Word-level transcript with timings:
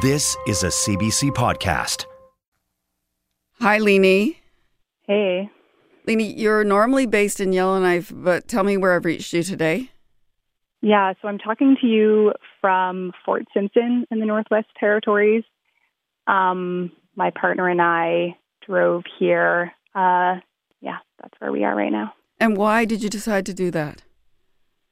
This 0.00 0.34
is 0.46 0.62
a 0.62 0.68
CBC 0.68 1.30
podcast. 1.32 2.06
Hi, 3.60 3.76
Liny. 3.76 4.38
Hey. 5.06 5.50
Liny, 6.06 6.32
you're 6.38 6.64
normally 6.64 7.04
based 7.04 7.38
in 7.38 7.52
Yellowknife, 7.52 8.10
but 8.14 8.48
tell 8.48 8.64
me 8.64 8.78
where 8.78 8.94
I've 8.94 9.04
reached 9.04 9.34
you 9.34 9.42
today. 9.42 9.90
Yeah, 10.80 11.12
so 11.20 11.28
I'm 11.28 11.36
talking 11.36 11.76
to 11.82 11.86
you 11.86 12.32
from 12.62 13.12
Fort 13.26 13.44
Simpson 13.52 14.06
in 14.10 14.20
the 14.20 14.24
Northwest 14.24 14.68
Territories. 14.78 15.44
Um, 16.26 16.92
my 17.14 17.30
partner 17.38 17.68
and 17.68 17.82
I 17.82 18.38
drove 18.66 19.02
here. 19.18 19.72
Uh, 19.94 20.36
yeah, 20.80 20.96
that's 21.20 21.38
where 21.40 21.52
we 21.52 21.64
are 21.64 21.76
right 21.76 21.92
now. 21.92 22.14
And 22.38 22.56
why 22.56 22.86
did 22.86 23.02
you 23.02 23.10
decide 23.10 23.44
to 23.46 23.52
do 23.52 23.70
that? 23.72 24.02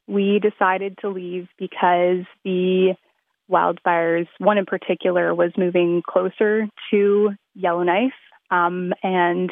We 0.07 0.39
decided 0.39 0.99
to 1.01 1.09
leave 1.09 1.47
because 1.57 2.25
the 2.43 2.93
wildfires, 3.49 4.27
one 4.37 4.57
in 4.57 4.65
particular, 4.65 5.33
was 5.33 5.51
moving 5.57 6.01
closer 6.07 6.67
to 6.91 7.31
Yellowknife. 7.55 8.13
Um, 8.51 8.93
and 9.03 9.51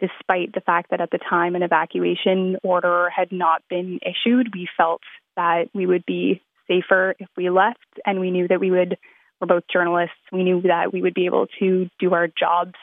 despite 0.00 0.52
the 0.54 0.60
fact 0.60 0.90
that 0.90 1.00
at 1.00 1.10
the 1.10 1.18
time 1.18 1.54
an 1.54 1.62
evacuation 1.62 2.56
order 2.62 3.08
had 3.14 3.32
not 3.32 3.62
been 3.68 4.00
issued, 4.02 4.54
we 4.54 4.68
felt 4.76 5.02
that 5.36 5.64
we 5.74 5.86
would 5.86 6.04
be 6.06 6.42
safer 6.68 7.14
if 7.18 7.28
we 7.36 7.50
left. 7.50 7.78
And 8.06 8.20
we 8.20 8.30
knew 8.30 8.48
that 8.48 8.60
we 8.60 8.70
would, 8.70 8.96
we're 9.40 9.46
both 9.46 9.64
journalists, 9.72 10.16
we 10.32 10.44
knew 10.44 10.62
that 10.62 10.92
we 10.92 11.02
would 11.02 11.14
be 11.14 11.26
able 11.26 11.46
to 11.58 11.88
do 11.98 12.14
our 12.14 12.28
jobs 12.28 12.74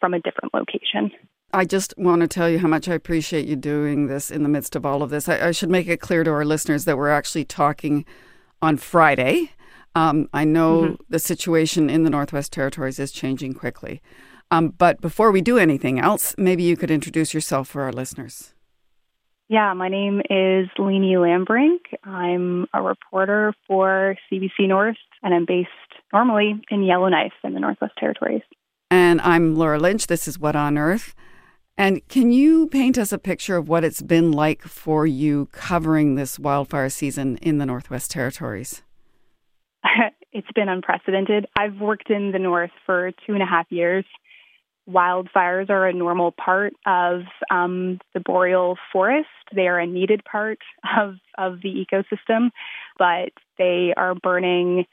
from 0.00 0.14
a 0.14 0.20
different 0.20 0.52
location. 0.52 1.10
I 1.54 1.66
just 1.66 1.92
want 1.98 2.22
to 2.22 2.28
tell 2.28 2.48
you 2.48 2.58
how 2.58 2.68
much 2.68 2.88
I 2.88 2.94
appreciate 2.94 3.46
you 3.46 3.56
doing 3.56 4.06
this 4.06 4.30
in 4.30 4.42
the 4.42 4.48
midst 4.48 4.74
of 4.74 4.86
all 4.86 5.02
of 5.02 5.10
this. 5.10 5.28
I, 5.28 5.48
I 5.48 5.50
should 5.50 5.68
make 5.68 5.86
it 5.86 6.00
clear 6.00 6.24
to 6.24 6.30
our 6.30 6.46
listeners 6.46 6.86
that 6.86 6.96
we're 6.96 7.10
actually 7.10 7.44
talking 7.44 8.06
on 8.62 8.78
Friday. 8.78 9.50
Um, 9.94 10.28
I 10.32 10.44
know 10.44 10.82
mm-hmm. 10.82 10.94
the 11.08 11.18
situation 11.18 11.90
in 11.90 12.04
the 12.04 12.10
Northwest 12.10 12.52
Territories 12.52 12.98
is 12.98 13.12
changing 13.12 13.54
quickly. 13.54 14.00
Um, 14.50 14.68
but 14.68 15.00
before 15.00 15.30
we 15.30 15.40
do 15.40 15.58
anything 15.58 15.98
else, 15.98 16.34
maybe 16.36 16.62
you 16.62 16.76
could 16.76 16.90
introduce 16.90 17.32
yourself 17.32 17.68
for 17.68 17.82
our 17.82 17.92
listeners. 17.92 18.54
Yeah, 19.48 19.74
my 19.74 19.88
name 19.88 20.20
is 20.30 20.68
Liny 20.78 21.14
Lamberink. 21.14 21.80
I'm 22.04 22.66
a 22.72 22.80
reporter 22.82 23.52
for 23.66 24.16
CBC 24.30 24.68
North, 24.68 24.96
and 25.22 25.34
I'm 25.34 25.44
based 25.46 25.68
normally 26.12 26.60
in 26.70 26.82
Yellowknife 26.82 27.32
in 27.44 27.54
the 27.54 27.60
Northwest 27.60 27.92
Territories. 27.98 28.42
And 28.90 29.20
I'm 29.20 29.54
Laura 29.54 29.78
Lynch. 29.78 30.06
This 30.06 30.28
is 30.28 30.38
What 30.38 30.56
on 30.56 30.78
Earth. 30.78 31.14
And 31.76 32.06
can 32.08 32.32
you 32.32 32.66
paint 32.68 32.98
us 32.98 33.12
a 33.12 33.18
picture 33.18 33.56
of 33.56 33.68
what 33.68 33.84
it's 33.84 34.02
been 34.02 34.32
like 34.32 34.62
for 34.62 35.06
you 35.06 35.46
covering 35.52 36.14
this 36.14 36.38
wildfire 36.38 36.90
season 36.90 37.38
in 37.38 37.58
the 37.58 37.66
Northwest 37.66 38.10
Territories? 38.10 38.82
It's 40.32 40.50
been 40.54 40.68
unprecedented. 40.68 41.46
I've 41.58 41.80
worked 41.80 42.10
in 42.10 42.32
the 42.32 42.38
North 42.38 42.70
for 42.86 43.12
two 43.26 43.34
and 43.34 43.42
a 43.42 43.46
half 43.46 43.66
years. 43.70 44.04
Wildfires 44.88 45.70
are 45.70 45.86
a 45.86 45.92
normal 45.92 46.32
part 46.32 46.72
of 46.86 47.22
um, 47.50 48.00
the 48.14 48.20
boreal 48.20 48.76
forest. 48.92 49.28
They 49.54 49.68
are 49.68 49.78
a 49.78 49.86
needed 49.86 50.24
part 50.24 50.58
of, 50.98 51.16
of 51.38 51.60
the 51.62 51.86
ecosystem, 51.86 52.50
but 52.98 53.32
they 53.58 53.94
are 53.96 54.14
burning 54.14 54.86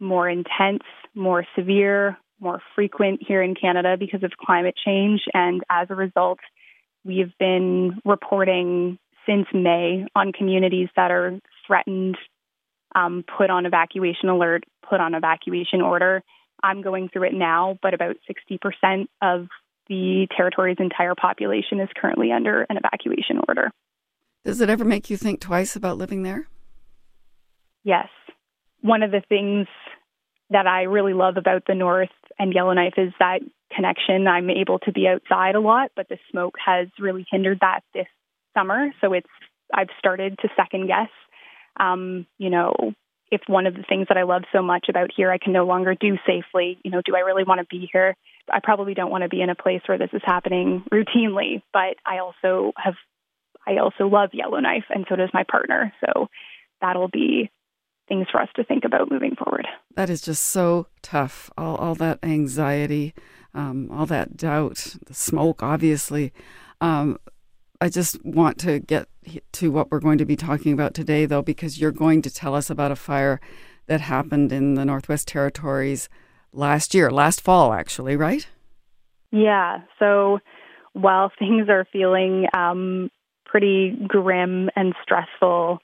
more 0.00 0.28
intense, 0.28 0.82
more 1.14 1.46
severe, 1.56 2.18
more 2.40 2.60
frequent 2.74 3.20
here 3.26 3.42
in 3.42 3.54
Canada 3.54 3.96
because 3.98 4.22
of 4.22 4.32
climate 4.32 4.74
change. 4.84 5.22
And 5.32 5.62
as 5.70 5.88
a 5.90 5.94
result, 5.94 6.38
we've 7.04 7.32
been 7.38 8.00
reporting 8.04 8.98
since 9.26 9.46
May 9.54 10.06
on 10.14 10.32
communities 10.32 10.88
that 10.96 11.10
are 11.10 11.38
threatened 11.66 12.16
um, 12.96 13.24
put 13.38 13.50
on 13.50 13.66
evacuation 13.66 14.28
alert, 14.28 14.64
put 14.88 15.00
on 15.00 15.14
evacuation 15.14 15.82
order. 15.82 16.22
I'm 16.62 16.82
going 16.82 17.10
through 17.10 17.24
it 17.24 17.34
now, 17.34 17.78
but 17.82 17.94
about 17.94 18.16
60% 18.28 19.06
of 19.22 19.48
the 19.88 20.26
territory's 20.34 20.78
entire 20.80 21.14
population 21.14 21.78
is 21.78 21.88
currently 21.94 22.32
under 22.32 22.62
an 22.62 22.78
evacuation 22.78 23.40
order. 23.46 23.70
Does 24.44 24.60
it 24.60 24.70
ever 24.70 24.84
make 24.84 25.10
you 25.10 25.16
think 25.16 25.40
twice 25.40 25.76
about 25.76 25.98
living 25.98 26.22
there? 26.22 26.48
Yes. 27.84 28.08
One 28.80 29.02
of 29.02 29.10
the 29.10 29.22
things 29.28 29.68
that 30.50 30.66
I 30.66 30.82
really 30.82 31.12
love 31.12 31.36
about 31.36 31.64
the 31.66 31.74
North 31.74 32.08
and 32.38 32.52
Yellowknife 32.52 32.94
is 32.96 33.12
that 33.18 33.40
connection. 33.74 34.26
I'm 34.26 34.48
able 34.48 34.78
to 34.80 34.92
be 34.92 35.06
outside 35.08 35.54
a 35.54 35.60
lot, 35.60 35.90
but 35.94 36.08
the 36.08 36.18
smoke 36.30 36.54
has 36.64 36.88
really 36.98 37.26
hindered 37.30 37.58
that 37.60 37.80
this 37.92 38.06
summer. 38.56 38.90
So 39.00 39.12
it's 39.12 39.28
I've 39.74 39.88
started 39.98 40.38
to 40.40 40.48
second 40.56 40.86
guess 40.86 41.10
um, 41.78 42.26
you 42.38 42.50
know, 42.50 42.94
if 43.30 43.40
one 43.48 43.66
of 43.66 43.74
the 43.74 43.82
things 43.88 44.06
that 44.08 44.16
I 44.16 44.22
love 44.22 44.42
so 44.52 44.62
much 44.62 44.86
about 44.88 45.10
here 45.14 45.30
I 45.30 45.38
can 45.38 45.52
no 45.52 45.66
longer 45.66 45.94
do 45.94 46.16
safely, 46.26 46.78
you 46.84 46.90
know, 46.90 47.02
do 47.04 47.16
I 47.16 47.20
really 47.20 47.44
want 47.44 47.60
to 47.60 47.66
be 47.66 47.88
here? 47.92 48.16
I 48.52 48.60
probably 48.62 48.94
don't 48.94 49.10
want 49.10 49.22
to 49.22 49.28
be 49.28 49.42
in 49.42 49.50
a 49.50 49.54
place 49.56 49.82
where 49.86 49.98
this 49.98 50.10
is 50.12 50.22
happening 50.24 50.84
routinely, 50.92 51.62
but 51.72 51.96
I 52.04 52.18
also 52.18 52.72
have 52.76 52.94
I 53.66 53.78
also 53.78 54.06
love 54.06 54.30
Yellowknife 54.32 54.84
and 54.90 55.04
so 55.08 55.16
does 55.16 55.30
my 55.34 55.42
partner. 55.50 55.92
So 56.04 56.28
that'll 56.80 57.08
be 57.08 57.50
things 58.08 58.28
for 58.30 58.40
us 58.40 58.48
to 58.54 58.62
think 58.62 58.84
about 58.84 59.10
moving 59.10 59.34
forward. 59.34 59.66
That 59.96 60.08
is 60.08 60.20
just 60.20 60.44
so 60.44 60.86
tough. 61.02 61.50
All 61.58 61.76
all 61.76 61.94
that 61.96 62.20
anxiety, 62.22 63.12
um, 63.54 63.90
all 63.90 64.06
that 64.06 64.36
doubt, 64.36 64.96
the 65.06 65.14
smoke 65.14 65.64
obviously. 65.64 66.32
Um, 66.80 67.18
I 67.80 67.88
just 67.88 68.24
want 68.24 68.58
to 68.58 68.80
get 68.80 69.08
to 69.52 69.70
what 69.70 69.90
we're 69.90 70.00
going 70.00 70.18
to 70.18 70.24
be 70.24 70.36
talking 70.36 70.72
about 70.72 70.94
today, 70.94 71.26
though, 71.26 71.42
because 71.42 71.80
you're 71.80 71.92
going 71.92 72.22
to 72.22 72.30
tell 72.32 72.54
us 72.54 72.70
about 72.70 72.92
a 72.92 72.96
fire 72.96 73.40
that 73.86 74.00
happened 74.00 74.52
in 74.52 74.74
the 74.74 74.84
Northwest 74.84 75.28
Territories 75.28 76.08
last 76.52 76.94
year, 76.94 77.10
last 77.10 77.40
fall, 77.40 77.72
actually, 77.72 78.16
right? 78.16 78.46
Yeah. 79.30 79.82
So 79.98 80.38
while 80.92 81.30
things 81.38 81.68
are 81.68 81.86
feeling 81.92 82.46
um, 82.54 83.10
pretty 83.44 83.96
grim 84.06 84.70
and 84.74 84.94
stressful 85.02 85.78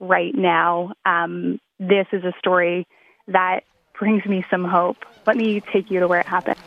right 0.00 0.34
now, 0.34 0.92
um, 1.04 1.60
this 1.78 2.06
is 2.12 2.24
a 2.24 2.32
story 2.38 2.86
that 3.28 3.60
brings 3.98 4.24
me 4.26 4.44
some 4.50 4.64
hope. 4.64 4.98
Let 5.26 5.36
me 5.36 5.60
take 5.72 5.90
you 5.90 6.00
to 6.00 6.08
where 6.08 6.20
it 6.20 6.26
happened. 6.26 6.58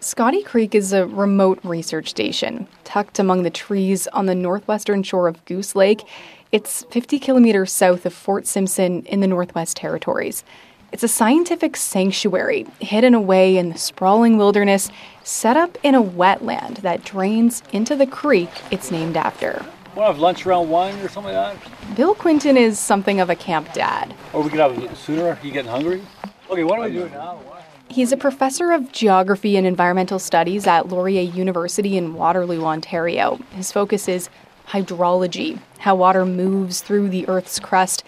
Scotty 0.00 0.44
Creek 0.44 0.76
is 0.76 0.92
a 0.92 1.08
remote 1.08 1.58
research 1.64 2.10
station 2.10 2.68
tucked 2.84 3.18
among 3.18 3.42
the 3.42 3.50
trees 3.50 4.06
on 4.08 4.26
the 4.26 4.34
northwestern 4.34 5.02
shore 5.02 5.26
of 5.26 5.44
Goose 5.44 5.74
Lake. 5.74 6.04
It's 6.52 6.84
50 6.90 7.18
kilometers 7.18 7.72
south 7.72 8.06
of 8.06 8.14
Fort 8.14 8.46
Simpson 8.46 9.04
in 9.06 9.18
the 9.18 9.26
Northwest 9.26 9.76
Territories. 9.76 10.44
It's 10.92 11.02
a 11.02 11.08
scientific 11.08 11.76
sanctuary 11.76 12.64
hidden 12.78 13.12
away 13.12 13.56
in 13.56 13.70
the 13.70 13.78
sprawling 13.78 14.38
wilderness, 14.38 14.88
set 15.24 15.56
up 15.56 15.76
in 15.82 15.96
a 15.96 16.02
wetland 16.02 16.82
that 16.82 17.04
drains 17.04 17.64
into 17.72 17.96
the 17.96 18.06
creek 18.06 18.50
it's 18.70 18.92
named 18.92 19.16
after. 19.16 19.66
Want 19.96 19.96
to 19.96 20.12
have 20.12 20.18
lunch 20.20 20.46
around 20.46 20.68
one 20.68 20.94
or 21.00 21.08
something 21.08 21.34
like 21.34 21.60
that? 21.60 21.96
Bill 21.96 22.14
Quinton 22.14 22.56
is 22.56 22.78
something 22.78 23.18
of 23.18 23.30
a 23.30 23.36
camp 23.36 23.72
dad. 23.72 24.14
Or 24.32 24.44
we 24.44 24.50
could 24.50 24.60
have 24.60 24.78
it 24.78 24.96
sooner. 24.96 25.30
Are 25.30 25.38
you 25.42 25.50
getting 25.50 25.72
hungry? 25.72 26.02
Okay, 26.48 26.62
what 26.62 26.76
don't 26.76 26.84
we 26.84 26.92
do 26.92 27.08
now? 27.08 27.40
He's 27.90 28.12
a 28.12 28.18
professor 28.18 28.70
of 28.72 28.92
geography 28.92 29.56
and 29.56 29.66
environmental 29.66 30.18
studies 30.18 30.66
at 30.66 30.88
Laurier 30.88 31.22
University 31.22 31.96
in 31.96 32.14
Waterloo, 32.14 32.62
Ontario. 32.62 33.40
His 33.52 33.72
focus 33.72 34.08
is 34.08 34.28
hydrology, 34.68 35.58
how 35.78 35.94
water 35.94 36.26
moves 36.26 36.82
through 36.82 37.08
the 37.08 37.26
Earth's 37.28 37.58
crust. 37.58 38.04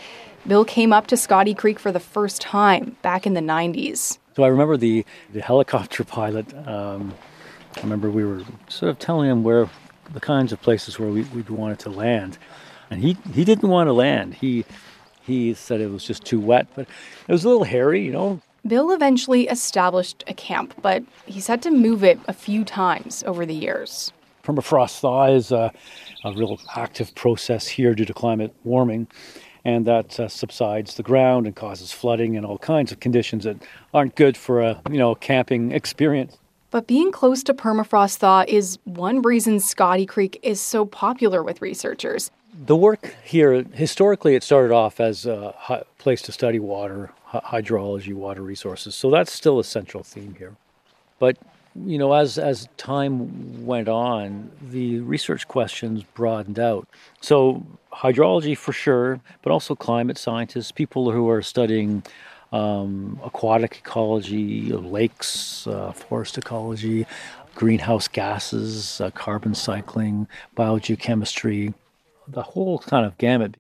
Bill 0.47 0.67
came 0.67 0.93
up 0.93 1.07
to 1.07 1.17
Scotty 1.17 1.55
Creek 1.55 1.79
for 1.79 1.93
the 1.93 2.01
first 2.01 2.43
time 2.43 2.97
back 3.01 3.27
in 3.27 3.33
the 3.33 3.41
90s. 3.41 4.19
So 4.37 4.43
I 4.43 4.49
remember 4.49 4.77
the, 4.77 5.05
the 5.33 5.41
helicopter 5.41 6.05
pilot. 6.05 6.55
Um, 6.69 7.15
I 7.77 7.81
remember 7.81 8.11
we 8.11 8.25
were 8.25 8.43
sort 8.69 8.91
of 8.91 8.99
telling 8.99 9.31
him 9.31 9.43
where 9.43 9.71
the 10.13 10.21
kinds 10.21 10.53
of 10.53 10.61
places 10.61 10.99
where 10.99 11.09
we, 11.09 11.23
we 11.23 11.41
wanted 11.43 11.79
to 11.81 11.91
land. 11.91 12.37
And 12.91 13.01
he, 13.01 13.17
he 13.33 13.47
didn't 13.47 13.69
want 13.69 13.89
to 13.89 13.93
land. 13.95 14.35
He, 14.35 14.67
he 15.23 15.55
said 15.55 15.81
it 15.81 15.91
was 15.91 16.05
just 16.05 16.25
too 16.25 16.39
wet, 16.39 16.67
but 16.75 16.87
it 17.27 17.33
was 17.33 17.45
a 17.45 17.49
little 17.49 17.65
hairy, 17.65 18.05
you 18.05 18.13
know, 18.13 18.43
Bill 18.67 18.93
eventually 18.93 19.49
established 19.49 20.23
a 20.27 20.35
camp, 20.35 20.75
but 20.83 21.03
he's 21.27 21.47
had 21.47 21.63
to 21.63 21.71
move 21.71 22.05
it 22.05 22.19
a 22.29 22.33
few 22.33 22.65
times 22.65 23.23
over 23.27 23.47
the 23.47 23.55
years. 23.55 24.13
Permafrost 24.45 25.01
thaw 25.01 25.27
is 25.27 25.53
a, 25.53 25.73
a 26.25 26.33
real 26.33 26.59
active 26.77 27.15
process 27.15 27.67
here 27.67 27.95
due 27.95 28.05
to 28.05 28.15
climate 28.15 28.55
warming. 28.65 29.07
and 29.65 29.87
that 29.87 30.19
uh, 30.19 30.29
subsides 30.29 30.95
the 30.95 31.03
ground 31.03 31.47
and 31.47 31.55
causes 31.55 31.93
flooding 31.93 32.37
and 32.37 32.47
all 32.47 32.59
kinds 32.59 32.93
of 32.93 33.01
conditions 33.01 33.45
that 33.45 33.57
aren't 33.93 34.15
good 34.15 34.37
for 34.37 34.61
a 34.63 34.81
you 34.91 34.99
know 34.99 35.15
camping 35.15 35.73
experience. 35.73 36.39
But 36.71 36.87
being 36.87 37.11
close 37.11 37.43
to 37.45 37.55
permafrost 37.55 38.19
thaw 38.19 38.45
is 38.47 38.79
one 38.85 39.23
reason 39.23 39.61
Scotty 39.61 40.07
Creek 40.07 40.39
is 40.43 40.61
so 40.61 40.85
popular 40.85 41.43
with 41.43 41.61
researchers. 41.61 42.31
The 42.53 42.77
work 42.77 43.15
here, 43.25 43.65
historically, 43.73 44.35
it 44.35 44.43
started 44.43 44.73
off 44.73 45.01
as 45.01 45.27
a 45.27 45.85
place 45.99 46.21
to 46.23 46.33
study 46.33 46.59
water, 46.59 47.13
hydrology, 47.33 48.13
water 48.13 48.43
resources. 48.43 48.95
So 48.95 49.11
that's 49.11 49.33
still 49.33 49.59
a 49.59 49.65
central 49.65 50.03
theme 50.03 50.35
here. 50.37 50.57
But 51.19 51.37
you 51.77 51.99
know, 51.99 52.13
as 52.13 52.39
as 52.39 52.69
time 52.77 53.65
went 53.65 53.89
on, 53.89 54.51
the 54.61 54.99
research 55.01 55.47
questions 55.47 56.03
broadened 56.15 56.59
out. 56.59 56.89
So 57.21 57.65
hydrology 57.93 58.57
for 58.57 58.73
sure, 58.73 59.21
but 59.43 59.53
also 59.53 59.77
climate 59.77 60.19
scientists, 60.19 60.73
people 60.73 61.13
who 61.13 61.29
are 61.29 61.43
studying 61.43 62.03
um, 62.53 63.21
aquatic 63.23 63.79
ecology, 63.79 64.73
lakes, 64.73 65.67
uh, 65.67 65.93
forest 65.93 66.39
ecology, 66.39 67.07
greenhouse 67.55 68.09
gases, 68.09 69.01
uh, 69.01 69.11
carbon 69.11 69.55
cycling, 69.55 70.27
biogeochemistry, 70.57 71.75
the 72.33 72.43
whole 72.43 72.79
kind 72.79 73.07
of 73.07 73.17
gamut. 73.19 73.57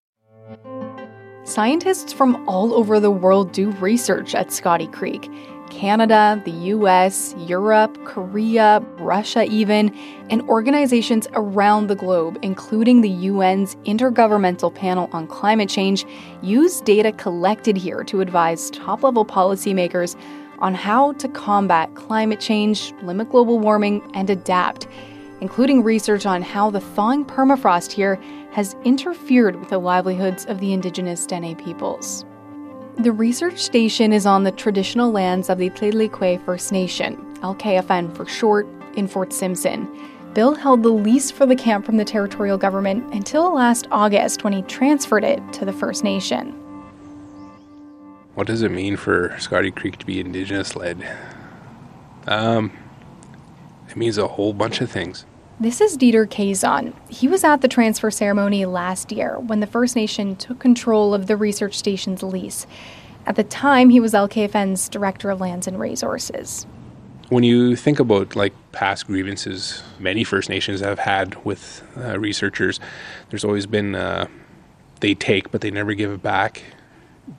Scientists 1.44 2.12
from 2.12 2.48
all 2.48 2.74
over 2.74 3.00
the 3.00 3.10
world 3.10 3.52
do 3.52 3.70
research 3.72 4.34
at 4.34 4.52
Scotty 4.52 4.86
Creek. 4.86 5.28
Canada, 5.70 6.40
the 6.44 6.50
US, 6.50 7.34
Europe, 7.38 7.96
Korea, 8.04 8.80
Russia, 8.98 9.44
even, 9.44 9.94
and 10.28 10.42
organizations 10.42 11.28
around 11.34 11.86
the 11.86 11.94
globe, 11.94 12.38
including 12.42 13.00
the 13.00 13.28
UN's 13.28 13.76
Intergovernmental 13.86 14.74
Panel 14.74 15.08
on 15.12 15.26
Climate 15.28 15.68
Change, 15.68 16.04
use 16.42 16.80
data 16.80 17.12
collected 17.12 17.76
here 17.76 18.04
to 18.04 18.20
advise 18.20 18.70
top 18.70 19.02
level 19.02 19.24
policymakers 19.24 20.16
on 20.58 20.74
how 20.74 21.12
to 21.14 21.28
combat 21.28 21.94
climate 21.94 22.40
change, 22.40 22.92
limit 23.02 23.30
global 23.30 23.58
warming, 23.58 24.02
and 24.14 24.28
adapt, 24.28 24.86
including 25.40 25.82
research 25.82 26.26
on 26.26 26.42
how 26.42 26.70
the 26.70 26.80
thawing 26.80 27.24
permafrost 27.24 27.92
here 27.92 28.20
has 28.52 28.76
interfered 28.84 29.56
with 29.56 29.68
the 29.68 29.78
livelihoods 29.78 30.44
of 30.46 30.60
the 30.60 30.72
indigenous 30.72 31.26
Dene 31.26 31.56
peoples. 31.56 32.24
The 32.98 33.12
research 33.12 33.58
station 33.58 34.12
is 34.12 34.26
on 34.26 34.44
the 34.44 34.52
traditional 34.52 35.10
lands 35.10 35.48
of 35.48 35.58
the 35.58 35.70
Liidlii 35.70 36.10
Kue 36.10 36.44
First 36.44 36.72
Nation, 36.72 37.16
LKFN 37.36 38.14
for 38.14 38.26
short, 38.26 38.66
in 38.94 39.08
Fort 39.08 39.32
Simpson. 39.32 39.88
Bill 40.34 40.54
held 40.54 40.82
the 40.82 40.90
lease 40.90 41.30
for 41.30 41.46
the 41.46 41.56
camp 41.56 41.86
from 41.86 41.96
the 41.96 42.04
territorial 42.04 42.58
government 42.58 43.12
until 43.14 43.54
last 43.54 43.88
August 43.90 44.44
when 44.44 44.52
he 44.52 44.62
transferred 44.62 45.24
it 45.24 45.40
to 45.54 45.64
the 45.64 45.72
First 45.72 46.04
Nation. 46.04 46.52
What 48.34 48.46
does 48.46 48.62
it 48.62 48.70
mean 48.70 48.96
for 48.96 49.36
Scotty 49.38 49.70
Creek 49.70 49.98
to 49.98 50.06
be 50.06 50.20
Indigenous 50.20 50.76
led? 50.76 51.04
Um, 52.26 52.72
it 53.88 53.96
means 53.96 54.18
a 54.18 54.28
whole 54.28 54.52
bunch 54.52 54.80
of 54.80 54.90
things. 54.90 55.24
This 55.60 55.82
is 55.82 55.98
Dieter 55.98 56.26
Cazon. 56.26 56.94
He 57.10 57.28
was 57.28 57.44
at 57.44 57.60
the 57.60 57.68
transfer 57.68 58.10
ceremony 58.10 58.64
last 58.64 59.12
year 59.12 59.38
when 59.40 59.60
the 59.60 59.66
First 59.66 59.94
Nation 59.94 60.34
took 60.34 60.58
control 60.58 61.12
of 61.12 61.26
the 61.26 61.36
research 61.36 61.76
station's 61.76 62.22
lease. 62.22 62.66
At 63.26 63.36
the 63.36 63.44
time, 63.44 63.90
he 63.90 64.00
was 64.00 64.14
LKFN's 64.14 64.88
Director 64.88 65.28
of 65.28 65.38
Lands 65.42 65.66
and 65.66 65.78
Resources. 65.78 66.64
When 67.28 67.44
you 67.44 67.76
think 67.76 68.00
about 68.00 68.34
like 68.34 68.54
past 68.72 69.06
grievances 69.06 69.82
many 69.98 70.24
First 70.24 70.48
Nations 70.48 70.80
have 70.80 70.98
had 70.98 71.44
with 71.44 71.86
uh, 71.94 72.18
researchers, 72.18 72.80
there's 73.28 73.44
always 73.44 73.66
been 73.66 73.94
uh, 73.94 74.28
they 75.00 75.14
take 75.14 75.50
but 75.50 75.60
they 75.60 75.70
never 75.70 75.92
give 75.92 76.10
it 76.10 76.22
back. 76.22 76.62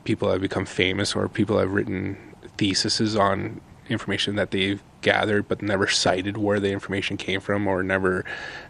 People 0.03 0.31
have 0.31 0.41
become 0.41 0.67
famous 0.67 1.15
or 1.15 1.27
people 1.27 1.57
have 1.57 1.71
written 1.71 2.17
theses 2.55 3.15
on 3.15 3.61
information 3.91 4.35
that 4.35 4.51
they've 4.51 4.81
gathered 5.01 5.47
but 5.47 5.61
never 5.61 5.87
cited 5.87 6.37
where 6.37 6.59
the 6.59 6.71
information 6.71 7.17
came 7.17 7.39
from 7.39 7.67
or 7.67 7.83
never 7.83 8.23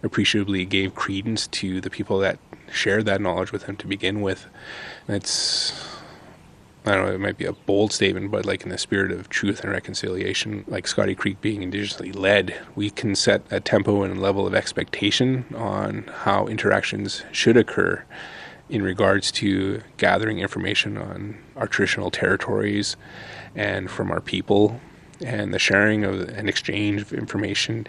appreciably 0.03 0.65
gave 0.65 0.95
credence 0.95 1.47
to 1.47 1.81
the 1.81 1.89
people 1.89 2.19
that 2.19 2.39
shared 2.71 3.06
that 3.06 3.21
knowledge 3.21 3.51
with 3.51 3.65
them 3.65 3.75
to 3.77 3.88
begin 3.88 4.21
with. 4.21 4.47
it's 5.07 5.91
I 6.83 6.95
don't 6.95 7.06
know, 7.06 7.13
it 7.13 7.19
might 7.19 7.38
be 7.38 7.45
a 7.45 7.53
bold 7.53 7.94
statement, 7.94 8.31
but 8.31 8.44
like 8.44 8.63
in 8.63 8.69
the 8.69 8.77
spirit 8.77 9.12
of 9.12 9.29
truth 9.29 9.62
and 9.62 9.71
reconciliation, 9.71 10.65
like 10.68 10.88
Scotty 10.88 11.13
Creek 11.13 11.39
being 11.39 11.62
indigenously 11.62 12.15
led, 12.15 12.59
we 12.73 12.89
can 12.89 13.13
set 13.13 13.44
a 13.51 13.59
tempo 13.59 14.01
and 14.01 14.18
a 14.18 14.19
level 14.19 14.47
of 14.47 14.56
expectation 14.56 15.45
on 15.56 16.09
how 16.21 16.47
interactions 16.47 17.23
should 17.31 17.56
occur 17.56 18.03
in 18.68 18.81
regards 18.81 19.31
to 19.33 19.81
gathering 19.97 20.39
information 20.39 20.97
on 20.97 21.38
our 21.56 21.68
traditional 21.68 22.09
territories 22.09 22.97
and 23.53 23.91
from 23.91 24.09
our 24.09 24.21
people 24.21 24.81
and 25.25 25.53
the 25.53 25.59
sharing 25.59 26.03
of 26.03 26.29
an 26.29 26.50
exchange 26.50 27.01
of 27.01 27.13
information 27.13 27.88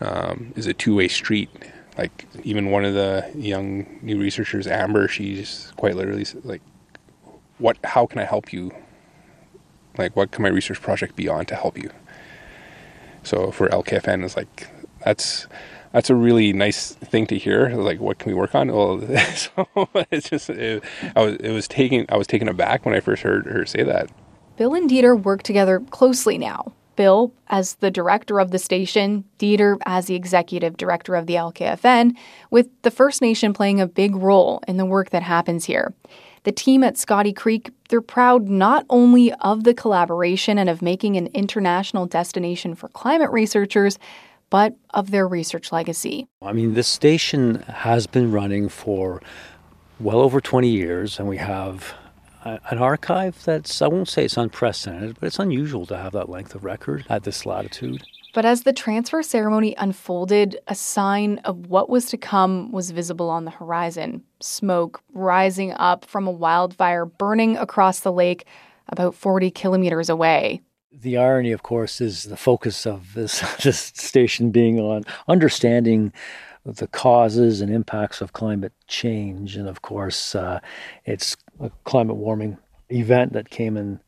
um, 0.00 0.52
is 0.56 0.66
a 0.66 0.74
two-way 0.74 1.08
street. 1.08 1.50
Like 1.96 2.26
even 2.42 2.70
one 2.70 2.84
of 2.84 2.94
the 2.94 3.30
young 3.34 3.86
new 4.02 4.18
researchers, 4.18 4.66
Amber, 4.66 5.08
she's 5.08 5.72
quite 5.76 5.94
literally 5.96 6.26
like, 6.42 6.62
"What? 7.58 7.78
How 7.84 8.06
can 8.06 8.18
I 8.18 8.24
help 8.24 8.52
you? 8.52 8.72
Like, 9.96 10.16
what 10.16 10.32
can 10.32 10.42
my 10.42 10.48
research 10.48 10.80
project 10.82 11.14
be 11.14 11.28
on 11.28 11.46
to 11.46 11.54
help 11.54 11.78
you?" 11.78 11.90
So 13.22 13.50
for 13.52 13.68
LKFN, 13.68 14.24
it's 14.24 14.36
like 14.36 14.68
that's 15.04 15.46
that's 15.92 16.10
a 16.10 16.14
really 16.16 16.52
nice 16.52 16.92
thing 16.94 17.26
to 17.28 17.38
hear. 17.38 17.68
Like, 17.70 18.00
what 18.00 18.18
can 18.18 18.32
we 18.32 18.38
work 18.38 18.54
on? 18.56 18.72
Well, 18.72 19.00
so 19.34 19.88
it's 20.10 20.28
just 20.28 20.50
it, 20.50 20.82
I 21.14 21.22
was 21.22 21.36
it 21.36 21.52
was 21.52 21.68
taking 21.68 22.06
I 22.08 22.16
was 22.16 22.26
taken 22.26 22.48
aback 22.48 22.84
when 22.84 22.94
I 22.94 23.00
first 23.00 23.22
heard 23.22 23.46
her 23.46 23.64
say 23.64 23.84
that. 23.84 24.10
Bill 24.56 24.74
and 24.74 24.88
Dieter 24.88 25.20
work 25.20 25.42
together 25.42 25.80
closely 25.90 26.38
now. 26.38 26.72
Bill 26.94 27.32
as 27.48 27.74
the 27.76 27.90
director 27.90 28.38
of 28.38 28.52
the 28.52 28.58
station, 28.58 29.24
Dieter 29.38 29.78
as 29.84 30.06
the 30.06 30.14
executive 30.14 30.76
director 30.76 31.16
of 31.16 31.26
the 31.26 31.34
LKFN, 31.34 32.12
with 32.50 32.68
the 32.82 32.90
First 32.92 33.20
Nation 33.20 33.52
playing 33.52 33.80
a 33.80 33.86
big 33.86 34.14
role 34.14 34.62
in 34.68 34.76
the 34.76 34.84
work 34.84 35.10
that 35.10 35.24
happens 35.24 35.64
here. 35.64 35.92
The 36.44 36.52
team 36.52 36.84
at 36.84 36.96
Scotty 36.96 37.32
Creek, 37.32 37.70
they're 37.88 38.00
proud 38.00 38.48
not 38.48 38.86
only 38.90 39.32
of 39.34 39.64
the 39.64 39.74
collaboration 39.74 40.56
and 40.56 40.70
of 40.70 40.82
making 40.82 41.16
an 41.16 41.28
international 41.28 42.06
destination 42.06 42.76
for 42.76 42.88
climate 42.90 43.30
researchers, 43.32 43.98
but 44.50 44.76
of 44.90 45.10
their 45.10 45.26
research 45.26 45.72
legacy. 45.72 46.28
I 46.42 46.52
mean, 46.52 46.74
this 46.74 46.86
station 46.86 47.62
has 47.62 48.06
been 48.06 48.30
running 48.30 48.68
for 48.68 49.20
well 49.98 50.20
over 50.20 50.40
20 50.40 50.68
years, 50.68 51.18
and 51.18 51.28
we 51.28 51.38
have 51.38 51.94
an 52.44 52.78
archive 52.78 53.42
that's, 53.44 53.80
I 53.80 53.88
won't 53.88 54.08
say 54.08 54.24
it's 54.24 54.36
unprecedented, 54.36 55.18
but 55.18 55.26
it's 55.26 55.38
unusual 55.38 55.86
to 55.86 55.96
have 55.96 56.12
that 56.12 56.28
length 56.28 56.54
of 56.54 56.64
record 56.64 57.06
at 57.08 57.24
this 57.24 57.46
latitude. 57.46 58.04
But 58.34 58.44
as 58.44 58.64
the 58.64 58.72
transfer 58.72 59.22
ceremony 59.22 59.74
unfolded, 59.78 60.58
a 60.66 60.74
sign 60.74 61.38
of 61.44 61.68
what 61.68 61.88
was 61.88 62.06
to 62.06 62.16
come 62.16 62.72
was 62.72 62.90
visible 62.90 63.30
on 63.30 63.44
the 63.44 63.50
horizon 63.52 64.24
smoke 64.40 65.02
rising 65.12 65.72
up 65.72 66.04
from 66.04 66.26
a 66.26 66.32
wildfire 66.32 67.06
burning 67.06 67.56
across 67.56 68.00
the 68.00 68.12
lake 68.12 68.44
about 68.88 69.14
40 69.14 69.50
kilometers 69.52 70.10
away. 70.10 70.60
The 70.92 71.16
irony, 71.16 71.52
of 71.52 71.62
course, 71.62 72.00
is 72.00 72.24
the 72.24 72.36
focus 72.36 72.86
of 72.86 73.14
this, 73.14 73.40
this 73.62 73.78
station 73.78 74.50
being 74.50 74.80
on 74.80 75.04
understanding 75.28 76.12
the 76.64 76.86
causes 76.88 77.60
and 77.60 77.72
impacts 77.72 78.20
of 78.20 78.32
climate 78.32 78.72
change. 78.88 79.56
And 79.56 79.68
of 79.68 79.82
course, 79.82 80.34
uh, 80.34 80.60
it's 81.04 81.36
a 81.60 81.70
climate 81.84 82.16
warming 82.16 82.58
event 82.90 83.32
that 83.32 83.50
came 83.50 83.76
and 83.76 84.00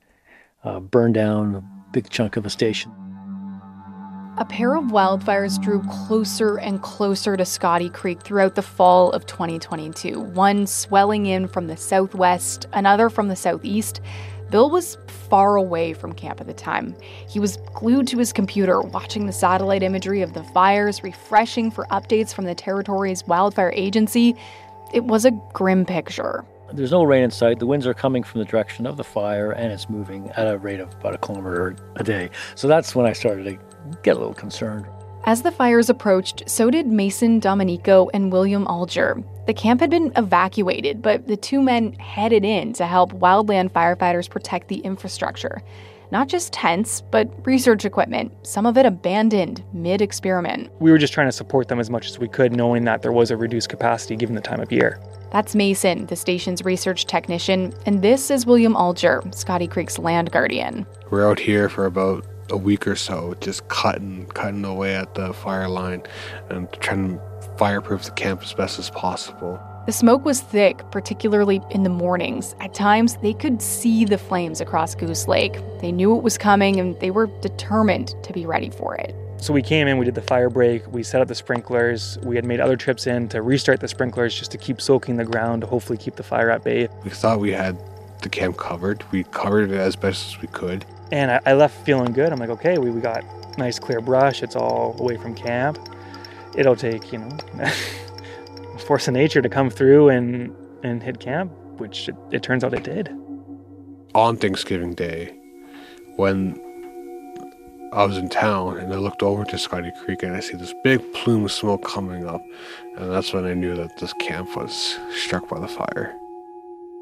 uh, 0.64 0.80
burned 0.80 1.14
down 1.14 1.54
a 1.54 1.92
big 1.92 2.10
chunk 2.10 2.36
of 2.36 2.44
a 2.46 2.50
station. 2.50 2.92
A 4.38 4.44
pair 4.44 4.74
of 4.74 4.84
wildfires 4.86 5.60
drew 5.62 5.82
closer 5.84 6.58
and 6.58 6.82
closer 6.82 7.38
to 7.38 7.44
Scotty 7.46 7.88
Creek 7.88 8.20
throughout 8.22 8.54
the 8.54 8.60
fall 8.60 9.10
of 9.12 9.24
2022, 9.24 10.20
one 10.20 10.66
swelling 10.66 11.24
in 11.24 11.48
from 11.48 11.68
the 11.68 11.76
southwest, 11.76 12.66
another 12.74 13.08
from 13.08 13.28
the 13.28 13.36
southeast. 13.36 14.02
Bill 14.50 14.68
was 14.68 14.98
far 15.06 15.56
away 15.56 15.94
from 15.94 16.12
camp 16.12 16.38
at 16.38 16.46
the 16.46 16.52
time. 16.52 16.94
He 17.26 17.40
was 17.40 17.56
glued 17.74 18.06
to 18.08 18.18
his 18.18 18.30
computer, 18.32 18.82
watching 18.82 19.24
the 19.24 19.32
satellite 19.32 19.82
imagery 19.82 20.20
of 20.20 20.34
the 20.34 20.44
fires, 20.44 21.02
refreshing 21.02 21.70
for 21.70 21.86
updates 21.86 22.34
from 22.34 22.44
the 22.44 22.54
territory's 22.54 23.24
wildfire 23.26 23.72
agency. 23.74 24.34
It 24.92 25.04
was 25.04 25.24
a 25.24 25.30
grim 25.54 25.86
picture. 25.86 26.44
There's 26.72 26.90
no 26.90 27.04
rain 27.04 27.22
in 27.22 27.30
sight. 27.30 27.58
The 27.58 27.66
winds 27.66 27.86
are 27.86 27.94
coming 27.94 28.22
from 28.22 28.40
the 28.40 28.44
direction 28.44 28.86
of 28.86 28.96
the 28.96 29.04
fire, 29.04 29.52
and 29.52 29.72
it's 29.72 29.88
moving 29.88 30.30
at 30.30 30.46
a 30.46 30.58
rate 30.58 30.80
of 30.80 30.92
about 30.94 31.14
a 31.14 31.18
kilometer 31.18 31.76
a 31.96 32.04
day. 32.04 32.30
So 32.54 32.68
that's 32.68 32.94
when 32.94 33.06
I 33.06 33.12
started 33.12 33.44
to 33.44 33.96
get 34.02 34.16
a 34.16 34.18
little 34.18 34.34
concerned. 34.34 34.86
As 35.24 35.42
the 35.42 35.50
fires 35.50 35.90
approached, 35.90 36.48
so 36.48 36.70
did 36.70 36.86
Mason 36.86 37.40
Domenico 37.40 38.08
and 38.14 38.30
William 38.30 38.64
Alger. 38.68 39.22
The 39.46 39.54
camp 39.54 39.80
had 39.80 39.90
been 39.90 40.12
evacuated, 40.16 41.02
but 41.02 41.26
the 41.26 41.36
two 41.36 41.60
men 41.60 41.94
headed 41.94 42.44
in 42.44 42.72
to 42.74 42.86
help 42.86 43.12
wildland 43.12 43.70
firefighters 43.70 44.30
protect 44.30 44.68
the 44.68 44.78
infrastructure. 44.78 45.62
Not 46.12 46.28
just 46.28 46.52
tents, 46.52 47.00
but 47.00 47.28
research 47.44 47.84
equipment, 47.84 48.32
some 48.46 48.66
of 48.66 48.78
it 48.78 48.86
abandoned 48.86 49.64
mid 49.72 50.00
experiment. 50.00 50.70
We 50.80 50.92
were 50.92 50.98
just 50.98 51.12
trying 51.12 51.26
to 51.26 51.32
support 51.32 51.66
them 51.66 51.80
as 51.80 51.90
much 51.90 52.06
as 52.06 52.20
we 52.20 52.28
could, 52.28 52.52
knowing 52.52 52.84
that 52.84 53.02
there 53.02 53.12
was 53.12 53.32
a 53.32 53.36
reduced 53.36 53.68
capacity 53.68 54.14
given 54.14 54.36
the 54.36 54.40
time 54.40 54.60
of 54.60 54.70
year. 54.70 55.00
That's 55.32 55.54
Mason, 55.54 56.06
the 56.06 56.16
station's 56.16 56.64
research 56.64 57.06
technician, 57.06 57.72
and 57.84 58.02
this 58.02 58.30
is 58.30 58.46
William 58.46 58.76
Alger, 58.76 59.22
Scotty 59.32 59.66
Creek's 59.66 59.98
land 59.98 60.30
guardian. 60.30 60.86
We're 61.10 61.28
out 61.28 61.40
here 61.40 61.68
for 61.68 61.84
about 61.84 62.24
a 62.50 62.56
week 62.56 62.86
or 62.86 62.94
so, 62.94 63.34
just 63.40 63.66
cutting, 63.68 64.26
cutting 64.26 64.64
away 64.64 64.94
at 64.94 65.14
the 65.14 65.32
fire 65.32 65.68
line 65.68 66.04
and 66.48 66.70
trying 66.80 67.18
to 67.18 67.22
fireproof 67.58 68.04
the 68.04 68.12
camp 68.12 68.42
as 68.42 68.54
best 68.54 68.78
as 68.78 68.90
possible. 68.90 69.60
The 69.86 69.92
smoke 69.92 70.24
was 70.24 70.40
thick, 70.40 70.82
particularly 70.90 71.60
in 71.70 71.82
the 71.82 71.90
mornings. 71.90 72.54
At 72.60 72.74
times, 72.74 73.16
they 73.18 73.34
could 73.34 73.62
see 73.62 74.04
the 74.04 74.18
flames 74.18 74.60
across 74.60 74.94
Goose 74.94 75.28
Lake. 75.28 75.60
They 75.80 75.92
knew 75.92 76.16
it 76.16 76.22
was 76.22 76.38
coming 76.38 76.80
and 76.80 76.98
they 77.00 77.10
were 77.10 77.28
determined 77.40 78.14
to 78.22 78.32
be 78.32 78.46
ready 78.46 78.70
for 78.70 78.94
it. 78.96 79.14
So 79.38 79.52
we 79.52 79.62
came 79.62 79.86
in, 79.86 79.98
we 79.98 80.04
did 80.04 80.14
the 80.14 80.22
fire 80.22 80.48
break, 80.48 80.90
we 80.90 81.02
set 81.02 81.20
up 81.20 81.28
the 81.28 81.34
sprinklers. 81.34 82.18
We 82.22 82.36
had 82.36 82.44
made 82.44 82.58
other 82.58 82.76
trips 82.76 83.06
in 83.06 83.28
to 83.28 83.42
restart 83.42 83.80
the 83.80 83.88
sprinklers 83.88 84.34
just 84.34 84.50
to 84.52 84.58
keep 84.58 84.80
soaking 84.80 85.16
the 85.16 85.24
ground 85.24 85.60
to 85.60 85.66
hopefully 85.66 85.98
keep 85.98 86.16
the 86.16 86.22
fire 86.22 86.50
at 86.50 86.64
bay. 86.64 86.88
We 87.04 87.10
thought 87.10 87.38
we 87.38 87.52
had 87.52 87.78
the 88.22 88.28
camp 88.28 88.56
covered. 88.56 89.04
We 89.12 89.24
covered 89.24 89.70
it 89.70 89.76
as 89.76 89.94
best 89.94 90.28
as 90.28 90.40
we 90.40 90.48
could. 90.48 90.84
And 91.12 91.30
I, 91.30 91.40
I 91.46 91.52
left 91.52 91.84
feeling 91.84 92.12
good. 92.12 92.32
I'm 92.32 92.38
like, 92.38 92.50
okay, 92.50 92.78
we, 92.78 92.90
we 92.90 93.00
got 93.00 93.24
nice 93.58 93.78
clear 93.78 94.00
brush. 94.00 94.42
It's 94.42 94.56
all 94.56 94.96
away 94.98 95.16
from 95.16 95.34
camp. 95.34 95.78
It'll 96.56 96.76
take, 96.76 97.12
you 97.12 97.18
know, 97.18 97.38
force 98.86 99.06
of 99.06 99.14
nature 99.14 99.42
to 99.42 99.48
come 99.48 99.68
through 99.68 100.08
and, 100.08 100.56
and 100.82 101.02
hit 101.02 101.20
camp, 101.20 101.52
which 101.78 102.08
it, 102.08 102.16
it 102.32 102.42
turns 102.42 102.64
out 102.64 102.72
it 102.72 102.82
did. 102.82 103.10
On 104.14 104.36
Thanksgiving 104.36 104.94
Day, 104.94 105.36
when 106.16 106.58
I 107.96 108.04
was 108.04 108.18
in 108.18 108.28
town 108.28 108.76
and 108.76 108.92
I 108.92 108.96
looked 108.96 109.22
over 109.22 109.42
to 109.46 109.56
Scotty 109.56 109.90
Creek 109.90 110.22
and 110.22 110.36
I 110.36 110.40
see 110.40 110.54
this 110.54 110.74
big 110.84 111.00
plume 111.14 111.46
of 111.46 111.52
smoke 111.52 111.82
coming 111.82 112.28
up. 112.28 112.42
And 112.98 113.10
that's 113.10 113.32
when 113.32 113.46
I 113.46 113.54
knew 113.54 113.74
that 113.74 113.96
this 113.96 114.12
camp 114.20 114.54
was 114.54 114.98
struck 115.12 115.48
by 115.48 115.58
the 115.58 115.66
fire. 115.66 116.14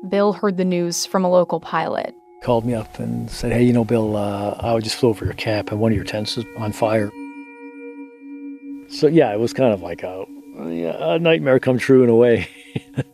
Bill 0.08 0.32
heard 0.32 0.56
the 0.56 0.64
news 0.64 1.04
from 1.04 1.24
a 1.24 1.28
local 1.28 1.58
pilot. 1.58 2.14
Called 2.44 2.64
me 2.64 2.74
up 2.74 3.00
and 3.00 3.28
said, 3.28 3.50
Hey, 3.50 3.64
you 3.64 3.72
know, 3.72 3.84
Bill, 3.84 4.16
uh, 4.16 4.56
I 4.60 4.78
just 4.78 4.94
flew 4.94 5.08
over 5.08 5.24
your 5.24 5.34
camp 5.34 5.72
and 5.72 5.80
one 5.80 5.90
of 5.90 5.96
your 5.96 6.04
tents 6.04 6.38
is 6.38 6.44
on 6.58 6.70
fire. 6.70 7.10
So, 8.88 9.08
yeah, 9.08 9.32
it 9.32 9.40
was 9.40 9.52
kind 9.52 9.74
of 9.74 9.82
like 9.82 10.04
a, 10.04 10.24
a 10.56 11.18
nightmare 11.18 11.58
come 11.58 11.78
true 11.78 12.04
in 12.04 12.08
a 12.08 12.14
way. 12.14 12.48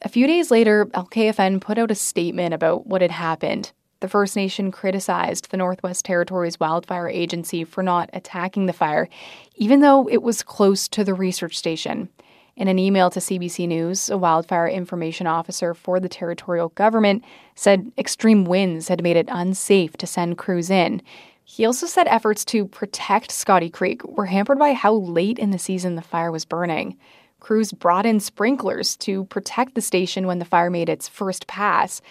A 0.00 0.08
few 0.08 0.26
days 0.26 0.50
later, 0.50 0.84
LKFN 0.86 1.62
put 1.62 1.78
out 1.78 1.90
a 1.90 1.94
statement 1.94 2.52
about 2.52 2.86
what 2.86 3.00
had 3.00 3.10
happened. 3.10 3.72
The 4.04 4.10
First 4.10 4.36
Nation 4.36 4.70
criticized 4.70 5.50
the 5.50 5.56
Northwest 5.56 6.04
Territories 6.04 6.60
Wildfire 6.60 7.08
Agency 7.08 7.64
for 7.64 7.82
not 7.82 8.10
attacking 8.12 8.66
the 8.66 8.74
fire, 8.74 9.08
even 9.56 9.80
though 9.80 10.06
it 10.10 10.22
was 10.22 10.42
close 10.42 10.88
to 10.88 11.04
the 11.04 11.14
research 11.14 11.56
station. 11.56 12.10
In 12.54 12.68
an 12.68 12.78
email 12.78 13.08
to 13.08 13.18
CBC 13.18 13.66
News, 13.66 14.10
a 14.10 14.18
wildfire 14.18 14.68
information 14.68 15.26
officer 15.26 15.72
for 15.72 16.00
the 16.00 16.10
territorial 16.10 16.68
government 16.68 17.24
said 17.54 17.92
extreme 17.96 18.44
winds 18.44 18.88
had 18.88 19.02
made 19.02 19.16
it 19.16 19.30
unsafe 19.30 19.96
to 19.96 20.06
send 20.06 20.36
crews 20.36 20.68
in. 20.68 21.00
He 21.42 21.64
also 21.64 21.86
said 21.86 22.06
efforts 22.08 22.44
to 22.44 22.66
protect 22.66 23.30
Scotty 23.30 23.70
Creek 23.70 24.04
were 24.04 24.26
hampered 24.26 24.58
by 24.58 24.74
how 24.74 24.92
late 24.92 25.38
in 25.38 25.50
the 25.50 25.58
season 25.58 25.94
the 25.94 26.02
fire 26.02 26.30
was 26.30 26.44
burning. 26.44 26.98
Crews 27.40 27.72
brought 27.72 28.04
in 28.04 28.20
sprinklers 28.20 28.98
to 28.98 29.24
protect 29.24 29.74
the 29.74 29.80
station 29.80 30.26
when 30.26 30.40
the 30.40 30.44
fire 30.44 30.68
made 30.68 30.90
its 30.90 31.08
first 31.08 31.46
pass 31.46 32.02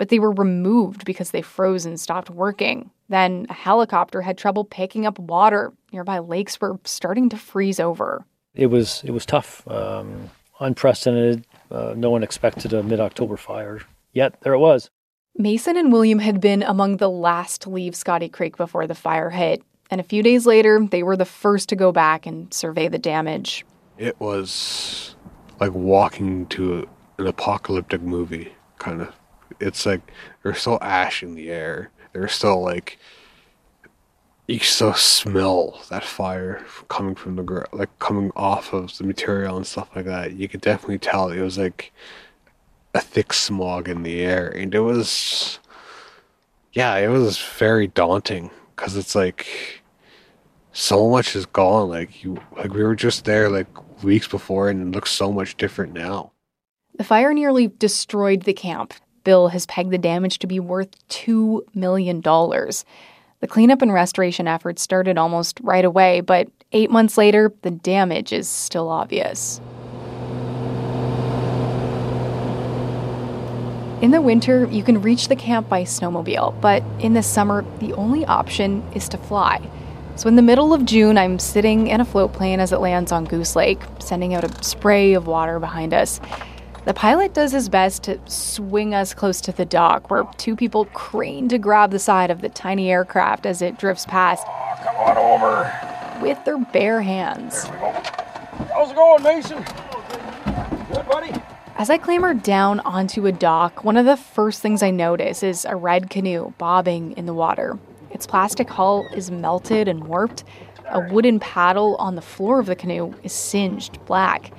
but 0.00 0.08
they 0.08 0.18
were 0.18 0.32
removed 0.32 1.04
because 1.04 1.30
they 1.30 1.42
froze 1.42 1.84
and 1.84 2.00
stopped 2.00 2.30
working. 2.30 2.90
Then 3.10 3.44
a 3.50 3.52
helicopter 3.52 4.22
had 4.22 4.38
trouble 4.38 4.64
picking 4.64 5.04
up 5.04 5.18
water. 5.18 5.74
Nearby 5.92 6.20
lakes 6.20 6.58
were 6.58 6.80
starting 6.86 7.28
to 7.28 7.36
freeze 7.36 7.78
over. 7.78 8.24
It 8.54 8.68
was 8.68 9.02
it 9.04 9.10
was 9.10 9.26
tough, 9.26 9.62
um, 9.68 10.30
unprecedented. 10.58 11.44
Uh, 11.70 11.92
no 11.94 12.08
one 12.08 12.22
expected 12.22 12.72
a 12.72 12.82
mid-October 12.82 13.36
fire. 13.36 13.82
Yet 14.14 14.40
there 14.40 14.54
it 14.54 14.58
was. 14.58 14.88
Mason 15.36 15.76
and 15.76 15.92
William 15.92 16.18
had 16.18 16.40
been 16.40 16.62
among 16.62 16.96
the 16.96 17.10
last 17.10 17.60
to 17.60 17.68
leave 17.68 17.94
Scotty 17.94 18.30
Creek 18.30 18.56
before 18.56 18.86
the 18.86 18.94
fire 18.94 19.28
hit, 19.28 19.62
and 19.90 20.00
a 20.00 20.04
few 20.04 20.22
days 20.22 20.46
later, 20.46 20.80
they 20.90 21.02
were 21.02 21.16
the 21.18 21.26
first 21.26 21.68
to 21.68 21.76
go 21.76 21.92
back 21.92 22.24
and 22.24 22.54
survey 22.54 22.88
the 22.88 22.98
damage. 22.98 23.66
It 23.98 24.18
was 24.18 25.14
like 25.60 25.72
walking 25.72 26.46
to 26.46 26.88
an 27.18 27.26
apocalyptic 27.26 28.00
movie, 28.00 28.54
kind 28.78 29.02
of 29.02 29.14
it's 29.60 29.86
like 29.86 30.00
there's 30.42 30.58
still 30.58 30.78
ash 30.80 31.22
in 31.22 31.34
the 31.34 31.50
air. 31.50 31.90
There's 32.12 32.32
still 32.32 32.62
like 32.62 32.98
you 34.50 34.58
still 34.58 34.94
smell 34.94 35.80
that 35.90 36.04
fire 36.04 36.64
coming 36.88 37.14
from 37.14 37.36
the 37.36 37.42
ground, 37.42 37.68
like 37.72 37.96
coming 38.00 38.32
off 38.34 38.72
of 38.72 38.96
the 38.98 39.04
material 39.04 39.56
and 39.56 39.66
stuff 39.66 39.88
like 39.94 40.06
that. 40.06 40.32
You 40.32 40.48
could 40.48 40.60
definitely 40.60 40.98
tell 40.98 41.30
it 41.30 41.40
was 41.40 41.56
like 41.56 41.92
a 42.94 43.00
thick 43.00 43.32
smog 43.32 43.88
in 43.88 44.02
the 44.02 44.20
air, 44.20 44.48
and 44.48 44.74
it 44.74 44.80
was, 44.80 45.60
yeah, 46.72 46.96
it 46.96 47.08
was 47.08 47.38
very 47.38 47.86
daunting 47.86 48.50
because 48.74 48.96
it's 48.96 49.14
like 49.14 49.82
so 50.72 51.08
much 51.08 51.36
is 51.36 51.46
gone. 51.46 51.88
Like 51.88 52.24
you, 52.24 52.38
like 52.56 52.74
we 52.74 52.82
were 52.82 52.96
just 52.96 53.24
there 53.24 53.48
like 53.48 54.02
weeks 54.02 54.26
before, 54.26 54.68
and 54.68 54.82
it 54.82 54.96
looks 54.96 55.12
so 55.12 55.32
much 55.32 55.56
different 55.56 55.92
now. 55.92 56.32
The 56.96 57.04
fire 57.04 57.32
nearly 57.32 57.68
destroyed 57.68 58.42
the 58.42 58.52
camp. 58.52 58.94
Bill 59.24 59.48
has 59.48 59.66
pegged 59.66 59.90
the 59.90 59.98
damage 59.98 60.38
to 60.40 60.46
be 60.46 60.60
worth 60.60 60.90
$2 61.08 61.62
million. 61.74 62.20
The 62.20 63.46
cleanup 63.48 63.82
and 63.82 63.92
restoration 63.92 64.46
efforts 64.46 64.82
started 64.82 65.16
almost 65.16 65.60
right 65.62 65.84
away, 65.84 66.20
but 66.20 66.48
eight 66.72 66.90
months 66.90 67.16
later, 67.16 67.52
the 67.62 67.70
damage 67.70 68.32
is 68.32 68.48
still 68.48 68.88
obvious. 68.88 69.60
In 74.02 74.12
the 74.12 74.20
winter, 74.22 74.66
you 74.70 74.82
can 74.82 75.02
reach 75.02 75.28
the 75.28 75.36
camp 75.36 75.68
by 75.68 75.82
snowmobile, 75.82 76.58
but 76.62 76.82
in 77.00 77.12
the 77.12 77.22
summer, 77.22 77.66
the 77.80 77.92
only 77.92 78.24
option 78.24 78.82
is 78.94 79.10
to 79.10 79.18
fly. 79.18 79.60
So, 80.16 80.28
in 80.28 80.36
the 80.36 80.42
middle 80.42 80.72
of 80.74 80.84
June, 80.84 81.16
I'm 81.16 81.38
sitting 81.38 81.86
in 81.86 82.00
a 82.00 82.04
float 82.04 82.32
plane 82.32 82.60
as 82.60 82.72
it 82.72 82.78
lands 82.78 83.12
on 83.12 83.24
Goose 83.24 83.56
Lake, 83.56 83.80
sending 83.98 84.34
out 84.34 84.44
a 84.44 84.64
spray 84.64 85.14
of 85.14 85.26
water 85.26 85.58
behind 85.58 85.94
us. 85.94 86.20
The 86.86 86.94
pilot 86.94 87.34
does 87.34 87.52
his 87.52 87.68
best 87.68 88.04
to 88.04 88.18
swing 88.26 88.94
us 88.94 89.12
close 89.12 89.42
to 89.42 89.52
the 89.52 89.66
dock, 89.66 90.10
where 90.10 90.24
two 90.38 90.56
people 90.56 90.86
crane 90.86 91.46
to 91.50 91.58
grab 91.58 91.90
the 91.90 91.98
side 91.98 92.30
of 92.30 92.40
the 92.40 92.48
tiny 92.48 92.90
aircraft 92.90 93.44
as 93.44 93.60
it 93.60 93.78
drifts 93.78 94.06
past. 94.06 94.46
Oh, 94.48 94.80
come 94.82 94.96
on 94.96 95.18
over. 95.18 96.20
With 96.22 96.42
their 96.46 96.58
bare 96.58 97.02
hands. 97.02 97.64
How's 97.64 98.90
it 98.90 98.96
going, 98.96 99.22
Mason? 99.22 99.58
Good, 100.92 101.06
buddy. 101.06 101.42
As 101.76 101.90
I 101.90 101.98
clamber 101.98 102.32
down 102.32 102.80
onto 102.80 103.26
a 103.26 103.32
dock, 103.32 103.84
one 103.84 103.98
of 103.98 104.06
the 104.06 104.16
first 104.16 104.62
things 104.62 104.82
I 104.82 104.90
notice 104.90 105.42
is 105.42 105.66
a 105.66 105.76
red 105.76 106.08
canoe 106.08 106.54
bobbing 106.56 107.12
in 107.12 107.26
the 107.26 107.34
water. 107.34 107.78
Its 108.10 108.26
plastic 108.26 108.68
hull 108.70 109.06
is 109.14 109.30
melted 109.30 109.86
and 109.86 110.04
warped. 110.04 110.44
A 110.92 111.00
wooden 111.00 111.38
paddle 111.38 111.96
on 111.96 112.16
the 112.16 112.22
floor 112.22 112.58
of 112.58 112.66
the 112.66 112.76
canoe 112.76 113.14
is 113.22 113.32
singed 113.32 114.04
black. 114.06 114.52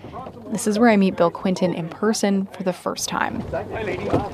This 0.48 0.66
is 0.66 0.80
where 0.80 0.90
I 0.90 0.98
meet 0.98 1.18
Bill 1.18 1.32
Quinton 1.32 1.74
in 1.74 1.90
person 1.90 2.46
for 2.48 2.64
the 2.64 2.74
first 2.74 3.10
time. 3.10 3.42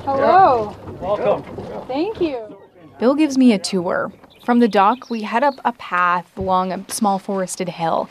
Hello. 0.04 0.76
Welcome. 1.00 1.42
Thank 1.86 2.20
you. 2.20 2.58
Bill 2.98 3.14
gives 3.14 3.36
me 3.36 3.52
a 3.52 3.58
tour. 3.58 4.12
From 4.44 4.60
the 4.60 4.68
dock, 4.68 5.10
we 5.10 5.22
head 5.22 5.42
up 5.42 5.54
a 5.64 5.72
path 5.72 6.30
along 6.36 6.72
a 6.72 6.84
small 6.88 7.18
forested 7.18 7.68
hill. 7.68 8.08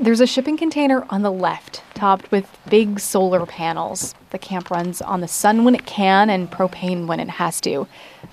There's 0.00 0.20
a 0.20 0.26
shipping 0.26 0.56
container 0.56 1.04
on 1.10 1.22
the 1.22 1.30
left, 1.30 1.82
topped 1.94 2.30
with 2.30 2.48
big 2.68 2.98
solar 2.98 3.44
panels. 3.44 4.14
The 4.30 4.38
camp 4.38 4.70
runs 4.70 5.02
on 5.02 5.20
the 5.20 5.28
sun 5.28 5.64
when 5.64 5.74
it 5.74 5.84
can 5.84 6.30
and 6.30 6.50
propane 6.50 7.06
when 7.06 7.20
it 7.20 7.28
has 7.28 7.60
to. 7.62 7.86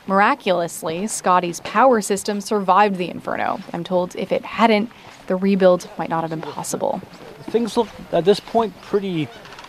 Miraculously, 0.08 1.08
Scotty's 1.08 1.60
power 1.62 2.02
system 2.02 2.40
survived 2.40 2.96
the 2.96 3.10
inferno. 3.10 3.60
I'm 3.74 3.84
told 3.84 4.16
if 4.16 4.32
it 4.32 4.46
hadn't, 4.46 4.90
the 5.28 5.36
rebuild 5.36 5.90
might 5.98 6.10
not 6.10 6.22
have 6.22 6.30
been 6.30 6.42
possible 6.42 7.02
things 7.50 7.78
look 7.78 7.88
at 8.12 8.26
this 8.26 8.40
point 8.40 8.80
pretty 8.82 9.28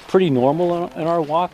pretty 0.09 0.31
normal 0.31 0.89
in, 0.89 1.07
our 1.07 1.21
walk. 1.21 1.53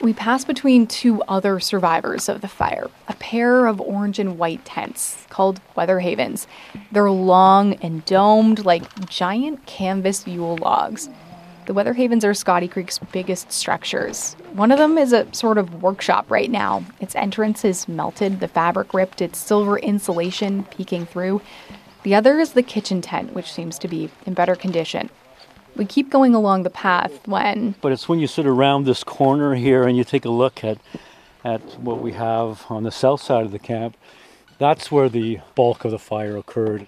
We 0.00 0.12
pass 0.12 0.44
between 0.44 0.86
two 0.86 1.22
other 1.22 1.60
survivors 1.60 2.28
of 2.28 2.40
the 2.40 2.48
fire, 2.48 2.90
a 3.08 3.14
pair 3.14 3.66
of 3.66 3.80
orange 3.80 4.18
and 4.18 4.38
white 4.38 4.64
tents 4.64 5.26
called 5.30 5.60
Weather 5.76 6.00
Havens. 6.00 6.46
They're 6.92 7.10
long 7.10 7.74
and 7.74 8.04
domed 8.04 8.64
like 8.64 9.08
giant 9.08 9.64
canvas 9.66 10.26
Yule 10.26 10.58
logs. 10.58 11.08
The 11.66 11.72
Weather 11.72 11.94
Havens 11.94 12.26
are 12.26 12.34
Scotty 12.34 12.68
Creek's 12.68 12.98
biggest 12.98 13.50
structures. 13.50 14.34
One 14.52 14.70
of 14.70 14.78
them 14.78 14.98
is 14.98 15.14
a 15.14 15.32
sort 15.32 15.56
of 15.56 15.82
workshop 15.82 16.30
right 16.30 16.50
now. 16.50 16.84
Its 17.00 17.14
entrance 17.14 17.64
is 17.64 17.88
melted, 17.88 18.40
the 18.40 18.48
fabric 18.48 18.92
ripped, 18.92 19.22
its 19.22 19.38
silver 19.38 19.78
insulation 19.78 20.64
peeking 20.64 21.06
through. 21.06 21.40
The 22.02 22.14
other 22.14 22.38
is 22.38 22.52
the 22.52 22.62
kitchen 22.62 23.00
tent, 23.00 23.32
which 23.32 23.50
seems 23.50 23.78
to 23.78 23.88
be 23.88 24.10
in 24.26 24.34
better 24.34 24.54
condition. 24.54 25.08
We 25.76 25.84
keep 25.84 26.10
going 26.10 26.34
along 26.34 26.62
the 26.62 26.70
path 26.70 27.26
when. 27.26 27.74
But 27.80 27.92
it's 27.92 28.08
when 28.08 28.20
you 28.20 28.26
sit 28.26 28.46
around 28.46 28.84
this 28.84 29.02
corner 29.02 29.54
here 29.54 29.84
and 29.84 29.96
you 29.96 30.04
take 30.04 30.24
a 30.24 30.30
look 30.30 30.62
at, 30.62 30.78
at 31.44 31.60
what 31.80 32.00
we 32.00 32.12
have 32.12 32.64
on 32.68 32.84
the 32.84 32.92
south 32.92 33.22
side 33.22 33.44
of 33.44 33.52
the 33.52 33.58
camp, 33.58 33.96
that's 34.58 34.92
where 34.92 35.08
the 35.08 35.40
bulk 35.54 35.84
of 35.84 35.90
the 35.90 35.98
fire 35.98 36.36
occurred. 36.36 36.86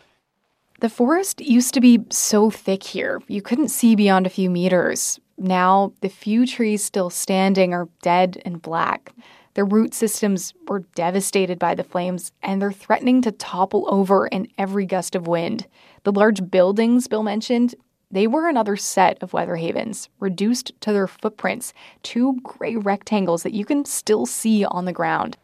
The 0.80 0.88
forest 0.88 1.40
used 1.40 1.74
to 1.74 1.80
be 1.80 2.04
so 2.10 2.50
thick 2.50 2.82
here, 2.82 3.22
you 3.28 3.40
couldn't 3.40 3.68
see 3.68 3.96
beyond 3.96 4.26
a 4.26 4.30
few 4.30 4.50
meters. 4.50 5.18
Now, 5.38 5.92
the 6.00 6.08
few 6.08 6.46
trees 6.46 6.84
still 6.84 7.10
standing 7.10 7.74
are 7.74 7.88
dead 8.02 8.40
and 8.44 8.60
black. 8.60 9.12
Their 9.54 9.64
root 9.64 9.94
systems 9.94 10.52
were 10.68 10.80
devastated 10.94 11.58
by 11.58 11.74
the 11.74 11.82
flames, 11.82 12.30
and 12.42 12.60
they're 12.60 12.72
threatening 12.72 13.22
to 13.22 13.32
topple 13.32 13.86
over 13.88 14.26
in 14.26 14.48
every 14.58 14.84
gust 14.84 15.14
of 15.14 15.26
wind. 15.26 15.66
The 16.04 16.12
large 16.12 16.50
buildings 16.50 17.08
Bill 17.08 17.22
mentioned, 17.22 17.74
they 18.10 18.26
were 18.26 18.48
another 18.48 18.76
set 18.76 19.20
of 19.22 19.32
weather 19.32 19.56
havens, 19.56 20.08
reduced 20.20 20.72
to 20.80 20.92
their 20.92 21.08
footprints, 21.08 21.72
two 22.02 22.40
gray 22.42 22.76
rectangles 22.76 23.42
that 23.42 23.52
you 23.52 23.64
can 23.64 23.84
still 23.84 24.26
see 24.26 24.64
on 24.64 24.84
the 24.84 24.92
ground. 24.92 25.36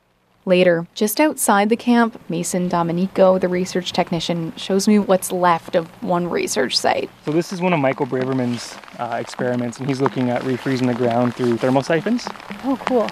Later, 0.45 0.87
just 0.95 1.21
outside 1.21 1.69
the 1.69 1.77
camp, 1.77 2.21
Mason 2.29 2.69
Domenico, 2.69 3.39
the 3.39 3.49
research 3.49 3.93
technician, 3.93 4.53
shows 4.57 4.89
me 4.89 4.99
what's 4.99 5.31
left 5.31 5.77
of 5.77 5.87
one 6.03 6.29
research 6.29 6.77
site. 6.77 7.11
So 7.25 7.31
this 7.31 7.53
is 7.53 7.61
one 7.61 7.73
of 7.73 7.79
Michael 7.79 8.07
Braverman's 8.07 8.77
uh, 8.99 9.19
experiments, 9.21 9.79
and 9.79 9.89
he's 9.89 10.01
looking 10.01 10.31
at 10.31 10.43
refreezing 10.43 10.87
the 10.87 10.95
ground 10.95 11.35
through 11.35 11.59
thermosiphons. 11.59 12.27
Oh, 12.65 12.77
cool. 12.87 13.09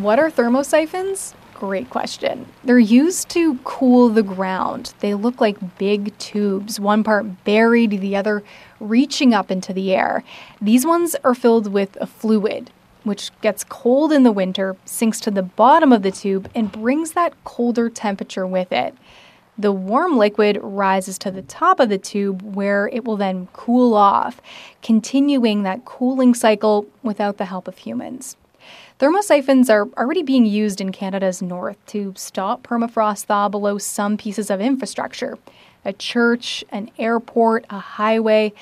What 0.00 0.18
are 0.18 0.30
thermosiphons? 0.30 1.34
Great 1.58 1.88
question. 1.88 2.44
They're 2.64 2.78
used 2.78 3.30
to 3.30 3.56
cool 3.64 4.10
the 4.10 4.22
ground. 4.22 4.92
They 5.00 5.14
look 5.14 5.40
like 5.40 5.78
big 5.78 6.16
tubes, 6.18 6.78
one 6.78 7.02
part 7.02 7.44
buried, 7.44 7.92
the 8.02 8.14
other 8.14 8.42
reaching 8.78 9.32
up 9.32 9.50
into 9.50 9.72
the 9.72 9.94
air. 9.94 10.22
These 10.60 10.84
ones 10.84 11.16
are 11.24 11.34
filled 11.34 11.72
with 11.72 11.96
a 11.98 12.06
fluid, 12.06 12.72
which 13.04 13.30
gets 13.40 13.64
cold 13.64 14.12
in 14.12 14.22
the 14.22 14.32
winter, 14.32 14.76
sinks 14.84 15.18
to 15.20 15.30
the 15.30 15.42
bottom 15.42 15.94
of 15.94 16.02
the 16.02 16.10
tube, 16.10 16.50
and 16.54 16.70
brings 16.70 17.12
that 17.12 17.32
colder 17.44 17.88
temperature 17.88 18.46
with 18.46 18.70
it. 18.70 18.94
The 19.56 19.72
warm 19.72 20.18
liquid 20.18 20.60
rises 20.62 21.16
to 21.20 21.30
the 21.30 21.40
top 21.40 21.80
of 21.80 21.88
the 21.88 21.96
tube 21.96 22.42
where 22.42 22.88
it 22.88 23.06
will 23.06 23.16
then 23.16 23.48
cool 23.54 23.94
off, 23.94 24.42
continuing 24.82 25.62
that 25.62 25.86
cooling 25.86 26.34
cycle 26.34 26.84
without 27.02 27.38
the 27.38 27.46
help 27.46 27.66
of 27.66 27.78
humans. 27.78 28.36
Thermosiphons 28.98 29.68
are 29.68 29.88
already 29.98 30.22
being 30.22 30.46
used 30.46 30.80
in 30.80 30.90
Canada's 30.90 31.42
north 31.42 31.76
to 31.84 32.14
stop 32.16 32.62
permafrost 32.62 33.24
thaw 33.24 33.46
below 33.46 33.76
some 33.76 34.16
pieces 34.16 34.50
of 34.50 34.60
infrastructure 34.60 35.38
a 35.84 35.92
church, 35.92 36.64
an 36.70 36.90
airport, 36.98 37.64
a 37.70 37.78
highway. 37.78 38.52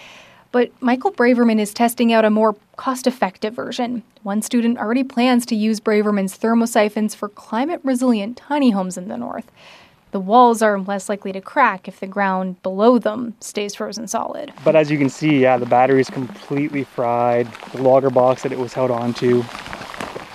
But 0.52 0.70
Michael 0.82 1.10
Braverman 1.10 1.58
is 1.58 1.72
testing 1.72 2.12
out 2.12 2.26
a 2.26 2.28
more 2.28 2.54
cost 2.76 3.06
effective 3.06 3.54
version. 3.54 4.02
One 4.24 4.42
student 4.42 4.76
already 4.76 5.04
plans 5.04 5.46
to 5.46 5.56
use 5.56 5.80
Braverman's 5.80 6.36
thermosiphons 6.36 7.16
for 7.16 7.30
climate 7.30 7.80
resilient 7.82 8.36
tiny 8.36 8.72
homes 8.72 8.98
in 8.98 9.08
the 9.08 9.16
north. 9.16 9.50
The 10.10 10.20
walls 10.20 10.60
are 10.60 10.78
less 10.78 11.08
likely 11.08 11.32
to 11.32 11.40
crack 11.40 11.88
if 11.88 11.98
the 11.98 12.06
ground 12.06 12.62
below 12.62 12.98
them 12.98 13.34
stays 13.40 13.74
frozen 13.74 14.06
solid. 14.06 14.52
But 14.64 14.76
as 14.76 14.90
you 14.90 14.98
can 14.98 15.08
see, 15.08 15.38
yeah, 15.38 15.56
the 15.56 15.64
battery 15.64 16.00
is 16.00 16.10
completely 16.10 16.84
fried. 16.84 17.48
The 17.72 17.82
logger 17.82 18.10
box 18.10 18.42
that 18.42 18.52
it 18.52 18.58
was 18.58 18.74
held 18.74 18.90
onto, 18.90 19.42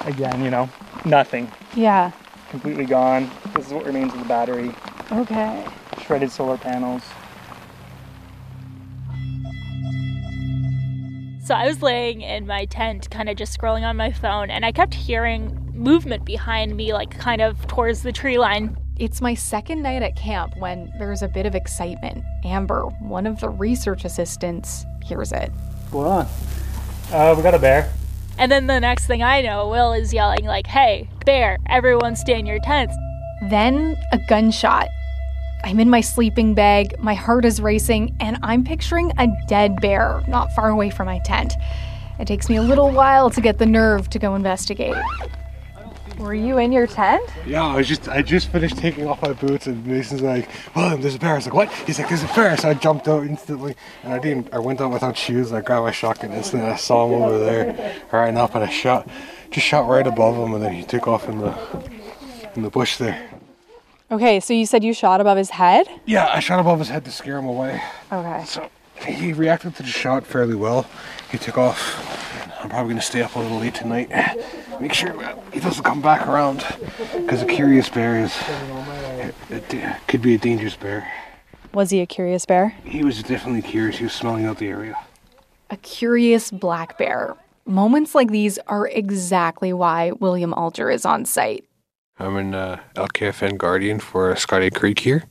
again, 0.06 0.44
you 0.44 0.50
know, 0.50 0.70
nothing. 1.06 1.52
Yeah. 1.76 2.12
Completely 2.50 2.86
gone. 2.86 3.30
This 3.56 3.68
is 3.68 3.74
what 3.74 3.86
remains 3.86 4.14
of 4.14 4.20
the 4.20 4.26
battery. 4.26 4.74
Okay. 5.12 5.66
Shredded 6.04 6.32
solar 6.32 6.58
panels. 6.58 7.04
So 11.44 11.56
I 11.56 11.66
was 11.66 11.82
laying 11.82 12.22
in 12.22 12.46
my 12.46 12.66
tent, 12.66 13.10
kind 13.10 13.28
of 13.28 13.36
just 13.36 13.60
scrolling 13.60 13.82
on 13.82 13.98
my 13.98 14.12
phone, 14.12 14.52
and 14.52 14.64
I 14.64 14.72
kept 14.72 14.94
hearing 14.94 15.72
movement 15.74 16.24
behind 16.26 16.76
me, 16.76 16.94
like 16.94 17.18
kind 17.18 17.42
of 17.42 17.66
towards 17.68 18.04
the 18.04 18.12
tree 18.12 18.38
line. 18.38 18.78
It's 18.98 19.20
my 19.22 19.34
second 19.34 19.82
night 19.82 20.04
at 20.04 20.16
camp 20.16 20.54
when 20.58 20.94
there's 21.00 21.24
a 21.24 21.28
bit 21.28 21.46
of 21.46 21.56
excitement. 21.56 22.24
Amber, 22.46 22.84
one 23.00 23.26
of 23.26 23.40
the 23.40 23.50
research 23.50 24.06
assistants, 24.06 24.86
hears 25.04 25.32
it. 25.32 25.52
What's 25.52 25.92
going 25.92 26.08
on? 26.08 26.28
Uh, 27.12 27.34
we 27.36 27.42
got 27.42 27.56
a 27.56 27.60
bear. 27.60 27.92
And 28.40 28.50
then 28.50 28.68
the 28.68 28.80
next 28.80 29.06
thing 29.06 29.22
I 29.22 29.42
know, 29.42 29.68
Will 29.68 29.92
is 29.92 30.14
yelling, 30.14 30.46
like, 30.46 30.66
hey, 30.66 31.10
bear, 31.26 31.58
everyone 31.66 32.16
stay 32.16 32.40
in 32.40 32.46
your 32.46 32.60
tents. 32.60 32.96
Then 33.50 33.98
a 34.14 34.18
gunshot. 34.30 34.88
I'm 35.66 35.78
in 35.78 35.90
my 35.90 36.00
sleeping 36.00 36.54
bag, 36.54 36.98
my 37.00 37.16
heart 37.16 37.44
is 37.44 37.60
racing, 37.60 38.16
and 38.22 38.38
I'm 38.42 38.64
picturing 38.64 39.12
a 39.18 39.28
dead 39.50 39.82
bear 39.82 40.24
not 40.26 40.54
far 40.54 40.70
away 40.70 40.90
from 40.90 41.08
my 41.08 41.20
tent. 41.20 41.54
It 42.18 42.28
takes 42.28 42.48
me 42.48 42.56
a 42.56 42.62
little 42.62 42.92
while 42.92 43.30
to 43.30 43.42
get 43.42 43.58
the 43.58 43.66
nerve 43.66 44.10
to 44.12 44.20
go 44.20 44.36
investigate. 44.36 44.96
Were 46.20 46.34
you 46.34 46.58
in 46.58 46.74
your 46.74 46.86
tent? 46.86 47.24
Yeah, 47.46 47.66
I 47.66 47.78
was 47.78 47.88
just 47.88 48.10
I 48.10 48.22
just 48.22 48.50
finished 48.50 48.78
taking 48.78 49.08
off 49.08 49.22
my 49.22 49.32
boots 49.32 49.68
and 49.68 49.86
Mason's 49.88 50.22
like, 50.22 50.50
Well, 50.76 50.98
there's 50.98 51.16
a 51.16 51.20
bear. 51.20 51.32
I 51.32 51.36
was 51.36 51.46
like, 51.46 51.54
what? 51.54 51.72
He's 51.88 51.98
like, 51.98 52.10
there's 52.10 52.24
a 52.24 52.28
bear. 52.28 52.58
So 52.58 52.70
I 52.70 52.74
jumped 52.74 53.08
out 53.08 53.24
instantly 53.26 53.76
and 54.04 54.14
I 54.14 54.20
didn't 54.20 54.54
I 54.54 54.60
went 54.60 54.82
out 54.82 54.92
without 54.92 55.18
shoes. 55.18 55.54
I 55.54 55.62
grabbed 55.62 55.86
my 55.86 55.92
shotgun 55.92 56.34
instantly 56.34 56.66
and 56.66 56.74
I 56.74 56.78
saw 56.78 57.08
him 57.08 57.22
over 57.22 57.40
there 57.40 57.96
riding 58.12 58.38
up 58.38 58.54
and 58.54 58.66
I 58.66 58.70
shot 58.70 59.08
just 59.50 59.66
shot 59.66 59.88
right 59.88 60.06
above 60.06 60.36
him 60.36 60.54
and 60.54 60.62
then 60.64 60.74
he 60.74 60.84
took 60.84 61.08
off 61.08 61.30
in 61.30 61.40
the 61.40 61.58
in 62.56 62.64
the 62.64 62.70
bush 62.70 62.98
there. 62.98 63.30
Okay, 64.12 64.42
so 64.42 64.54
you 64.54 64.66
said 64.66 64.84
you 64.84 64.94
shot 64.94 65.22
above 65.22 65.38
his 65.38 65.52
head? 65.52 65.88
Yeah, 66.06 66.28
I 66.28 66.42
shot 66.42 66.60
above 66.60 66.80
his 66.80 66.90
head 66.90 67.06
to 67.06 67.12
scare 67.12 67.38
him 67.38 67.46
away. 67.46 67.82
Okay. 68.12 68.44
So 68.46 68.70
he 69.06 69.32
reacted 69.32 69.76
to 69.76 69.84
the 69.84 69.90
shot 69.90 70.26
fairly 70.26 70.56
well. 70.56 70.86
He 71.32 71.38
took 71.38 71.58
off. 71.58 72.29
I'm 72.60 72.70
probably 72.70 72.90
going 72.90 73.00
to 73.00 73.06
stay 73.06 73.22
up 73.22 73.36
a 73.36 73.40
little 73.40 73.60
late 73.60 73.74
tonight. 73.76 74.10
Make 74.82 74.94
sure 74.94 75.14
he 75.54 75.60
doesn't 75.60 75.84
come 75.84 76.02
back 76.02 76.28
around 76.28 76.66
because 77.16 77.42
a 77.42 77.46
curious 77.46 77.88
bear 77.90 78.18
is 78.18 78.36
it, 79.50 79.74
it 79.74 80.08
could 80.08 80.22
be 80.22 80.36
a 80.36 80.38
dangerous 80.38 80.76
bear. 80.76 81.10
Was 81.74 81.90
he 81.92 82.02
a 82.02 82.06
curious 82.06 82.46
bear? 82.46 82.76
He 82.84 83.04
was 83.04 83.24
definitely 83.24 83.62
curious. 83.62 83.98
He 83.98 84.04
was 84.04 84.14
smelling 84.14 84.46
out 84.46 84.58
the 84.58 84.68
area. 84.68 84.98
A 85.70 85.78
curious 85.78 86.52
black 86.52 86.98
bear. 86.98 87.36
Moments 87.66 88.16
like 88.16 88.30
these 88.32 88.58
are 88.68 88.88
exactly 88.88 89.72
why 89.72 90.12
William 90.14 90.54
Alger 90.58 90.90
is 90.90 91.06
on 91.06 91.26
site. 91.26 91.66
I'm 92.18 92.36
an 92.36 92.54
uh, 92.54 92.82
LKFN 92.96 93.58
guardian 93.58 94.00
for 94.00 94.36
Scotty 94.36 94.70
Creek 94.70 95.00
here. 95.00 95.24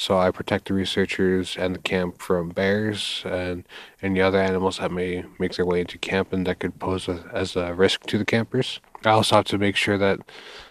So 0.00 0.16
I 0.16 0.30
protect 0.30 0.68
the 0.68 0.74
researchers 0.74 1.56
and 1.58 1.74
the 1.74 1.80
camp 1.80 2.22
from 2.22 2.50
bears 2.50 3.24
and 3.26 3.64
any 4.00 4.20
other 4.20 4.40
animals 4.40 4.78
that 4.78 4.92
may 4.92 5.24
make 5.40 5.56
their 5.56 5.66
way 5.66 5.80
into 5.80 5.98
camp 5.98 6.32
and 6.32 6.46
that 6.46 6.60
could 6.60 6.78
pose 6.78 7.08
a, 7.08 7.28
as 7.32 7.56
a 7.56 7.74
risk 7.74 8.06
to 8.06 8.16
the 8.16 8.24
campers. 8.24 8.78
I 9.04 9.10
also 9.10 9.34
have 9.34 9.46
to 9.46 9.58
make 9.58 9.74
sure 9.74 9.98
that 9.98 10.20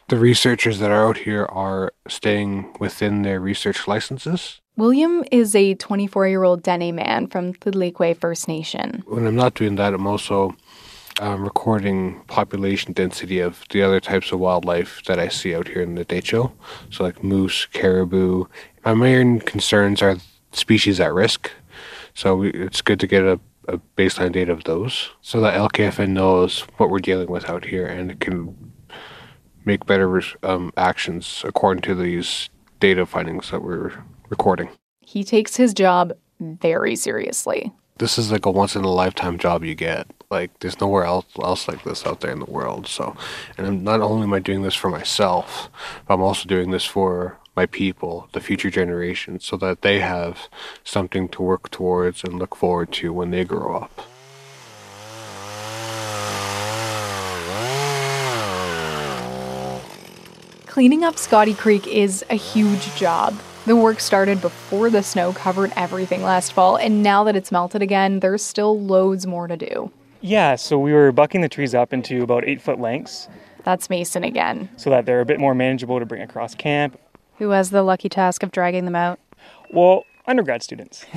the 0.07 0.17
researchers 0.17 0.79
that 0.79 0.91
are 0.91 1.09
out 1.09 1.17
here 1.17 1.43
are 1.47 1.91
staying 2.07 2.73
within 2.79 3.23
their 3.23 3.41
research 3.41 3.85
licenses. 3.85 4.61
William 4.77 5.25
is 5.29 5.53
a 5.55 5.73
24 5.73 6.29
year 6.29 6.43
old 6.43 6.63
Dene 6.63 6.95
man 6.95 7.27
from 7.27 7.51
the 7.51 7.71
Liidlii 7.71 7.91
Kue 7.91 8.17
First 8.17 8.47
Nation. 8.47 9.03
When 9.07 9.27
I'm 9.27 9.35
not 9.35 9.55
doing 9.55 9.75
that, 9.75 9.93
I'm 9.93 10.07
also 10.07 10.55
um, 11.19 11.43
recording 11.43 12.21
population 12.27 12.93
density 12.93 13.39
of 13.39 13.63
the 13.69 13.82
other 13.82 13.99
types 13.99 14.32
of 14.32 14.39
wildlife 14.39 15.03
that 15.06 15.19
I 15.19 15.27
see 15.27 15.56
out 15.56 15.67
here 15.67 15.82
in 15.82 15.95
the 15.95 16.06
Dehcho. 16.06 16.51
So, 16.89 17.03
like 17.03 17.23
moose, 17.23 17.65
caribou. 17.73 18.45
My 18.86 18.93
main 18.93 19.39
concerns 19.39 20.01
are 20.01 20.17
species 20.51 20.99
at 20.99 21.13
risk. 21.13 21.51
So, 22.13 22.36
we, 22.36 22.51
it's 22.51 22.82
good 22.82 22.99
to 22.99 23.08
get 23.08 23.23
a, 23.23 23.39
a 23.67 23.80
baseline 23.97 24.32
data 24.32 24.51
of 24.51 24.63
those 24.63 25.10
so 25.21 25.41
that 25.41 25.56
LKFN 25.56 26.10
knows 26.10 26.62
what 26.77 26.89
we're 26.89 26.99
dealing 26.99 27.30
with 27.30 27.49
out 27.49 27.65
here 27.65 27.86
and 27.86 28.12
it 28.12 28.19
can 28.19 28.71
make 29.65 29.86
better 29.86 30.21
um, 30.43 30.71
actions 30.77 31.43
according 31.45 31.82
to 31.82 31.93
these 31.93 32.49
data 32.80 33.06
findings 33.06 33.51
that 33.51 33.62
we're 33.62 33.91
recording. 34.30 34.69
He 35.01 35.23
takes 35.23 35.56
his 35.56 35.73
job 35.73 36.13
very 36.39 36.95
seriously. 36.95 37.73
This 37.97 38.17
is 38.17 38.32
like 38.32 38.45
a 38.45 38.51
once 38.51 38.75
in 38.75 38.84
a 38.84 38.91
lifetime 38.91 39.38
job 39.38 39.63
you 39.63 39.75
get. 39.75 40.08
Like 40.29 40.59
there's 40.59 40.81
nowhere 40.81 41.05
else 41.05 41.25
else 41.41 41.69
like 41.69 41.85
this 41.85 42.05
out 42.05 42.19
there 42.19 42.31
in 42.31 42.39
the 42.39 42.51
world. 42.51 42.85
So, 42.85 43.15
and 43.57 43.65
I'm 43.65 43.83
not 43.83 44.01
only 44.01 44.23
am 44.23 44.33
I 44.33 44.39
doing 44.39 44.61
this 44.61 44.75
for 44.75 44.89
myself, 44.89 45.69
but 46.05 46.15
I'm 46.15 46.21
also 46.21 46.49
doing 46.49 46.71
this 46.71 46.83
for 46.83 47.37
my 47.55 47.65
people, 47.65 48.27
the 48.33 48.41
future 48.41 48.69
generations, 48.69 49.45
so 49.45 49.55
that 49.55 49.83
they 49.83 50.01
have 50.01 50.49
something 50.83 51.29
to 51.29 51.41
work 51.41 51.71
towards 51.71 52.25
and 52.25 52.37
look 52.37 52.57
forward 52.57 52.91
to 52.93 53.13
when 53.13 53.31
they 53.31 53.45
grow 53.45 53.77
up. 53.77 54.01
Cleaning 60.65 61.05
up 61.05 61.17
Scotty 61.17 61.53
Creek 61.53 61.87
is 61.87 62.25
a 62.29 62.35
huge 62.35 62.93
job. 62.97 63.39
The 63.65 63.77
work 63.77 64.01
started 64.01 64.41
before 64.41 64.89
the 64.89 65.03
snow 65.03 65.31
covered 65.31 65.71
everything 65.77 66.21
last 66.21 66.51
fall, 66.51 66.75
and 66.75 67.01
now 67.01 67.23
that 67.23 67.37
it's 67.37 67.51
melted 67.51 67.81
again, 67.81 68.19
there's 68.19 68.43
still 68.43 68.77
loads 68.77 69.25
more 69.25 69.47
to 69.47 69.55
do. 69.55 69.91
Yeah, 70.21 70.56
so 70.56 70.80
we 70.80 70.93
were 70.93 71.12
bucking 71.12 71.41
the 71.41 71.49
trees 71.49 71.75
up 71.75 71.93
into 71.93 72.23
about 72.23 72.45
eight 72.45 72.62
foot 72.62 72.80
lengths 72.80 73.27
That's 73.63 73.89
Mason 73.89 74.23
again, 74.23 74.69
so 74.77 74.89
that 74.89 75.06
they're 75.06 75.21
a 75.21 75.25
bit 75.25 75.39
more 75.39 75.53
manageable 75.53 75.99
to 75.99 76.06
bring 76.06 76.21
across 76.21 76.56
camp. 76.56 76.99
Who 77.38 77.51
has 77.51 77.69
the 77.69 77.84
lucky 77.84 78.10
task 78.10 78.41
of 78.43 78.51
dragging 78.51 78.86
them 78.86 78.95
out? 78.95 79.19
Well, 79.71 80.06
undergrad 80.25 80.63
students. 80.63 81.06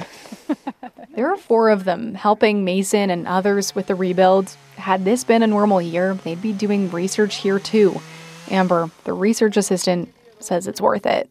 There 1.15 1.29
are 1.29 1.37
four 1.37 1.71
of 1.71 1.85
them 1.85 2.15
helping 2.15 2.65
Mason 2.65 3.11
and 3.11 3.27
others 3.27 3.75
with 3.75 3.89
the 3.89 3.95
rebuild. 3.97 4.57
Had 4.77 5.05
this 5.05 5.25
been 5.25 5.43
a 5.43 5.47
normal 5.47 5.83
year, 5.83 6.15
they'd 6.15 6.41
be 6.41 6.53
doing 6.53 6.91
research 6.91 7.37
here 7.37 7.59
too. 7.59 8.01
Amber, 8.49 8.91
the 9.05 9.13
research 9.13 9.57
assistant, 9.57 10.15
says 10.39 10.67
it's 10.69 10.81
worth 10.81 11.07
it. 11.07 11.29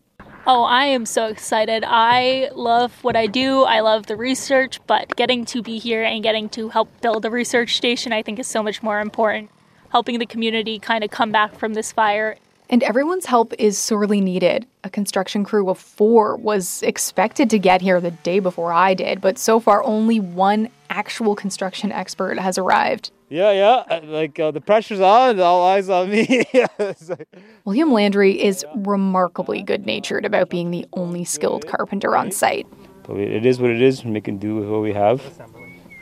Oh, 0.52 0.64
I 0.64 0.86
am 0.86 1.06
so 1.06 1.28
excited. 1.28 1.84
I 1.86 2.50
love 2.56 3.04
what 3.04 3.16
I 3.16 3.28
do. 3.28 3.66
I 3.66 3.82
love 3.82 4.08
the 4.08 4.16
research, 4.16 4.80
but 4.88 5.16
getting 5.16 5.46
to 5.46 5.62
be 5.62 5.78
here 5.78 6.02
and 6.02 6.24
getting 6.24 6.50
to 6.50 6.70
help 6.70 6.90
build 7.02 7.24
a 7.24 7.30
research 7.30 7.78
station, 7.78 8.12
I 8.14 8.24
think, 8.24 8.40
is 8.40 8.48
so 8.48 8.64
much 8.64 8.82
more 8.82 9.00
important. 9.00 9.52
Helping 9.92 10.18
the 10.18 10.26
community 10.26 10.80
kind 10.80 11.04
of 11.04 11.12
come 11.12 11.32
back 11.32 11.54
from 11.54 11.76
this 11.76 11.92
fire. 11.92 12.36
And 12.68 12.82
everyone's 12.82 13.28
help 13.28 13.54
is 13.60 13.78
sorely 13.78 14.22
needed. 14.22 14.66
A 14.84 14.90
construction 14.90 15.44
crew 15.44 15.70
of 15.70 15.78
four 15.78 16.36
was 16.36 16.82
expected 16.82 17.52
to 17.52 17.60
get 17.60 17.82
here 17.82 18.02
the 18.02 18.10
day 18.10 18.40
before 18.40 18.74
I 18.74 18.96
did, 18.96 19.22
but 19.22 19.38
so 19.38 19.60
far 19.60 19.84
only 19.84 20.20
one 20.20 20.70
actual 20.90 21.36
construction 21.36 21.92
expert 21.92 22.40
has 22.40 22.58
arrived. 22.58 23.12
Yeah, 23.30 23.52
yeah. 23.52 24.00
Like 24.04 24.40
uh, 24.40 24.52
the 24.52 24.62
pressure's 24.62 25.00
on, 25.00 25.40
all 25.40 25.66
eyes 25.68 25.88
on 25.88 26.10
me. 26.10 26.46
William 27.66 27.94
Landry 27.94 28.42
is 28.42 28.66
remarkably 28.76 29.62
good 29.62 29.86
natured 29.86 30.26
about 30.26 30.50
being 30.50 30.72
the 30.72 30.86
only 30.94 31.24
skilled 31.24 31.68
carpenter 31.68 32.18
on 32.18 32.32
site. 32.32 32.66
But 33.04 33.18
it 33.18 33.46
is 33.46 33.60
what 33.60 33.70
it 33.70 33.82
is. 33.82 34.04
We 34.04 34.20
can 34.22 34.38
do 34.38 34.56
with 34.56 34.68
what 34.68 34.82
we 34.82 34.94
have, 34.94 35.22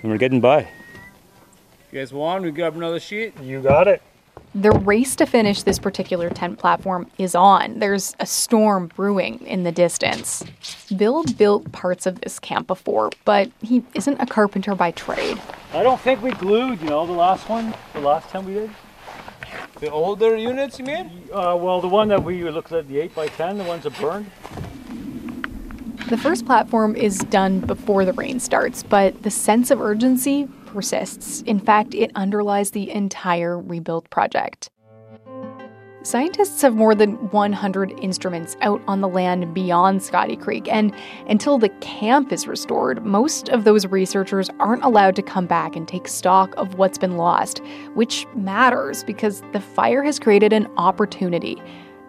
and 0.01 0.11
we're 0.11 0.17
getting 0.17 0.39
by. 0.39 0.69
You 1.91 1.99
guys 1.99 2.13
want? 2.13 2.43
We 2.43 2.51
grab 2.51 2.75
another 2.75 2.99
sheet. 2.99 3.39
You 3.41 3.61
got 3.61 3.87
it. 3.87 4.01
The 4.59 4.71
race 4.71 5.15
to 5.17 5.27
finish 5.27 5.61
this 5.61 5.77
particular 5.77 6.31
tent 6.31 6.57
platform 6.57 7.11
is 7.19 7.35
on. 7.35 7.77
There's 7.77 8.15
a 8.19 8.25
storm 8.25 8.87
brewing 8.87 9.45
in 9.45 9.61
the 9.61 9.71
distance. 9.71 10.43
Bill 10.95 11.23
built 11.23 11.71
parts 11.71 12.07
of 12.07 12.21
this 12.21 12.39
camp 12.39 12.65
before, 12.65 13.11
but 13.23 13.51
he 13.61 13.83
isn't 13.93 14.19
a 14.19 14.25
carpenter 14.25 14.73
by 14.73 14.89
trade. 14.89 15.39
I 15.73 15.83
don't 15.83 16.01
think 16.01 16.23
we 16.23 16.31
glued, 16.31 16.81
you 16.81 16.89
know, 16.89 17.05
the 17.05 17.11
last 17.11 17.47
one, 17.47 17.75
the 17.93 17.99
last 17.99 18.29
time 18.29 18.47
we 18.47 18.55
did. 18.55 18.71
The 19.79 19.91
older 19.91 20.35
units, 20.35 20.79
you 20.79 20.85
mean? 20.85 21.11
Uh, 21.31 21.55
well, 21.55 21.79
the 21.79 21.87
one 21.87 22.07
that 22.07 22.23
we 22.23 22.49
looked 22.49 22.71
at, 22.71 22.87
the 22.87 22.99
8 22.99 23.13
by 23.13 23.27
10 23.27 23.59
the 23.59 23.63
ones 23.63 23.83
that 23.83 23.95
burned. 24.01 24.31
The 26.09 26.17
first 26.17 26.47
platform 26.47 26.95
is 26.95 27.19
done 27.19 27.59
before 27.59 28.05
the 28.05 28.13
rain 28.13 28.39
starts, 28.39 28.81
but 28.81 29.21
the 29.21 29.29
sense 29.29 29.69
of 29.69 29.81
urgency 29.81 30.47
persists. 30.77 31.41
In 31.47 31.59
fact, 31.59 31.95
it 31.95 32.11
underlies 32.13 32.69
the 32.69 32.91
entire 32.91 33.59
rebuild 33.59 34.07
project. 34.11 34.69
Scientists 36.03 36.61
have 36.61 36.75
more 36.75 36.93
than 36.93 37.13
100 37.31 37.99
instruments 37.99 38.55
out 38.61 38.79
on 38.87 39.01
the 39.01 39.07
land 39.07 39.55
beyond 39.55 40.03
Scotty 40.03 40.35
Creek, 40.35 40.67
and 40.71 40.93
until 41.27 41.57
the 41.57 41.69
camp 41.81 42.31
is 42.31 42.45
restored, 42.45 43.03
most 43.03 43.49
of 43.49 43.63
those 43.63 43.87
researchers 43.87 44.51
aren't 44.59 44.83
allowed 44.83 45.15
to 45.15 45.23
come 45.23 45.47
back 45.47 45.75
and 45.75 45.87
take 45.87 46.07
stock 46.07 46.53
of 46.57 46.75
what's 46.75 46.99
been 46.99 47.17
lost, 47.17 47.59
which 47.95 48.27
matters 48.35 49.03
because 49.03 49.41
the 49.53 49.59
fire 49.59 50.03
has 50.03 50.19
created 50.19 50.53
an 50.53 50.67
opportunity. 50.77 51.59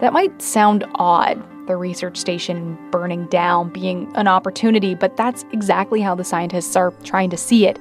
That 0.00 0.12
might 0.12 0.42
sound 0.42 0.84
odd, 0.96 1.42
the 1.66 1.76
research 1.76 2.18
station 2.18 2.76
burning 2.90 3.28
down 3.28 3.70
being 3.70 4.14
an 4.14 4.28
opportunity, 4.28 4.94
but 4.94 5.16
that's 5.16 5.46
exactly 5.52 6.02
how 6.02 6.14
the 6.14 6.22
scientists 6.22 6.76
are 6.76 6.90
trying 7.02 7.30
to 7.30 7.38
see 7.38 7.66
it. 7.66 7.78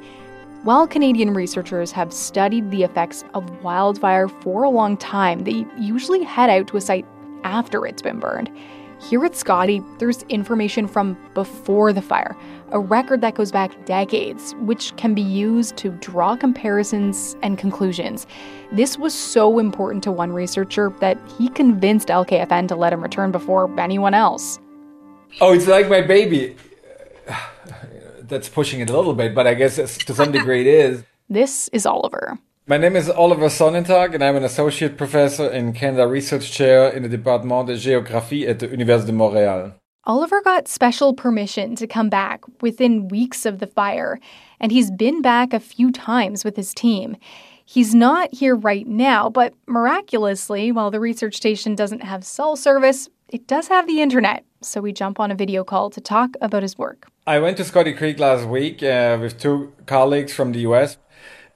While 0.68 0.86
Canadian 0.86 1.34
researchers 1.34 1.94
have 1.94 2.12
studied 2.12 2.72
the 2.72 2.84
effects 2.84 3.24
of 3.34 3.64
wildfire 3.64 4.28
for 4.28 4.64
a 4.64 4.70
long 4.70 4.98
time, 4.98 5.46
they 5.46 5.66
usually 5.80 6.24
head 6.24 6.50
out 6.50 6.68
to 6.68 6.76
a 6.76 6.82
site 6.82 7.06
after 7.46 7.86
it's 7.86 8.02
been 8.02 8.20
burned. 8.20 8.52
Here 9.00 9.24
at 9.24 9.34
Scotty, 9.34 9.82
there's 9.98 10.24
information 10.24 10.86
from 10.86 11.18
before 11.34 11.94
the 11.94 12.02
fire, 12.02 12.36
a 12.72 12.80
record 12.82 13.22
that 13.22 13.36
goes 13.36 13.50
back 13.50 13.86
decades, 13.86 14.56
which 14.56 14.94
can 14.98 15.14
be 15.14 15.22
used 15.22 15.78
to 15.78 15.92
draw 16.02 16.36
comparisons 16.36 17.38
and 17.42 17.58
conclusions. 17.58 18.28
This 18.74 18.98
was 18.98 19.14
so 19.14 19.60
important 19.60 20.04
to 20.04 20.12
one 20.12 20.34
researcher 20.34 20.94
that 21.00 21.18
he 21.38 21.48
convinced 21.48 22.10
LKFN 22.10 22.68
to 22.68 22.76
let 22.76 22.92
him 22.92 23.02
return 23.02 23.32
before 23.32 23.74
anyone 23.80 24.14
else. 24.14 24.60
Oh, 25.40 25.54
it's 25.54 25.68
like 25.68 25.88
my 25.88 26.02
baby. 26.02 26.58
That's 28.28 28.50
pushing 28.50 28.80
it 28.80 28.90
a 28.90 28.96
little 28.96 29.14
bit, 29.14 29.34
but 29.34 29.48
I 29.48 29.54
guess 29.54 29.76
to 29.76 30.14
some 30.14 30.32
degree 30.32 30.62
it 30.62 30.68
is. 30.68 31.04
This 31.30 31.68
is 31.74 31.86
Oliver. 31.86 32.40
My 32.68 32.78
name 32.78 32.96
is 32.96 33.10
Oliver 33.10 33.48
Sonnentag, 33.48 34.14
and 34.14 34.24
I'm 34.24 34.38
an 34.38 34.46
associate 34.46 34.98
professor 34.98 35.50
in 35.50 35.74
Canada 35.74 36.08
Research 36.08 36.50
Chair 36.50 36.88
in 36.88 37.04
the 37.04 37.10
Department 37.10 37.68
de 37.68 37.76
Géographie 37.76 38.48
at 38.48 38.60
the 38.60 38.70
Université 38.70 39.08
de 39.08 39.12
Montréal. 39.12 39.74
Oliver 40.06 40.42
got 40.42 40.70
special 40.70 41.14
permission 41.14 41.76
to 41.76 41.86
come 41.86 42.08
back 42.08 42.46
within 42.62 43.10
weeks 43.10 43.46
of 43.46 43.60
the 43.60 43.68
fire, 43.68 44.20
and 44.62 44.72
he's 44.72 44.90
been 44.90 45.22
back 45.22 45.52
a 45.52 45.60
few 45.60 45.92
times 45.92 46.46
with 46.46 46.56
his 46.56 46.74
team. 46.74 47.18
He's 47.66 47.94
not 47.94 48.34
here 48.34 48.56
right 48.56 48.88
now, 48.88 49.30
but 49.30 49.54
miraculously, 49.68 50.72
while 50.72 50.92
the 50.92 51.02
research 51.02 51.36
station 51.36 51.76
doesn't 51.76 52.04
have 52.04 52.24
cell 52.24 52.56
service, 52.56 53.10
it 53.28 53.48
does 53.48 53.68
have 53.68 53.86
the 53.86 54.02
internet. 54.02 54.46
So 54.62 54.82
we 54.82 54.92
jump 54.92 55.20
on 55.20 55.32
a 55.32 55.36
video 55.36 55.64
call 55.64 55.90
to 55.92 56.02
talk 56.02 56.36
about 56.42 56.64
his 56.64 56.78
work. 56.78 57.08
I 57.28 57.40
went 57.40 57.58
to 57.58 57.64
Scotty 57.64 57.94
Creek 57.94 58.20
last 58.20 58.48
week 58.48 58.82
uh, 58.82 59.18
with 59.22 59.40
two 59.40 59.74
colleagues 59.86 60.34
from 60.34 60.52
the 60.52 60.60
US, 60.60 60.98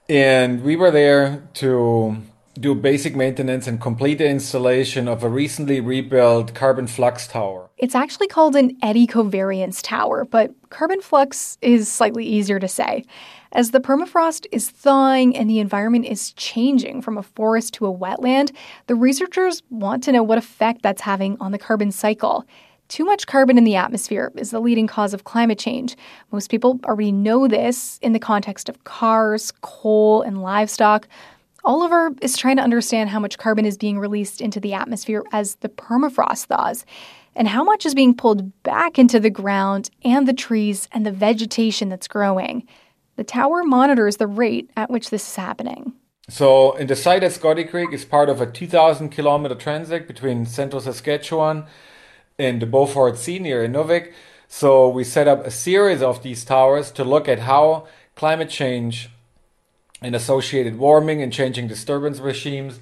and 0.08 0.62
we 0.62 0.76
were 0.76 0.90
there 0.90 1.42
to 1.54 2.18
do 2.60 2.74
basic 2.74 3.16
maintenance 3.16 3.66
and 3.66 3.80
complete 3.80 4.18
the 4.18 4.28
installation 4.28 5.08
of 5.08 5.24
a 5.24 5.28
recently 5.28 5.80
rebuilt 5.80 6.54
carbon 6.54 6.86
flux 6.86 7.26
tower. 7.26 7.70
It's 7.78 7.94
actually 7.94 8.28
called 8.28 8.54
an 8.54 8.76
eddy 8.82 9.06
covariance 9.06 9.80
tower, 9.82 10.24
but 10.24 10.52
carbon 10.68 11.00
flux 11.00 11.56
is 11.62 11.90
slightly 11.90 12.26
easier 12.26 12.60
to 12.60 12.68
say. 12.68 13.04
As 13.52 13.70
the 13.70 13.80
permafrost 13.80 14.46
is 14.52 14.70
thawing 14.70 15.34
and 15.34 15.48
the 15.48 15.60
environment 15.60 16.04
is 16.04 16.32
changing 16.32 17.02
from 17.02 17.16
a 17.18 17.22
forest 17.22 17.74
to 17.74 17.86
a 17.86 17.92
wetland, 17.92 18.54
the 18.86 18.94
researchers 18.94 19.62
want 19.70 20.02
to 20.04 20.12
know 20.12 20.22
what 20.22 20.38
effect 20.38 20.82
that's 20.82 21.02
having 21.02 21.36
on 21.40 21.52
the 21.52 21.58
carbon 21.58 21.90
cycle. 21.90 22.46
Too 22.92 23.06
much 23.06 23.26
carbon 23.26 23.56
in 23.56 23.64
the 23.64 23.74
atmosphere 23.74 24.30
is 24.36 24.50
the 24.50 24.60
leading 24.60 24.86
cause 24.86 25.14
of 25.14 25.24
climate 25.24 25.58
change. 25.58 25.96
Most 26.30 26.50
people 26.50 26.78
already 26.84 27.10
know 27.10 27.48
this 27.48 27.98
in 28.02 28.12
the 28.12 28.18
context 28.18 28.68
of 28.68 28.84
cars, 28.84 29.50
coal, 29.62 30.20
and 30.20 30.42
livestock. 30.42 31.08
Oliver 31.64 32.10
is 32.20 32.36
trying 32.36 32.56
to 32.56 32.62
understand 32.62 33.08
how 33.08 33.18
much 33.18 33.38
carbon 33.38 33.64
is 33.64 33.78
being 33.78 33.98
released 33.98 34.42
into 34.42 34.60
the 34.60 34.74
atmosphere 34.74 35.24
as 35.32 35.54
the 35.62 35.70
permafrost 35.70 36.48
thaws, 36.48 36.84
and 37.34 37.48
how 37.48 37.64
much 37.64 37.86
is 37.86 37.94
being 37.94 38.14
pulled 38.14 38.62
back 38.62 38.98
into 38.98 39.18
the 39.18 39.30
ground 39.30 39.88
and 40.04 40.28
the 40.28 40.34
trees 40.34 40.86
and 40.92 41.06
the 41.06 41.12
vegetation 41.12 41.88
that's 41.88 42.06
growing. 42.06 42.68
The 43.16 43.24
tower 43.24 43.64
monitors 43.64 44.18
the 44.18 44.26
rate 44.26 44.70
at 44.76 44.90
which 44.90 45.08
this 45.08 45.26
is 45.26 45.36
happening. 45.36 45.94
So, 46.28 46.72
in 46.72 46.88
the 46.88 46.96
site 46.96 47.24
at 47.24 47.32
Scotty 47.32 47.64
Creek 47.64 47.94
is 47.94 48.04
part 48.04 48.28
of 48.28 48.42
a 48.42 48.46
2,000 48.46 49.08
kilometer 49.08 49.54
transect 49.54 50.06
between 50.06 50.44
central 50.44 50.82
Saskatchewan 50.82 51.64
and 52.38 52.60
the 52.60 52.66
Beaufort 52.66 53.18
Sea 53.18 53.38
near 53.38 53.66
Inuvik. 53.66 54.12
So, 54.48 54.88
we 54.88 55.04
set 55.04 55.28
up 55.28 55.46
a 55.46 55.50
series 55.50 56.02
of 56.02 56.22
these 56.22 56.44
towers 56.44 56.90
to 56.92 57.04
look 57.04 57.28
at 57.28 57.40
how 57.40 57.86
climate 58.14 58.50
change 58.50 59.08
and 60.02 60.14
associated 60.14 60.78
warming 60.78 61.22
and 61.22 61.32
changing 61.32 61.68
disturbance 61.68 62.18
regimes 62.18 62.80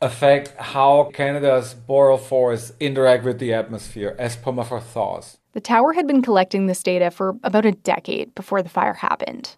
affect 0.00 0.48
how 0.56 1.10
Canada's 1.14 1.74
boreal 1.74 2.18
forests 2.18 2.72
interact 2.80 3.24
with 3.24 3.38
the 3.38 3.54
atmosphere 3.54 4.16
as 4.18 4.36
permafrost 4.36 4.82
thaws. 4.82 5.38
The 5.52 5.60
tower 5.60 5.92
had 5.92 6.06
been 6.06 6.22
collecting 6.22 6.66
this 6.66 6.82
data 6.82 7.10
for 7.10 7.36
about 7.44 7.66
a 7.66 7.72
decade 7.72 8.34
before 8.34 8.62
the 8.62 8.68
fire 8.68 8.94
happened. 8.94 9.56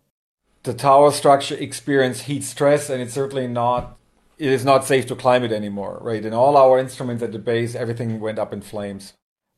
The 0.64 0.74
tower 0.74 1.12
structure 1.12 1.54
experienced 1.54 2.22
heat 2.22 2.42
stress, 2.42 2.90
and 2.90 3.00
it's 3.00 3.14
certainly 3.14 3.46
not. 3.46 3.96
It 4.38 4.50
is 4.50 4.64
not 4.64 4.84
safe 4.84 5.06
to 5.06 5.14
climb 5.14 5.44
it 5.44 5.52
anymore, 5.52 5.98
right? 6.02 6.24
And 6.24 6.34
all 6.34 6.56
our 6.56 6.78
instruments 6.78 7.22
at 7.22 7.32
the 7.32 7.38
base, 7.38 7.74
everything 7.74 8.18
went 8.18 8.38
up 8.38 8.52
in 8.52 8.60
flames. 8.60 9.14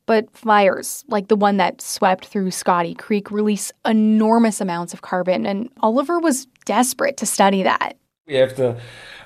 But 0.06 0.30
fires, 0.36 1.04
like 1.08 1.28
the 1.28 1.36
one 1.36 1.56
that 1.56 1.82
swept 1.82 2.26
through 2.26 2.52
Scotty 2.52 2.94
Creek, 2.94 3.30
release 3.30 3.72
enormous 3.84 4.60
amounts 4.60 4.94
of 4.94 5.02
carbon, 5.02 5.44
and 5.44 5.68
Oliver 5.80 6.20
was 6.20 6.46
desperate 6.64 7.16
to 7.18 7.26
study 7.26 7.64
that. 7.64 7.96
We 8.26 8.34
have 8.34 8.56
the, 8.56 8.78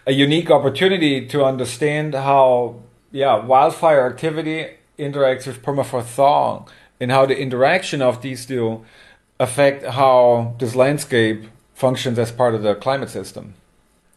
a 0.07 0.13
unique 0.13 0.51
opportunity 0.51 1.27
to 1.29 1.45
understand 1.45 2.15
how, 2.15 2.77
yeah, 3.13 3.45
wildfire 3.45 4.07
activity 4.09 4.71
interacts 4.99 5.47
with 5.47 5.63
permafrost 5.63 6.05
thawing, 6.05 6.67
and 6.99 7.11
how 7.11 7.27
the 7.27 7.39
interaction 7.39 8.03
of 8.03 8.23
these 8.23 8.47
two 8.47 8.85
affect 9.39 9.85
how 9.85 10.55
this 10.59 10.75
landscape 10.75 11.45
functions 11.75 12.19
as 12.19 12.31
part 12.31 12.55
of 12.55 12.63
the 12.63 12.75
climate 12.75 13.09
system, 13.09 13.55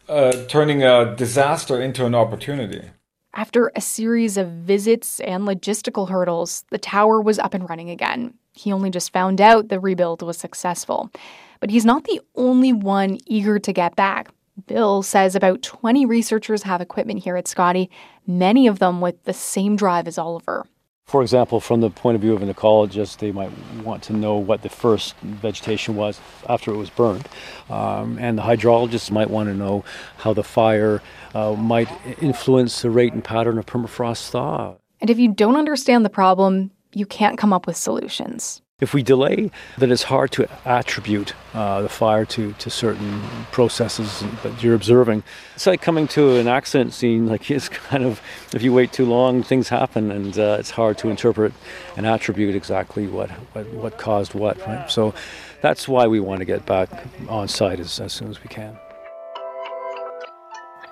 uh, 0.08 0.32
turning 0.48 0.82
a 0.82 1.14
disaster 1.16 1.80
into 1.80 2.04
an 2.04 2.14
opportunity. 2.14 2.90
After 3.36 3.72
a 3.74 3.80
series 3.80 4.36
of 4.36 4.48
visits 4.48 5.18
and 5.18 5.42
logistical 5.42 6.08
hurdles, 6.08 6.64
the 6.70 6.78
tower 6.78 7.20
was 7.20 7.40
up 7.40 7.52
and 7.52 7.68
running 7.68 7.90
again. 7.90 8.34
He 8.52 8.72
only 8.72 8.90
just 8.90 9.12
found 9.12 9.40
out 9.40 9.68
the 9.68 9.80
rebuild 9.80 10.22
was 10.22 10.38
successful. 10.38 11.10
But 11.58 11.70
he's 11.70 11.84
not 11.84 12.04
the 12.04 12.20
only 12.36 12.72
one 12.72 13.18
eager 13.26 13.58
to 13.58 13.72
get 13.72 13.96
back. 13.96 14.28
Bill 14.68 15.02
says 15.02 15.34
about 15.34 15.62
20 15.62 16.06
researchers 16.06 16.62
have 16.62 16.80
equipment 16.80 17.24
here 17.24 17.34
at 17.36 17.48
Scotty, 17.48 17.90
many 18.24 18.68
of 18.68 18.78
them 18.78 19.00
with 19.00 19.24
the 19.24 19.32
same 19.32 19.74
drive 19.74 20.06
as 20.06 20.16
Oliver. 20.16 20.64
For 21.06 21.20
example, 21.22 21.60
from 21.60 21.80
the 21.80 21.90
point 21.90 22.14
of 22.16 22.22
view 22.22 22.34
of 22.34 22.42
an 22.42 22.52
ecologist, 22.52 23.18
they 23.18 23.30
might 23.30 23.50
want 23.84 24.02
to 24.04 24.12
know 24.12 24.36
what 24.36 24.62
the 24.62 24.68
first 24.70 25.14
vegetation 25.18 25.96
was 25.96 26.18
after 26.48 26.72
it 26.72 26.76
was 26.76 26.90
burned. 26.90 27.28
Um, 27.68 28.18
and 28.18 28.38
the 28.38 28.42
hydrologists 28.42 29.10
might 29.10 29.28
want 29.28 29.48
to 29.48 29.54
know 29.54 29.84
how 30.18 30.32
the 30.32 30.42
fire 30.42 31.02
uh, 31.34 31.52
might 31.52 31.88
influence 32.22 32.82
the 32.82 32.90
rate 32.90 33.12
and 33.12 33.22
pattern 33.22 33.58
of 33.58 33.66
permafrost 33.66 34.30
thaw. 34.30 34.76
And 35.00 35.10
if 35.10 35.18
you 35.18 35.32
don't 35.32 35.56
understand 35.56 36.04
the 36.04 36.10
problem, 36.10 36.70
you 36.94 37.04
can't 37.04 37.36
come 37.36 37.52
up 37.52 37.66
with 37.66 37.76
solutions. 37.76 38.62
If 38.80 38.92
we 38.92 39.04
delay, 39.04 39.52
then 39.78 39.92
it's 39.92 40.02
hard 40.02 40.32
to 40.32 40.48
attribute 40.64 41.32
uh, 41.52 41.82
the 41.82 41.88
fire 41.88 42.24
to, 42.24 42.52
to 42.54 42.70
certain 42.70 43.22
processes 43.52 44.24
that 44.42 44.64
you're 44.64 44.74
observing. 44.74 45.22
It's 45.54 45.68
like 45.68 45.80
coming 45.80 46.08
to 46.08 46.38
an 46.38 46.48
accident 46.48 46.92
scene. 46.92 47.28
Like 47.28 47.48
it's 47.52 47.68
kind 47.68 48.02
of, 48.02 48.20
if 48.52 48.62
you 48.62 48.72
wait 48.72 48.92
too 48.92 49.06
long, 49.06 49.44
things 49.44 49.68
happen, 49.68 50.10
and 50.10 50.36
uh, 50.36 50.56
it's 50.58 50.72
hard 50.72 50.98
to 50.98 51.08
interpret 51.08 51.52
and 51.96 52.04
attribute 52.04 52.56
exactly 52.56 53.06
what, 53.06 53.30
what, 53.30 53.72
what 53.74 53.96
caused 53.98 54.34
what. 54.34 54.58
Right. 54.66 54.90
So 54.90 55.14
that's 55.60 55.86
why 55.86 56.08
we 56.08 56.18
want 56.18 56.40
to 56.40 56.44
get 56.44 56.66
back 56.66 56.90
on 57.28 57.46
site 57.46 57.78
as, 57.78 58.00
as 58.00 58.12
soon 58.12 58.28
as 58.28 58.42
we 58.42 58.48
can. 58.48 58.76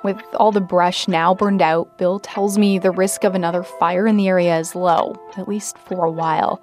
With 0.05 0.23
all 0.35 0.53
the 0.53 0.61
brush 0.61 1.09
now 1.09 1.35
burned 1.35 1.63
out, 1.63 1.99
Bill 1.99 2.21
tells 2.21 2.59
me 2.59 2.79
the 2.79 2.93
risk 2.93 3.25
of 3.25 3.35
another 3.35 3.65
fire 3.65 4.07
in 4.07 4.17
the 4.17 4.29
area 4.29 4.57
is 4.57 4.77
low, 4.77 5.17
at 5.37 5.49
least 5.49 5.79
for 5.79 6.05
a 6.05 6.11
while. 6.11 6.63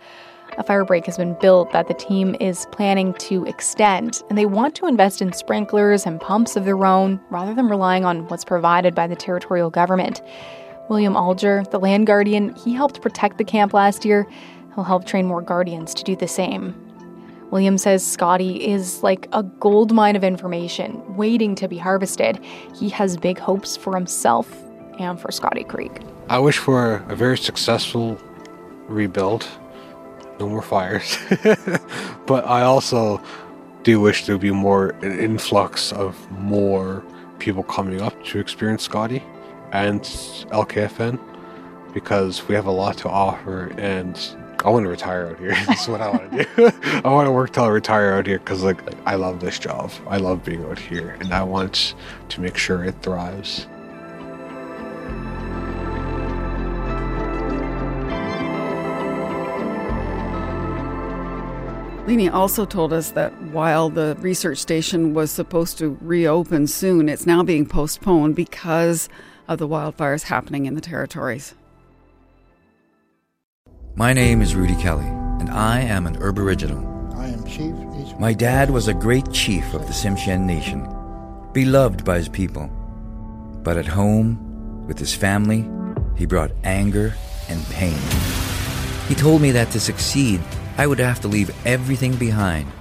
A 0.59 0.63
fire 0.63 0.83
break 0.83 1.05
has 1.05 1.15
been 1.15 1.35
built 1.35 1.71
that 1.71 1.87
the 1.87 1.93
team 1.93 2.35
is 2.41 2.67
planning 2.73 3.13
to 3.13 3.45
extend, 3.45 4.21
and 4.27 4.37
they 4.37 4.45
want 4.45 4.75
to 4.75 4.87
invest 4.87 5.21
in 5.21 5.31
sprinklers 5.31 6.05
and 6.05 6.19
pumps 6.19 6.57
of 6.57 6.65
their 6.65 6.83
own 6.83 7.17
rather 7.29 7.53
than 7.53 7.69
relying 7.69 8.03
on 8.03 8.27
what's 8.27 8.43
provided 8.43 8.93
by 8.93 9.07
the 9.07 9.15
territorial 9.15 9.69
government. 9.69 10.21
William 10.89 11.15
Alger, 11.15 11.63
the 11.71 11.79
land 11.79 12.07
guardian, 12.07 12.53
he 12.55 12.73
helped 12.73 13.01
protect 13.01 13.37
the 13.37 13.45
camp 13.45 13.73
last 13.73 14.03
year. 14.03 14.27
He'll 14.75 14.83
help 14.83 15.05
train 15.05 15.25
more 15.25 15.41
guardians 15.41 15.93
to 15.93 16.03
do 16.03 16.17
the 16.17 16.27
same. 16.27 16.75
William 17.51 17.77
says 17.77 18.05
Scotty 18.05 18.67
is 18.67 19.01
like 19.01 19.29
a 19.31 19.43
gold 19.43 19.93
mine 19.93 20.17
of 20.17 20.25
information 20.25 21.15
waiting 21.15 21.55
to 21.55 21.69
be 21.69 21.77
harvested. 21.77 22.37
He 22.77 22.89
has 22.89 23.15
big 23.15 23.39
hopes 23.39 23.77
for 23.77 23.95
himself 23.95 24.53
and 24.99 25.17
for 25.21 25.31
Scotty 25.31 25.63
Creek. 25.63 26.01
I 26.29 26.37
wish 26.39 26.57
for 26.57 26.95
a 27.07 27.15
very 27.15 27.37
successful 27.37 28.19
rebuild. 28.89 29.47
No 30.39 30.49
more 30.49 30.61
fires. 30.61 31.17
but 32.25 32.45
I 32.45 32.61
also 32.61 33.21
do 33.83 33.99
wish 33.99 34.25
there 34.25 34.35
would 34.35 34.41
be 34.41 34.51
more 34.51 34.89
an 35.01 35.19
influx 35.19 35.91
of 35.91 36.15
more 36.31 37.03
people 37.39 37.63
coming 37.63 38.01
up 38.01 38.23
to 38.25 38.39
experience 38.39 38.83
Scotty 38.83 39.23
and 39.71 40.01
LKFN 40.01 41.19
because 41.93 42.47
we 42.47 42.55
have 42.55 42.65
a 42.65 42.71
lot 42.71 42.97
to 42.97 43.09
offer 43.09 43.73
and 43.77 44.17
I 44.63 44.69
want 44.69 44.83
to 44.83 44.89
retire 44.89 45.27
out 45.27 45.39
here. 45.39 45.51
That's 45.67 45.87
what 45.87 46.01
I 46.01 46.09
want 46.09 46.31
to 46.31 46.43
do. 46.43 46.71
I 47.05 47.09
want 47.09 47.27
to 47.27 47.31
work 47.31 47.53
till 47.53 47.63
I 47.63 47.69
retire 47.69 48.13
out 48.13 48.27
here 48.27 48.39
because 48.39 48.61
like 48.61 48.81
I 49.07 49.15
love 49.15 49.39
this 49.39 49.57
job. 49.57 49.91
I 50.07 50.17
love 50.17 50.43
being 50.43 50.65
out 50.65 50.79
here, 50.79 51.15
and 51.21 51.33
I 51.33 51.43
want 51.43 51.95
to 52.27 52.41
make 52.41 52.57
sure 52.57 52.83
it 52.83 52.95
thrives. 53.01 53.67
Liny 62.09 62.27
also 62.27 62.65
told 62.65 62.91
us 62.91 63.11
that 63.11 63.31
while 63.51 63.91
the 63.91 64.17
research 64.19 64.57
station 64.57 65.13
was 65.13 65.29
supposed 65.29 65.77
to 65.77 65.95
reopen 66.01 66.65
soon, 66.65 67.07
it's 67.07 67.27
now 67.27 67.43
being 67.43 67.67
postponed 67.67 68.35
because 68.35 69.09
of 69.47 69.59
the 69.59 69.67
wildfires 69.67 70.23
happening 70.23 70.65
in 70.65 70.73
the 70.73 70.81
territories. 70.81 71.53
My 73.93 74.11
name 74.11 74.41
is 74.41 74.55
Rudy 74.55 74.75
Kelly, 74.77 75.05
and 75.05 75.51
I 75.51 75.81
am 75.81 76.07
an 76.07 76.15
Aboriginal. 76.15 76.83
I 77.15 77.27
am 77.27 77.43
Chief. 77.43 77.75
My 78.19 78.33
dad 78.33 78.71
was 78.71 78.87
a 78.87 78.93
great 78.95 79.31
chief 79.31 79.75
of 79.75 79.85
the 79.85 79.93
Tsimshian 79.93 80.47
Nation, 80.47 80.89
beloved 81.53 82.03
by 82.03 82.17
his 82.17 82.27
people. 82.27 82.71
But 83.61 83.77
at 83.77 83.85
home, 83.85 84.87
with 84.87 84.97
his 84.97 85.13
family, 85.13 85.69
he 86.15 86.25
brought 86.25 86.53
anger 86.63 87.13
and 87.49 87.63
pain. 87.67 87.99
He 89.07 89.13
told 89.13 89.43
me 89.43 89.51
that 89.51 89.69
to 89.71 89.79
succeed, 89.79 90.41
I 90.79 90.87
would 90.87 90.99
have 90.99 91.19
to 91.19 91.27
leave 91.27 91.51
everything 91.65 92.15
behind. 92.15 92.71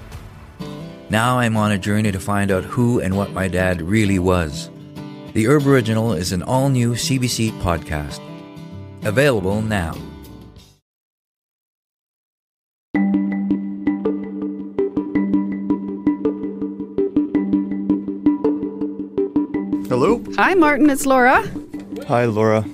Now 1.11 1.41
I'm 1.41 1.57
on 1.57 1.73
a 1.73 1.79
journey 1.79 2.13
to 2.13 2.21
find 2.21 2.53
out 2.53 2.63
who 2.63 3.01
and 3.01 3.17
what 3.17 3.33
my 3.33 3.49
dad 3.49 3.83
really 3.83 4.21
was. 4.21 4.71
The 5.33 5.49
Herb 5.49 5.67
Original 5.67 6.13
is 6.13 6.31
an 6.31 6.45
all 6.45 6.69
new 6.69 6.93
CBC 6.93 7.51
podcast. 7.61 8.21
Available 9.05 9.63
now. 9.63 9.95
Hello. 19.89 20.23
Hi, 20.37 20.55
Martin. 20.55 20.89
It's 20.89 21.05
Laura. 21.05 21.43
Hi, 22.07 22.27
Laura. 22.27 22.65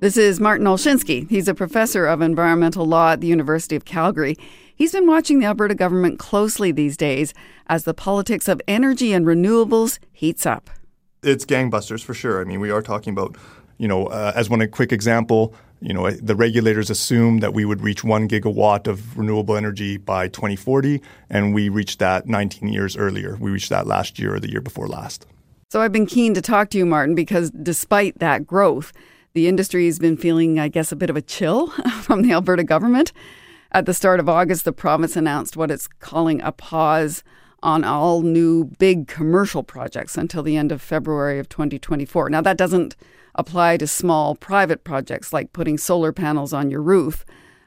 This 0.00 0.18
is 0.18 0.40
Martin 0.40 0.66
Olszynski. 0.66 1.26
He's 1.30 1.48
a 1.48 1.54
professor 1.54 2.04
of 2.04 2.20
environmental 2.20 2.84
law 2.84 3.12
at 3.12 3.22
the 3.22 3.26
University 3.26 3.76
of 3.76 3.86
Calgary. 3.86 4.36
He's 4.76 4.90
been 4.90 5.06
watching 5.06 5.38
the 5.38 5.46
Alberta 5.46 5.76
government 5.76 6.18
closely 6.18 6.72
these 6.72 6.96
days 6.96 7.32
as 7.68 7.84
the 7.84 7.94
politics 7.94 8.48
of 8.48 8.60
energy 8.66 9.12
and 9.12 9.24
renewables 9.24 10.00
heats 10.10 10.46
up. 10.46 10.68
It's 11.22 11.44
gangbusters 11.44 12.02
for 12.02 12.12
sure. 12.12 12.40
I 12.40 12.44
mean, 12.44 12.58
we 12.58 12.70
are 12.70 12.82
talking 12.82 13.12
about, 13.12 13.36
you 13.78 13.86
know, 13.86 14.06
uh, 14.06 14.32
as 14.34 14.50
one 14.50 14.66
quick 14.68 14.92
example, 14.92 15.54
you 15.80 15.94
know, 15.94 16.10
the 16.10 16.34
regulators 16.34 16.90
assumed 16.90 17.40
that 17.42 17.54
we 17.54 17.64
would 17.64 17.82
reach 17.82 18.02
one 18.02 18.28
gigawatt 18.28 18.88
of 18.88 19.16
renewable 19.16 19.56
energy 19.56 19.96
by 19.96 20.26
2040, 20.28 21.00
and 21.30 21.54
we 21.54 21.68
reached 21.68 22.00
that 22.00 22.26
19 22.26 22.68
years 22.68 22.96
earlier. 22.96 23.36
We 23.40 23.52
reached 23.52 23.70
that 23.70 23.86
last 23.86 24.18
year 24.18 24.34
or 24.34 24.40
the 24.40 24.50
year 24.50 24.60
before 24.60 24.88
last. 24.88 25.26
So 25.70 25.82
I've 25.82 25.92
been 25.92 26.06
keen 26.06 26.34
to 26.34 26.42
talk 26.42 26.70
to 26.70 26.78
you, 26.78 26.86
Martin, 26.86 27.14
because 27.14 27.50
despite 27.50 28.18
that 28.18 28.46
growth, 28.46 28.92
the 29.34 29.46
industry 29.46 29.86
has 29.86 29.98
been 29.98 30.16
feeling, 30.16 30.58
I 30.58 30.68
guess, 30.68 30.90
a 30.90 30.96
bit 30.96 31.10
of 31.10 31.16
a 31.16 31.22
chill 31.22 31.68
from 32.02 32.22
the 32.22 32.32
Alberta 32.32 32.64
government. 32.64 33.12
At 33.74 33.86
the 33.86 33.92
start 33.92 34.20
of 34.20 34.28
August, 34.28 34.64
the 34.64 34.72
province 34.72 35.16
announced 35.16 35.56
what 35.56 35.72
it's 35.72 35.88
calling 35.88 36.40
a 36.42 36.52
pause 36.52 37.24
on 37.60 37.82
all 37.82 38.22
new 38.22 38.66
big 38.78 39.08
commercial 39.08 39.64
projects 39.64 40.16
until 40.16 40.44
the 40.44 40.56
end 40.56 40.70
of 40.70 40.80
February 40.80 41.40
of 41.40 41.48
2024. 41.48 42.30
Now, 42.30 42.40
that 42.40 42.56
doesn't 42.56 42.94
apply 43.34 43.78
to 43.78 43.88
small 43.88 44.36
private 44.36 44.84
projects 44.84 45.32
like 45.32 45.52
putting 45.52 45.76
solar 45.76 46.12
panels 46.12 46.52
on 46.52 46.70
your 46.70 46.82
roof. 46.82 47.24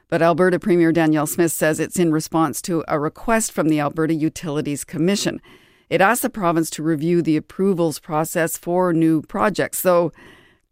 But 0.08 0.22
Alberta 0.22 0.58
Premier 0.58 0.92
Danielle 0.92 1.26
Smith 1.26 1.52
says 1.52 1.78
it's 1.78 1.98
in 1.98 2.10
response 2.10 2.62
to 2.62 2.82
a 2.88 2.98
request 2.98 3.52
from 3.52 3.68
the 3.68 3.80
Alberta 3.80 4.14
Utilities 4.14 4.84
Commission. 4.84 5.42
It 5.90 6.00
asked 6.00 6.22
the 6.22 6.30
province 6.30 6.70
to 6.70 6.82
review 6.82 7.20
the 7.20 7.36
approvals 7.36 7.98
process 7.98 8.56
for 8.56 8.94
new 8.94 9.20
projects. 9.20 9.82
Though, 9.82 10.12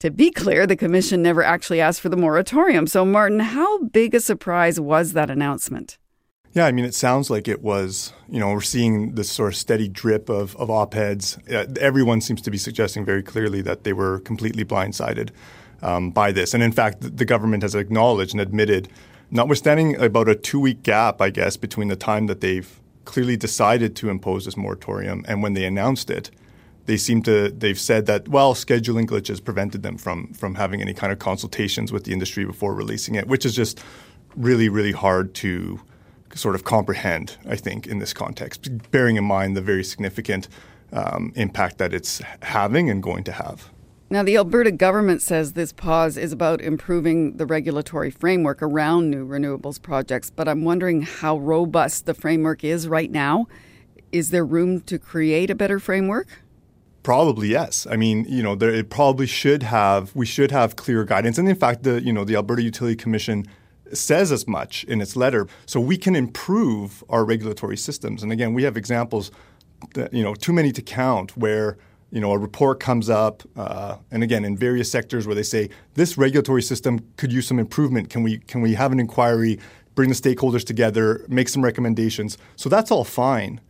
to 0.01 0.11
be 0.11 0.31
clear, 0.31 0.67
the 0.67 0.77
commission 0.77 1.23
never 1.23 1.43
actually 1.43 1.81
asked 1.81 2.01
for 2.01 2.09
the 2.09 2.17
moratorium. 2.17 2.87
So, 2.87 3.05
Martin, 3.05 3.41
how 3.41 3.85
big 3.85 4.15
a 4.15 4.21
surprise 4.21 4.79
was 4.79 5.13
that 5.15 5.31
announcement? 5.31 5.99
Yeah, 6.53 6.65
I 6.65 6.73
mean, 6.73 6.87
it 6.87 6.95
sounds 6.95 7.29
like 7.29 7.49
it 7.49 7.63
was, 7.63 8.15
you 8.31 8.41
know, 8.41 8.51
we're 8.51 8.63
seeing 8.63 9.15
this 9.15 9.31
sort 9.31 9.53
of 9.53 9.57
steady 9.57 9.89
drip 9.89 10.31
of, 10.31 10.57
of 10.57 10.71
op 10.71 10.95
eds. 10.95 11.37
Uh, 11.51 11.67
everyone 11.81 12.23
seems 12.23 12.41
to 12.43 12.51
be 12.51 12.57
suggesting 12.57 13.05
very 13.05 13.23
clearly 13.23 13.61
that 13.63 13.85
they 13.85 13.93
were 13.93 14.21
completely 14.21 14.65
blindsided 14.65 15.31
um, 15.83 16.11
by 16.11 16.33
this. 16.33 16.55
And 16.55 16.63
in 16.63 16.73
fact, 16.73 17.17
the 17.17 17.27
government 17.27 17.63
has 17.63 17.75
acknowledged 17.75 18.33
and 18.33 18.41
admitted, 18.41 18.89
notwithstanding 19.31 20.01
about 20.01 20.29
a 20.29 20.35
two 20.35 20.59
week 20.59 20.83
gap, 20.83 21.21
I 21.21 21.29
guess, 21.29 21.59
between 21.59 21.89
the 21.89 21.97
time 21.97 22.27
that 22.27 22.41
they've 22.41 22.81
clearly 23.05 23.37
decided 23.37 23.95
to 23.97 24.09
impose 24.09 24.47
this 24.47 24.57
moratorium 24.57 25.25
and 25.29 25.43
when 25.43 25.53
they 25.53 25.65
announced 25.65 26.09
it, 26.09 26.31
they 26.87 26.97
seem 26.97 27.23
to 27.23 27.51
they've 27.51 27.79
said 27.79 28.07
that 28.07 28.29
well 28.29 28.55
scheduling 28.55 29.07
glitches 29.07 29.43
prevented 29.43 29.83
them 29.83 29.99
from 29.99 30.33
from 30.33 30.55
having 30.55 30.81
any 30.81 30.95
kind 30.95 31.13
of 31.13 31.19
consultations 31.19 31.93
with 31.93 32.05
the 32.05 32.13
industry 32.13 32.45
before 32.45 32.75
releasing 32.75 33.15
it, 33.15 33.27
which 33.27 33.45
is 33.45 33.55
just 33.55 33.81
really 34.37 34.69
really 34.69 34.93
hard 34.93 35.35
to 35.35 35.81
sort 36.35 36.55
of 36.55 36.65
comprehend. 36.65 37.37
I 37.49 37.57
think 37.57 37.87
in 37.87 37.99
this 37.99 38.13
context, 38.13 38.91
bearing 38.91 39.17
in 39.17 39.25
mind 39.25 39.57
the 39.57 39.61
very 39.61 39.85
significant 39.85 40.49
um, 40.93 41.33
impact 41.35 41.79
that 41.79 41.93
it's 41.95 42.21
having 42.43 42.91
and 42.91 43.03
going 43.03 43.25
to 43.25 43.33
have. 43.33 43.71
Now, 44.09 44.23
the 44.23 44.37
Alberta 44.37 44.71
government 44.71 45.21
says 45.21 45.55
this 45.55 45.73
pause 45.73 46.17
is 46.17 46.31
about 46.31 46.61
improving 46.61 47.39
the 47.39 47.47
regulatory 47.47 48.11
framework 48.13 48.63
around 48.63 49.11
new 49.11 49.27
renewables 49.27 49.83
projects, 49.83 50.31
but 50.31 50.47
I'm 50.47 50.63
wondering 50.63 51.03
how 51.03 51.39
robust 51.39 52.07
the 52.07 52.15
framework 52.15 52.63
is 52.63 52.87
right 52.87 53.11
now. 53.11 53.47
Is 54.13 54.31
there 54.31 54.45
room 54.45 54.81
to 54.83 55.01
create 55.01 55.51
a 55.51 55.57
better 55.57 55.81
framework? 55.81 56.29
Probably 57.07 57.47
yes. 57.47 57.87
I 57.89 57.95
mean, 57.95 58.27
you 58.29 58.43
know, 58.43 58.57
there, 58.57 58.75
it 58.75 58.91
probably 58.91 59.29
should 59.29 59.63
have. 59.63 60.13
We 60.17 60.27
should 60.27 60.51
have 60.51 60.75
clear 60.75 61.05
guidance, 61.05 61.39
and 61.39 61.49
in 61.49 61.55
fact, 61.55 61.85
the 61.85 62.03
you 62.03 62.13
know 62.13 62.25
the 62.25 62.35
Alberta 62.35 62.65
Utility 62.65 62.97
Commission 62.97 63.47
says 63.93 64.33
as 64.33 64.49
much 64.49 64.83
in 64.89 65.01
its 65.01 65.15
letter. 65.15 65.47
So 65.67 65.79
we 65.79 65.97
can 65.99 66.17
improve 66.17 67.05
our 67.09 67.25
regulatory 67.25 67.77
systems. 67.77 68.25
And 68.25 68.33
again, 68.33 68.55
we 68.55 68.65
have 68.65 68.77
examples, 68.77 69.31
that, 69.95 70.13
you 70.13 70.25
know, 70.25 70.35
too 70.35 70.53
many 70.53 70.73
to 70.73 70.83
count, 70.83 71.37
where 71.37 71.79
you 72.11 72.21
know 72.21 72.33
a 72.33 72.39
report 72.39 72.81
comes 72.81 73.09
up, 73.09 73.45
uh, 73.55 73.99
and 74.11 74.25
again 74.25 74.45
in 74.45 74.57
various 74.57 74.91
sectors 74.91 75.29
where 75.29 75.37
they 75.37 75.45
say 75.45 75.71
this 75.95 76.19
regulatory 76.19 76.63
system 76.63 76.99
could 77.17 77.33
use 77.33 77.47
some 77.47 77.61
improvement. 77.61 78.11
Can 78.11 78.25
we 78.25 78.39
can 78.39 78.63
we 78.63 78.75
have 78.75 78.91
an 78.91 78.99
inquiry, 78.99 79.61
bring 79.95 80.09
the 80.09 80.17
stakeholders 80.17 80.65
together, 80.65 81.25
make 81.29 81.49
some 81.49 81.63
recommendations? 81.63 82.37
So 82.57 82.69
that's 82.69 82.91
all 82.91 83.05
fine. 83.05 83.61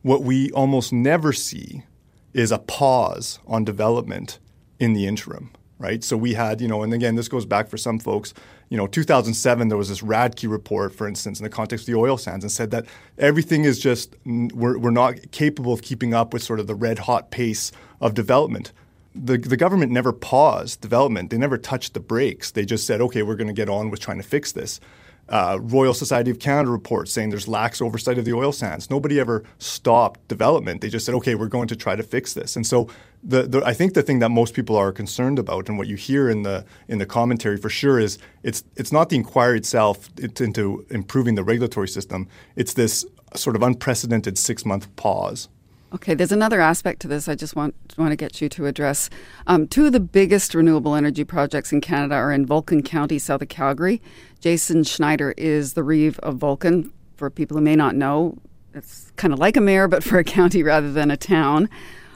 What 0.00 0.22
we 0.22 0.50
almost 0.52 0.90
never 0.90 1.34
see 1.34 1.82
is 2.32 2.52
a 2.52 2.58
pause 2.58 3.38
on 3.46 3.64
development 3.64 4.38
in 4.78 4.92
the 4.92 5.06
interim. 5.06 5.50
right? 5.78 6.02
So 6.02 6.16
we 6.16 6.34
had, 6.34 6.60
you 6.60 6.68
know, 6.68 6.82
and 6.82 6.92
again, 6.92 7.14
this 7.14 7.28
goes 7.28 7.46
back 7.46 7.68
for 7.68 7.76
some 7.76 7.98
folks. 7.98 8.34
You 8.68 8.76
know, 8.76 8.86
2007, 8.86 9.68
there 9.68 9.78
was 9.78 9.88
this 9.88 10.02
Radke 10.02 10.50
report, 10.50 10.94
for 10.94 11.08
instance, 11.08 11.40
in 11.40 11.44
the 11.44 11.50
context 11.50 11.88
of 11.88 11.94
the 11.94 11.98
oil 11.98 12.18
sands, 12.18 12.44
and 12.44 12.52
said 12.52 12.70
that 12.72 12.86
everything 13.16 13.64
is 13.64 13.78
just 13.78 14.14
we're, 14.26 14.78
we're 14.78 14.90
not 14.90 15.30
capable 15.30 15.72
of 15.72 15.82
keeping 15.82 16.14
up 16.14 16.32
with 16.32 16.42
sort 16.42 16.60
of 16.60 16.66
the 16.66 16.74
red 16.74 17.00
hot 17.00 17.30
pace 17.30 17.72
of 18.00 18.14
development. 18.14 18.72
The, 19.14 19.38
the 19.38 19.56
government 19.56 19.90
never 19.90 20.12
paused 20.12 20.80
development. 20.80 21.30
They 21.30 21.38
never 21.38 21.58
touched 21.58 21.94
the 21.94 22.00
brakes. 22.00 22.50
They 22.50 22.64
just 22.64 22.86
said, 22.86 23.00
okay, 23.00 23.22
we're 23.22 23.36
going 23.36 23.48
to 23.48 23.54
get 23.54 23.68
on 23.68 23.90
with 23.90 24.00
trying 24.00 24.18
to 24.18 24.22
fix 24.22 24.52
this 24.52 24.80
uh, 25.28 25.58
Royal 25.60 25.94
Society 25.94 26.30
of 26.30 26.38
Canada 26.38 26.70
report 26.70 27.08
saying 27.08 27.30
there's 27.30 27.48
lax 27.48 27.80
oversight 27.82 28.18
of 28.18 28.24
the 28.24 28.32
oil 28.32 28.52
sands. 28.52 28.90
Nobody 28.90 29.20
ever 29.20 29.44
stopped 29.58 30.26
development. 30.28 30.80
They 30.80 30.88
just 30.88 31.04
said, 31.04 31.14
okay, 31.16 31.34
we're 31.34 31.48
going 31.48 31.68
to 31.68 31.76
try 31.76 31.96
to 31.96 32.02
fix 32.02 32.34
this. 32.34 32.56
And 32.56 32.66
so 32.66 32.88
the, 33.22 33.42
the, 33.42 33.64
I 33.64 33.74
think 33.74 33.94
the 33.94 34.02
thing 34.02 34.20
that 34.20 34.30
most 34.30 34.54
people 34.54 34.76
are 34.76 34.92
concerned 34.92 35.38
about, 35.38 35.68
and 35.68 35.76
what 35.76 35.86
you 35.86 35.96
hear 35.96 36.30
in 36.30 36.42
the 36.42 36.64
in 36.86 36.98
the 36.98 37.06
commentary 37.06 37.56
for 37.56 37.68
sure, 37.68 37.98
is 37.98 38.18
it's 38.42 38.64
it's 38.76 38.92
not 38.92 39.08
the 39.08 39.16
inquiry 39.16 39.58
itself 39.58 40.08
into 40.18 40.86
improving 40.90 41.34
the 41.34 41.44
regulatory 41.44 41.88
system. 41.88 42.28
It's 42.56 42.74
this 42.74 43.04
sort 43.34 43.56
of 43.56 43.62
unprecedented 43.62 44.38
six 44.38 44.64
month 44.64 44.94
pause. 44.96 45.48
Okay, 45.90 46.12
there's 46.12 46.32
another 46.32 46.60
aspect 46.60 47.00
to 47.00 47.08
this 47.08 47.28
I 47.28 47.34
just 47.34 47.56
want 47.56 47.74
want 47.96 48.10
to 48.10 48.16
get 48.16 48.42
you 48.42 48.48
to 48.50 48.66
address. 48.66 49.08
Um, 49.46 49.66
two 49.66 49.86
of 49.86 49.92
the 49.92 50.00
biggest 50.00 50.54
renewable 50.54 50.94
energy 50.94 51.24
projects 51.24 51.72
in 51.72 51.80
Canada 51.80 52.14
are 52.14 52.30
in 52.30 52.44
Vulcan 52.44 52.82
County, 52.82 53.18
south 53.18 53.40
of 53.40 53.48
Calgary. 53.48 54.02
Jason 54.38 54.84
Schneider 54.84 55.32
is 55.38 55.72
the 55.72 55.82
reeve 55.82 56.18
of 56.18 56.36
Vulcan. 56.36 56.92
For 57.16 57.30
people 57.30 57.56
who 57.56 57.62
may 57.62 57.74
not 57.74 57.96
know, 57.96 58.36
it's 58.74 59.10
kind 59.16 59.32
of 59.32 59.38
like 59.38 59.56
a 59.56 59.62
mayor, 59.62 59.88
but 59.88 60.04
for 60.04 60.18
a 60.18 60.24
county 60.24 60.62
rather 60.62 60.92
than 60.92 61.10
a 61.10 61.16
town. 61.16 61.70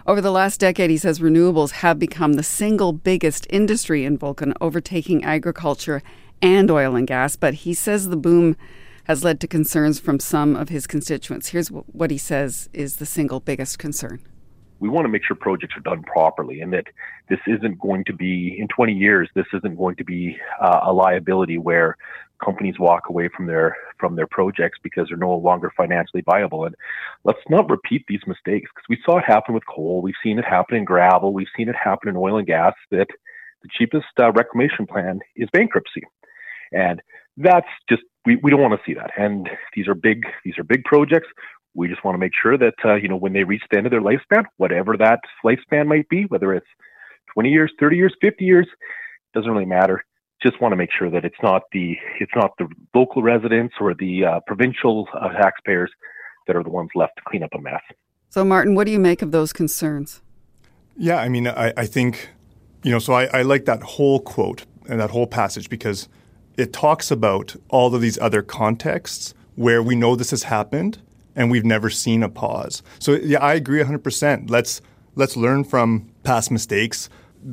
Over 0.07 0.21
the 0.21 0.31
last 0.31 0.61
decade, 0.61 0.91
he 0.91 0.99
says 0.99 1.21
renewables 1.21 1.71
have 1.71 1.99
become 1.99 2.35
the 2.35 2.43
single 2.43 2.93
biggest 2.93 3.47
industry 3.49 4.05
in 4.05 4.19
Vulcan, 4.19 4.53
overtaking 4.61 5.25
agriculture 5.25 6.03
and 6.43 6.71
oil 6.71 6.95
and 6.95 7.07
gas. 7.07 7.37
But 7.37 7.55
he 7.55 7.73
says 7.73 8.09
the 8.09 8.17
boom 8.17 8.57
has 9.05 9.25
led 9.25 9.41
to 9.41 9.47
concerns 9.47 9.99
from 9.99 10.21
some 10.21 10.57
of 10.57 10.69
his 10.69 10.87
constituents. 10.87 11.49
Here's 11.49 11.69
what 11.69 12.11
he 12.11 12.19
says 12.19 12.69
is 12.73 12.97
the 12.97 13.07
single 13.07 13.41
biggest 13.41 13.79
concern. 13.79 14.21
We 14.81 14.89
want 14.89 15.05
to 15.05 15.09
make 15.09 15.23
sure 15.25 15.37
projects 15.37 15.77
are 15.77 15.81
done 15.81 16.03
properly 16.03 16.61
and 16.61 16.73
that 16.73 16.87
this 17.29 17.39
isn't 17.47 17.79
going 17.79 18.05
to 18.07 18.13
be, 18.13 18.57
in 18.59 18.67
20 18.69 18.93
years, 18.93 19.29
this 19.35 19.47
isn't 19.53 19.77
going 19.77 19.97
to 19.97 20.05
be 20.05 20.37
uh, 20.61 20.81
a 20.83 20.93
liability 20.93 21.57
where 21.57 21.97
companies 22.45 22.75
walk 22.79 23.09
away 23.09 23.29
from 23.35 23.47
their 23.47 23.77
from 23.99 24.17
their 24.17 24.27
projects 24.27 24.79
because 24.83 25.07
they're 25.09 25.17
no 25.17 25.35
longer 25.35 25.73
financially 25.77 26.23
viable. 26.27 26.65
And 26.65 26.75
let's 27.25 27.39
not 27.49 27.71
repeat 27.71 28.05
these 28.09 28.21
mistakes 28.27 28.71
because 28.75 28.89
we 28.89 28.99
saw 29.05 29.19
it 29.19 29.25
happen 29.25 29.55
with 29.55 29.65
coal, 29.67 30.03
we've 30.03 30.15
seen 30.23 30.39
it 30.39 30.45
happen 30.45 30.77
in 30.77 30.85
gravel, 30.85 31.33
we've 31.33 31.47
seen 31.57 31.69
it 31.69 31.77
happen 31.77 32.09
in 32.09 32.17
oil 32.17 32.39
and 32.39 32.47
gas. 32.47 32.75
That 32.91 33.07
the 33.63 33.69
cheapest 33.79 34.07
uh, 34.19 34.33
reclamation 34.33 34.87
plan 34.87 35.21
is 35.37 35.49
bankruptcy, 35.53 36.03
and 36.73 37.01
that's 37.37 37.69
just 37.89 38.03
we, 38.25 38.37
we 38.37 38.51
don't 38.51 38.61
want 38.61 38.75
to 38.75 38.81
see 38.87 38.95
that. 38.95 39.11
And 39.17 39.49
these 39.75 39.89
are 39.89 39.95
big 39.95 40.25
these 40.45 40.59
are 40.59 40.65
big 40.65 40.85
projects. 40.85 41.29
We 41.75 41.89
just 41.89 42.05
want 42.05 42.15
to 42.15 42.19
make 42.19 42.33
sure 42.41 42.59
that 42.59 42.75
uh, 42.85 42.95
you 42.95 43.09
know 43.09 43.17
when 43.17 43.33
they 43.33 43.45
reach 43.45 43.63
the 43.71 43.79
end 43.79 43.87
of 43.87 43.91
their 43.91 44.03
lifespan, 44.03 44.45
whatever 44.57 44.97
that 44.97 45.21
lifespan 45.45 45.87
might 45.87 46.09
be, 46.09 46.25
whether 46.25 46.53
it's 46.55 46.67
20 47.35 47.49
years, 47.51 47.73
30 47.81 47.97
years, 47.97 48.15
50 48.21 48.45
years, 48.45 48.67
doesn't 49.35 49.51
really 49.51 49.65
matter. 49.65 50.05
Just 50.43 50.61
want 50.61 50.73
to 50.73 50.77
make 50.77 50.91
sure 50.97 51.11
that 51.11 51.25
it's 51.25 51.37
not 51.43 51.63
the 51.73 51.97
it's 52.21 52.33
not 52.35 52.51
the 52.59 52.69
local 52.95 53.23
residents 53.23 53.75
or 53.81 53.95
the 53.95 54.25
uh, 54.25 54.41
provincial 54.47 55.09
uh, 55.19 55.29
taxpayers 55.31 55.91
that 56.47 56.57
are 56.57 56.63
the 56.63 56.71
ones 56.71 56.91
left 56.95 57.13
to 57.17 57.23
clean 57.27 57.43
up 57.43 57.51
a 57.55 57.61
mess. 57.61 57.81
So, 58.29 58.45
Martin, 58.45 58.75
what 58.75 58.87
do 58.87 58.93
you 58.93 58.99
make 58.99 59.23
of 59.23 59.31
those 59.31 59.53
concerns? 59.53 60.23
Yeah, 60.97 61.17
I 61.17 61.29
mean, 61.29 61.47
I, 61.47 61.73
I 61.77 61.87
think, 61.87 62.31
you 62.83 62.91
know, 62.91 62.99
so 62.99 63.13
I, 63.13 63.25
I 63.27 63.43
like 63.43 63.67
that 63.67 63.83
whole 63.83 64.21
quote 64.21 64.65
and 64.89 65.01
that 65.01 65.11
whole 65.11 65.27
passage 65.27 65.69
because 65.69 66.09
it 66.57 66.73
talks 66.73 67.11
about 67.11 67.57
all 67.69 67.95
of 67.95 68.01
these 68.01 68.19
other 68.19 68.43
contexts 68.43 69.35
where 69.55 69.83
we 69.83 69.95
know 69.95 70.17
this 70.17 70.31
has 70.31 70.45
happened 70.45 70.99
and 71.35 71.51
we've 71.51 71.65
never 71.65 71.91
seen 71.91 72.23
a 72.23 72.29
pause. 72.29 72.83
So 72.99 73.13
yeah, 73.13 73.39
I 73.39 73.55
agree 73.55 73.83
100%. 73.83 74.51
Let's 74.51 74.81
let's 75.15 75.37
learn 75.37 75.65
from 75.65 76.11
past 76.23 76.51
mistakes. 76.51 77.09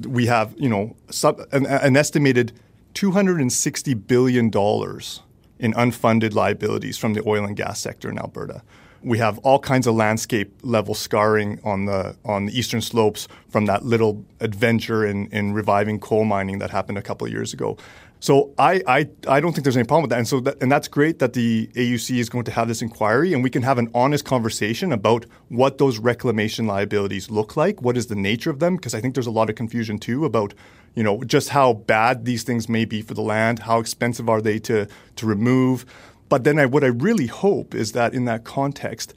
We 0.07 0.27
have, 0.27 0.53
you 0.57 0.69
know, 0.69 0.95
sub, 1.09 1.41
an, 1.51 1.65
an 1.65 1.97
estimated 1.97 2.53
260 2.93 3.93
billion 3.93 4.49
dollars 4.49 5.21
in 5.59 5.73
unfunded 5.73 6.33
liabilities 6.33 6.97
from 6.97 7.13
the 7.13 7.23
oil 7.27 7.43
and 7.43 7.55
gas 7.55 7.79
sector 7.79 8.09
in 8.09 8.17
Alberta. 8.17 8.61
We 9.01 9.17
have 9.19 9.37
all 9.39 9.59
kinds 9.59 9.87
of 9.87 9.95
landscape 9.95 10.53
level 10.61 10.93
scarring 10.93 11.59
on 11.63 11.85
the 11.85 12.17
on 12.25 12.47
the 12.47 12.57
eastern 12.57 12.81
slopes 12.81 13.27
from 13.49 13.65
that 13.65 13.85
little 13.85 14.25
adventure 14.41 15.05
in, 15.05 15.27
in 15.27 15.53
reviving 15.53 15.99
coal 15.99 16.25
mining 16.25 16.59
that 16.59 16.69
happened 16.69 16.97
a 16.97 17.01
couple 17.01 17.25
of 17.25 17.31
years 17.31 17.53
ago. 17.53 17.77
So 18.21 18.53
I, 18.57 18.81
I, 18.85 19.09
I 19.27 19.39
don't 19.39 19.53
think 19.53 19.63
there's 19.63 19.77
any 19.77 19.87
problem 19.87 20.03
with 20.03 20.09
that. 20.09 20.17
And 20.17 20.27
so 20.27 20.41
that, 20.41 20.61
and 20.61 20.69
that's 20.69 20.89
great 20.89 21.19
that 21.19 21.33
the 21.33 21.67
AUC 21.67 22.17
is 22.17 22.29
going 22.29 22.43
to 22.45 22.51
have 22.51 22.67
this 22.67 22.81
inquiry 22.81 23.33
and 23.33 23.43
we 23.43 23.49
can 23.49 23.63
have 23.63 23.77
an 23.77 23.89
honest 23.93 24.25
conversation 24.25 24.91
about 24.91 25.25
what 25.47 25.77
those 25.77 25.99
reclamation 25.99 26.67
liabilities 26.67 27.29
look 27.29 27.55
like. 27.55 27.81
What 27.81 27.95
is 27.95 28.07
the 28.07 28.15
nature 28.15 28.49
of 28.49 28.59
them? 28.59 28.75
Because 28.75 28.93
I 28.93 28.99
think 28.99 29.15
there's 29.15 29.27
a 29.27 29.31
lot 29.31 29.49
of 29.49 29.55
confusion 29.55 29.99
too 29.99 30.25
about, 30.25 30.53
you 30.95 31.03
know, 31.03 31.23
just 31.23 31.49
how 31.49 31.73
bad 31.73 32.25
these 32.25 32.43
things 32.43 32.67
may 32.67 32.83
be 32.83 33.01
for 33.01 33.13
the 33.13 33.21
land, 33.21 33.59
how 33.59 33.79
expensive 33.79 34.27
are 34.27 34.41
they 34.41 34.59
to, 34.59 34.87
to 35.15 35.25
remove. 35.25 35.85
But 36.27 36.43
then 36.43 36.59
I, 36.59 36.65
what 36.65 36.83
I 36.83 36.87
really 36.87 37.27
hope 37.27 37.73
is 37.73 37.93
that 37.93 38.13
in 38.13 38.25
that 38.25 38.43
context, 38.43 39.13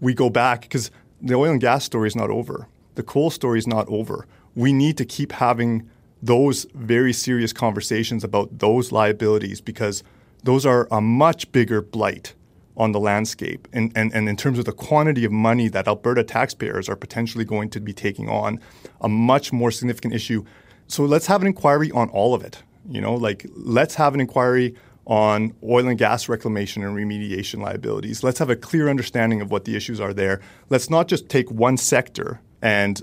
we 0.00 0.14
go 0.14 0.30
back 0.30 0.62
because 0.62 0.90
the 1.20 1.34
oil 1.34 1.50
and 1.50 1.60
gas 1.60 1.84
story 1.84 2.08
is 2.08 2.16
not 2.16 2.30
over. 2.30 2.66
The 2.94 3.02
coal 3.02 3.30
story 3.30 3.58
is 3.58 3.66
not 3.66 3.86
over. 3.88 4.26
We 4.54 4.72
need 4.72 4.96
to 4.96 5.04
keep 5.04 5.32
having 5.32 5.88
those 6.22 6.66
very 6.74 7.12
serious 7.12 7.52
conversations 7.52 8.24
about 8.24 8.58
those 8.58 8.92
liabilities 8.92 9.60
because 9.60 10.02
those 10.44 10.66
are 10.66 10.88
a 10.90 11.00
much 11.00 11.50
bigger 11.52 11.80
blight 11.82 12.34
on 12.76 12.92
the 12.92 13.00
landscape. 13.00 13.66
And, 13.72 13.92
and, 13.96 14.12
and 14.14 14.28
in 14.28 14.36
terms 14.36 14.58
of 14.58 14.64
the 14.64 14.72
quantity 14.72 15.24
of 15.24 15.32
money 15.32 15.68
that 15.68 15.88
Alberta 15.88 16.22
taxpayers 16.22 16.88
are 16.88 16.96
potentially 16.96 17.44
going 17.44 17.70
to 17.70 17.80
be 17.80 17.92
taking 17.92 18.28
on, 18.28 18.60
a 19.00 19.08
much 19.08 19.52
more 19.52 19.70
significant 19.70 20.14
issue. 20.14 20.44
So 20.86 21.04
let's 21.04 21.26
have 21.26 21.40
an 21.40 21.48
inquiry 21.48 21.90
on 21.90 22.08
all 22.10 22.34
of 22.34 22.44
it. 22.44 22.62
You 22.88 23.00
know, 23.00 23.14
like 23.14 23.46
let's 23.54 23.96
have 23.96 24.14
an 24.14 24.20
inquiry 24.20 24.74
on 25.06 25.54
oil 25.62 25.88
and 25.88 25.98
gas 25.98 26.28
reclamation 26.28 26.84
and 26.84 26.96
remediation 26.96 27.60
liabilities. 27.60 28.22
Let's 28.22 28.38
have 28.38 28.50
a 28.50 28.56
clear 28.56 28.88
understanding 28.88 29.40
of 29.40 29.50
what 29.50 29.64
the 29.64 29.74
issues 29.74 30.00
are 30.00 30.14
there. 30.14 30.40
Let's 30.68 30.88
not 30.88 31.08
just 31.08 31.28
take 31.28 31.50
one 31.50 31.76
sector 31.76 32.40
and 32.62 33.02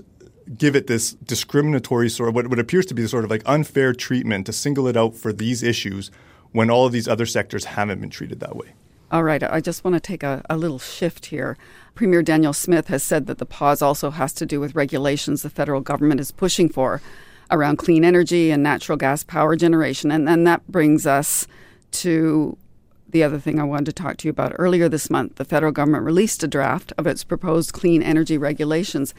give 0.56 0.76
it 0.76 0.86
this 0.86 1.12
discriminatory 1.14 2.08
sort 2.08 2.28
of 2.28 2.34
what, 2.34 2.48
what 2.48 2.58
appears 2.58 2.86
to 2.86 2.94
be 2.94 3.02
the 3.02 3.08
sort 3.08 3.24
of 3.24 3.30
like 3.30 3.42
unfair 3.46 3.92
treatment 3.92 4.46
to 4.46 4.52
single 4.52 4.86
it 4.86 4.96
out 4.96 5.14
for 5.14 5.32
these 5.32 5.62
issues 5.62 6.10
when 6.52 6.70
all 6.70 6.86
of 6.86 6.92
these 6.92 7.08
other 7.08 7.26
sectors 7.26 7.64
haven't 7.64 8.00
been 8.00 8.10
treated 8.10 8.40
that 8.40 8.56
way. 8.56 8.72
All 9.10 9.22
right, 9.22 9.42
I 9.42 9.60
just 9.60 9.84
want 9.84 9.94
to 9.94 10.00
take 10.00 10.22
a, 10.22 10.44
a 10.50 10.56
little 10.56 10.78
shift 10.78 11.26
here. 11.26 11.56
Premier 11.94 12.22
Danielle 12.22 12.52
Smith 12.52 12.88
has 12.88 13.02
said 13.02 13.26
that 13.26 13.38
the 13.38 13.46
pause 13.46 13.80
also 13.80 14.10
has 14.10 14.32
to 14.34 14.46
do 14.46 14.58
with 14.60 14.74
regulations 14.74 15.42
the 15.42 15.50
federal 15.50 15.80
government 15.80 16.20
is 16.20 16.32
pushing 16.32 16.68
for 16.68 17.00
around 17.50 17.76
clean 17.76 18.04
energy 18.04 18.50
and 18.50 18.62
natural 18.62 18.98
gas 18.98 19.22
power 19.22 19.54
generation. 19.54 20.10
And 20.10 20.26
then 20.26 20.44
that 20.44 20.66
brings 20.66 21.06
us 21.06 21.46
to 21.92 22.58
the 23.08 23.22
other 23.22 23.38
thing 23.38 23.60
I 23.60 23.64
wanted 23.64 23.86
to 23.86 23.92
talk 23.92 24.16
to 24.18 24.28
you 24.28 24.30
about. 24.30 24.54
Earlier 24.58 24.88
this 24.88 25.08
month, 25.08 25.36
the 25.36 25.44
federal 25.44 25.72
government 25.72 26.04
released 26.04 26.42
a 26.42 26.48
draft 26.48 26.92
of 26.98 27.06
its 27.06 27.22
proposed 27.22 27.72
clean 27.72 28.02
energy 28.02 28.36
regulations 28.36 29.14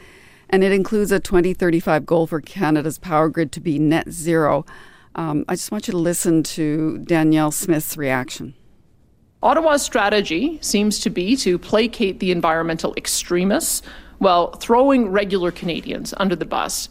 and 0.50 0.64
it 0.64 0.72
includes 0.72 1.12
a 1.12 1.20
2035 1.20 2.06
goal 2.06 2.26
for 2.26 2.40
Canada's 2.40 2.98
power 2.98 3.28
grid 3.28 3.52
to 3.52 3.60
be 3.60 3.78
net 3.78 4.10
zero. 4.10 4.64
Um, 5.14 5.44
I 5.48 5.54
just 5.54 5.72
want 5.72 5.88
you 5.88 5.92
to 5.92 5.98
listen 5.98 6.42
to 6.44 6.98
Danielle 6.98 7.50
Smith's 7.50 7.96
reaction. 7.96 8.54
Ottawa's 9.42 9.82
strategy 9.82 10.58
seems 10.60 10.98
to 11.00 11.10
be 11.10 11.36
to 11.36 11.58
placate 11.58 12.20
the 12.20 12.32
environmental 12.32 12.94
extremists 12.96 13.82
while 14.18 14.52
throwing 14.52 15.10
regular 15.10 15.52
Canadians 15.52 16.12
under 16.16 16.34
the 16.34 16.44
bus. 16.44 16.88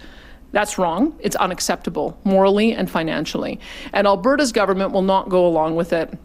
That's 0.54 0.78
wrong. 0.78 1.18
It's 1.20 1.36
unacceptable 1.36 2.18
morally 2.24 2.74
and 2.74 2.90
financially. 2.90 3.60
And 3.92 4.08
Alberta's 4.08 4.54
government 4.54 4.92
will 4.92 5.02
not 5.02 5.28
go 5.28 5.46
along 5.46 5.76
with 5.76 5.92
it. 5.92 6.18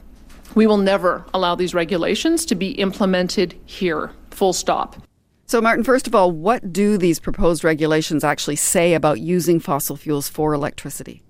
We 0.54 0.66
will 0.66 0.76
never 0.76 1.24
allow 1.34 1.54
these 1.54 1.74
regulations 1.74 2.46
to 2.46 2.54
be 2.54 2.70
implemented 2.72 3.58
here. 3.66 4.12
Full 4.30 4.52
stop. 4.52 4.96
So, 5.52 5.60
Martin, 5.60 5.84
first 5.84 6.06
of 6.06 6.14
all, 6.14 6.32
what 6.32 6.72
do 6.72 6.96
these 6.96 7.20
proposed 7.20 7.62
regulations 7.62 8.24
actually 8.24 8.56
say 8.56 8.94
about 8.94 9.20
using 9.20 9.60
fossil 9.60 9.96
fuels 9.96 10.26
for 10.26 10.54
electricity? 10.54 11.22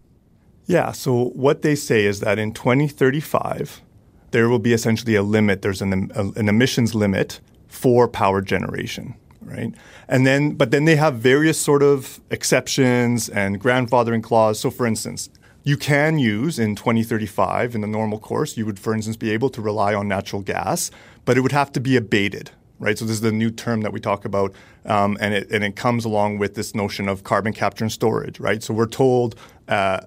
Yeah, 0.67 0.93
so 0.93 1.31
what 1.31 1.63
they 1.63 1.75
say 1.75 2.05
is 2.05 2.21
that 2.21 2.39
in 2.39 2.53
2035, 2.53 3.83
there 4.31 4.49
will 4.49 4.61
be 4.61 4.73
essentially 4.73 5.17
a 5.17 5.25
limit. 5.25 5.63
There's 5.63 5.83
an, 5.83 6.13
an 6.15 6.49
emissions 6.49 6.95
limit 6.95 7.41
for 7.67 8.07
power 8.07 8.41
generation, 8.41 9.17
right? 9.41 9.75
And 10.07 10.25
then, 10.25 10.53
but 10.53 10.71
then 10.71 10.85
they 10.85 10.95
have 10.95 11.17
various 11.17 11.61
sort 11.61 11.83
of 11.83 12.21
exceptions 12.31 13.29
and 13.29 13.61
grandfathering 13.61 14.23
clause. 14.23 14.61
So, 14.61 14.71
for 14.71 14.87
instance, 14.87 15.31
you 15.65 15.77
can 15.77 16.21
use 16.21 16.61
in 16.61 16.77
2035 16.77 17.75
in 17.75 17.81
the 17.81 17.89
normal 17.89 18.21
course, 18.21 18.57
you 18.57 18.67
would, 18.67 18.79
for 18.79 18.95
instance, 18.95 19.17
be 19.17 19.33
able 19.33 19.51
to 19.51 19.61
rely 19.61 19.95
on 19.95 20.07
natural 20.07 20.43
gas, 20.43 20.93
but 21.25 21.37
it 21.37 21.41
would 21.41 21.51
have 21.51 21.73
to 21.73 21.81
be 21.81 21.97
abated, 21.97 22.53
right? 22.83 22.99
So 22.99 23.05
this 23.05 23.15
is 23.15 23.21
the 23.21 23.33
new 23.33 23.51
term 23.51 23.83
that 23.83 23.93
we 23.93 24.01
talk 24.01 24.25
about, 24.25 24.53
um, 24.85 25.17
and 25.21 25.33
it 25.33 25.51
and 25.51 25.63
it 25.63 25.77
comes 25.77 26.05
along 26.05 26.39
with 26.39 26.55
this 26.55 26.75
notion 26.75 27.09
of 27.09 27.23
carbon 27.23 27.53
capture 27.53 27.85
and 27.85 27.93
storage, 27.93 28.41
right? 28.41 28.63
So 28.63 28.75
we're 28.75 28.87
told 28.87 29.37
uh, 29.69 30.01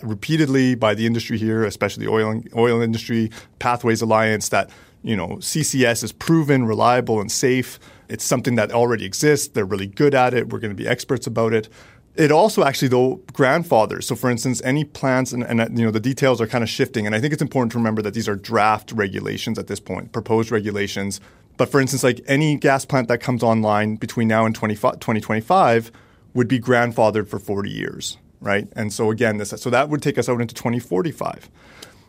repeatedly 0.02 0.74
by 0.74 0.94
the 0.94 1.06
industry 1.06 1.38
here, 1.38 1.64
especially 1.64 2.04
the 2.04 2.12
oil 2.12 2.42
oil 2.56 2.82
industry, 2.82 3.30
Pathways 3.60 4.02
Alliance, 4.02 4.48
that 4.48 4.70
you 5.02 5.16
know 5.16 5.36
CCS 5.36 6.02
is 6.02 6.12
proven, 6.12 6.66
reliable, 6.66 7.20
and 7.20 7.30
safe. 7.30 7.78
It's 8.08 8.24
something 8.24 8.56
that 8.56 8.72
already 8.72 9.04
exists. 9.04 9.48
They're 9.48 9.64
really 9.64 9.86
good 9.86 10.14
at 10.14 10.34
it. 10.34 10.48
We're 10.48 10.58
going 10.58 10.76
to 10.76 10.82
be 10.82 10.88
experts 10.88 11.28
about 11.28 11.54
it. 11.54 11.68
It 12.16 12.32
also 12.32 12.64
actually 12.64 12.88
though 12.88 13.20
grandfathers. 13.32 14.06
So 14.06 14.16
for 14.16 14.28
instance, 14.28 14.60
any 14.62 14.84
plants 14.84 15.32
and, 15.32 15.44
and 15.44 15.78
you 15.78 15.84
know 15.84 15.92
the 15.92 16.00
details 16.00 16.40
are 16.40 16.46
kind 16.48 16.64
of 16.64 16.68
shifting, 16.68 17.06
and 17.06 17.14
I 17.14 17.20
think 17.20 17.32
it's 17.32 17.42
important 17.42 17.72
to 17.72 17.78
remember 17.78 18.02
that 18.02 18.14
these 18.14 18.28
are 18.28 18.36
draft 18.36 18.90
regulations 18.92 19.58
at 19.58 19.68
this 19.68 19.78
point, 19.80 20.12
proposed 20.12 20.50
regulations. 20.50 21.20
But 21.60 21.70
for 21.70 21.78
instance, 21.78 22.02
like 22.02 22.22
any 22.26 22.56
gas 22.56 22.86
plant 22.86 23.08
that 23.08 23.18
comes 23.18 23.42
online 23.42 23.96
between 23.96 24.28
now 24.28 24.46
and 24.46 24.54
20, 24.54 24.76
2025 24.76 25.92
would 26.32 26.48
be 26.48 26.58
grandfathered 26.58 27.28
for 27.28 27.38
40 27.38 27.68
years, 27.68 28.16
right? 28.40 28.66
And 28.74 28.90
so 28.90 29.10
again, 29.10 29.36
this 29.36 29.50
so 29.50 29.68
that 29.68 29.90
would 29.90 30.00
take 30.00 30.16
us 30.16 30.26
out 30.26 30.40
into 30.40 30.54
2045. 30.54 31.50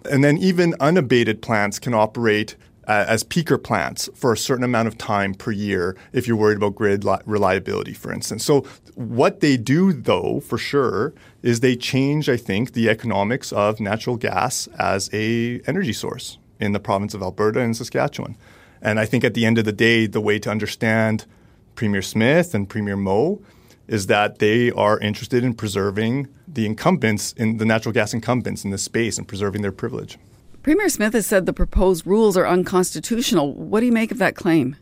And 0.09 0.23
then 0.23 0.37
even 0.37 0.73
unabated 0.79 1.41
plants 1.41 1.79
can 1.79 1.93
operate 1.93 2.55
uh, 2.87 3.03
as 3.09 3.25
peaker 3.25 3.61
plants 3.61 4.07
for 4.15 4.31
a 4.31 4.37
certain 4.37 4.63
amount 4.63 4.87
of 4.87 4.97
time 4.97 5.33
per 5.33 5.51
year 5.51 5.97
if 6.13 6.29
you're 6.29 6.37
worried 6.37 6.55
about 6.55 6.75
grid 6.75 7.03
li- 7.03 7.19
reliability, 7.25 7.91
for 7.93 8.13
instance. 8.13 8.45
So, 8.45 8.61
what 8.95 9.41
they 9.41 9.57
do, 9.57 9.91
though, 9.91 10.39
for 10.39 10.57
sure, 10.57 11.13
is 11.43 11.59
they 11.59 11.75
change, 11.75 12.29
I 12.29 12.37
think, 12.37 12.71
the 12.71 12.87
economics 12.87 13.51
of 13.51 13.81
natural 13.81 14.15
gas 14.15 14.69
as 14.79 15.09
a 15.11 15.59
energy 15.67 15.91
source 15.91 16.37
in 16.57 16.71
the 16.71 16.79
province 16.79 17.13
of 17.13 17.21
Alberta 17.21 17.59
and 17.59 17.75
Saskatchewan. 17.75 18.37
And 18.81 18.99
I 18.99 19.05
think 19.05 19.23
at 19.23 19.33
the 19.33 19.45
end 19.45 19.57
of 19.57 19.65
the 19.65 19.71
day, 19.71 20.07
the 20.07 20.21
way 20.21 20.39
to 20.39 20.49
understand 20.49 21.25
Premier 21.75 22.01
Smith 22.01 22.53
and 22.53 22.67
Premier 22.67 22.97
Moe 22.97 23.41
is 23.87 24.07
that 24.07 24.39
they 24.39 24.71
are 24.71 24.99
interested 24.99 25.43
in 25.43 25.53
preserving 25.53 26.27
the 26.47 26.65
incumbents 26.65 27.33
in 27.33 27.57
the 27.57 27.65
natural 27.65 27.91
gas 27.93 28.13
incumbents 28.13 28.63
in 28.63 28.71
this 28.71 28.83
space 28.83 29.17
and 29.17 29.27
preserving 29.27 29.61
their 29.61 29.71
privilege. 29.71 30.17
Premier 30.63 30.89
Smith 30.89 31.13
has 31.13 31.25
said 31.25 31.45
the 31.45 31.53
proposed 31.53 32.05
rules 32.05 32.37
are 32.37 32.47
unconstitutional. 32.47 33.53
What 33.53 33.79
do 33.79 33.87
you 33.87 33.91
make 33.91 34.11
of 34.11 34.19
that 34.19 34.35
claim? 34.35 34.75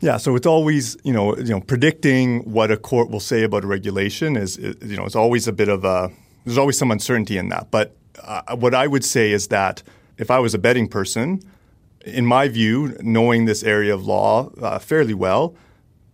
Yeah, 0.00 0.18
so 0.18 0.36
it's 0.36 0.46
always 0.46 0.96
you 1.04 1.12
know 1.12 1.36
you 1.36 1.50
know 1.50 1.60
predicting 1.60 2.40
what 2.40 2.70
a 2.70 2.76
court 2.76 3.08
will 3.08 3.20
say 3.20 3.42
about 3.44 3.64
a 3.64 3.66
regulation 3.66 4.36
is 4.36 4.58
you 4.58 4.96
know 4.96 5.06
it's 5.06 5.16
always 5.16 5.48
a 5.48 5.52
bit 5.52 5.68
of 5.68 5.84
a 5.84 6.10
there's 6.44 6.58
always 6.58 6.78
some 6.78 6.90
uncertainty 6.90 7.38
in 7.38 7.48
that. 7.48 7.70
But 7.70 7.96
uh, 8.22 8.56
what 8.56 8.74
I 8.74 8.86
would 8.86 9.04
say 9.04 9.32
is 9.32 9.48
that 9.48 9.82
if 10.18 10.30
I 10.30 10.38
was 10.38 10.54
a 10.54 10.58
betting 10.58 10.88
person, 10.88 11.42
in 12.06 12.24
my 12.24 12.48
view, 12.48 12.96
knowing 13.00 13.44
this 13.44 13.62
area 13.62 13.92
of 13.92 14.06
law 14.06 14.50
uh, 14.62 14.78
fairly 14.78 15.14
well, 15.14 15.54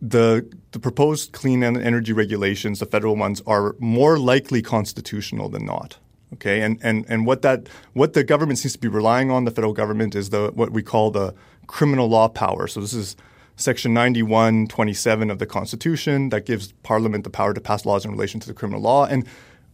the 0.01 0.51
the 0.73 0.81
proposed 0.81 1.33
clean 1.33 1.63
energy 1.63 2.13
regulations, 2.13 2.81
the 2.81 2.87
federal 2.87 3.15
ones, 3.15 3.43
are 3.47 3.77
more 3.79 4.19
likely 4.19 4.63
constitutional 4.63 5.49
than 5.49 5.65
not. 5.67 5.99
Okay, 6.33 6.63
and, 6.63 6.79
and, 6.83 7.05
and 7.09 7.27
what 7.27 7.43
that 7.43 7.69
what 7.93 8.15
the 8.15 8.25
government 8.25 8.59
seems 8.59 8.73
to 8.73 8.79
be 8.79 8.89
relying 8.89 9.31
on, 9.31 9.45
the 9.45 9.51
federal 9.51 9.75
government, 9.75 10.15
is 10.15 10.31
the 10.31 10.51
what 10.55 10.71
we 10.71 10.83
call 10.83 11.11
the 11.11 11.35
criminal 11.67 12.09
law 12.09 12.27
power. 12.27 12.67
So 12.67 12.81
this 12.81 12.95
is 12.95 13.17
Section 13.57 13.93
9127 13.93 15.31
of 15.31 15.39
the 15.39 15.47
Constitution 15.47 16.31
that 16.31 16.47
gives 16.47 16.73
Parliament 16.83 17.25
the 17.25 17.31
power 17.31 17.53
to 17.53 17.61
pass 17.61 17.85
laws 17.85 18.05
in 18.05 18.11
relation 18.11 18.41
to 18.41 18.49
the 18.49 18.55
criminal 18.55 18.81
law. 18.81 19.05
And 19.05 19.27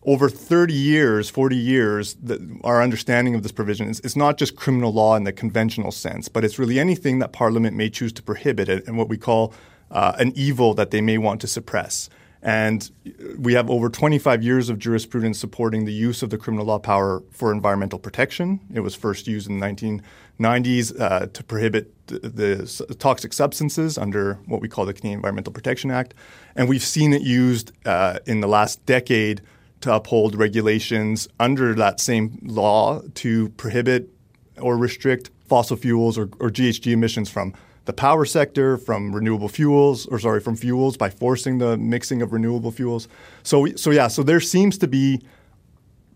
over 0.05 0.29
30 0.29 0.73
years, 0.73 1.29
40 1.29 1.57
years, 1.57 2.15
the, 2.23 2.59
our 2.65 2.83
understanding 2.83 3.35
of 3.35 3.43
this 3.43 3.53
provision 3.53 3.89
is 3.89 4.01
it's 4.01 4.17
not 4.17 4.39
just 4.39 4.57
criminal 4.57 4.93
law 4.93 5.17
in 5.17 5.25
the 5.25 5.33
conventional 5.33 5.91
sense, 5.91 6.29
but 6.29 6.45
it's 6.45 6.59
really 6.59 6.79
anything 6.79 7.19
that 7.19 7.33
Parliament 7.33 7.77
may 7.77 7.91
choose 7.91 8.13
to 8.15 8.23
prohibit 8.23 8.69
and 8.69 8.97
what 8.97 9.09
we 9.09 9.17
call 9.17 9.53
uh, 9.91 10.15
an 10.19 10.33
evil 10.37 10.75
that 10.75 10.91
they 10.91 11.01
may 11.01 11.19
want 11.19 11.41
to 11.41 11.47
suppress. 11.47 12.09
And 12.41 12.89
we 13.37 13.55
have 13.55 13.69
over 13.69 13.89
25 13.89 14.45
years 14.45 14.69
of 14.69 14.79
jurisprudence 14.79 15.41
supporting 15.41 15.87
the 15.87 15.93
use 15.93 16.23
of 16.23 16.31
the 16.31 16.39
criminal 16.39 16.67
law 16.67 16.79
power 16.79 17.23
for 17.33 17.51
environmental 17.51 17.99
protection. 17.99 18.61
It 18.73 18.81
was 18.81 18.95
first 18.95 19.27
used 19.27 19.51
in 19.51 19.59
the 19.59 19.67
1990s 19.67 21.01
uh, 21.01 21.27
to 21.27 21.43
prohibit 21.43 22.07
the, 22.07 22.21
the, 22.89 22.95
toxic 22.95 23.33
substances 23.33 23.99
under 23.99 24.35
what 24.47 24.61
we 24.61 24.69
call 24.69 24.87
the 24.87 24.95
Canadian 24.95 25.19
Environmental 25.19 25.53
Protection 25.53 25.91
Act. 25.91 26.15
And 26.55 26.69
we've 26.69 26.83
seen 26.83 27.13
it 27.13 27.23
used 27.23 27.73
uh, 27.85 28.21
in 28.25 28.41
the 28.41 28.49
last 28.49 28.87
decade 28.87 29.43
to 29.81 29.95
uphold 29.95 30.35
regulations 30.35 31.29
under 31.39 31.74
that 31.74 32.01
same 32.01 32.39
law 32.43 33.01
to 33.14 33.49
prohibit 33.51 34.11
or 34.61 34.76
restrict 34.76 35.31
fossil 35.47 35.76
fuels 35.76 36.18
or, 36.18 36.24
or 36.41 36.51
GHG 36.51 36.93
emissions 36.93 37.31
from 37.31 37.55
the 37.85 37.93
power 37.95 38.26
sector 38.26 38.76
from 38.76 39.14
renewable 39.14 39.49
fuels, 39.49 40.05
or 40.07 40.18
sorry, 40.18 40.41
from 40.41 40.57
fuels 40.57 40.99
by 40.99 41.09
forcing 41.09 41.57
the 41.57 41.79
mixing 41.79 42.20
of 42.20 42.35
renewable 42.35 42.70
fuels. 42.70 43.09
So, 43.43 43.66
so 43.76 43.91
yeah, 43.91 44.09
so 44.09 44.22
there 44.22 44.41
seems 44.41 44.76
to 44.79 44.87
be 44.87 45.22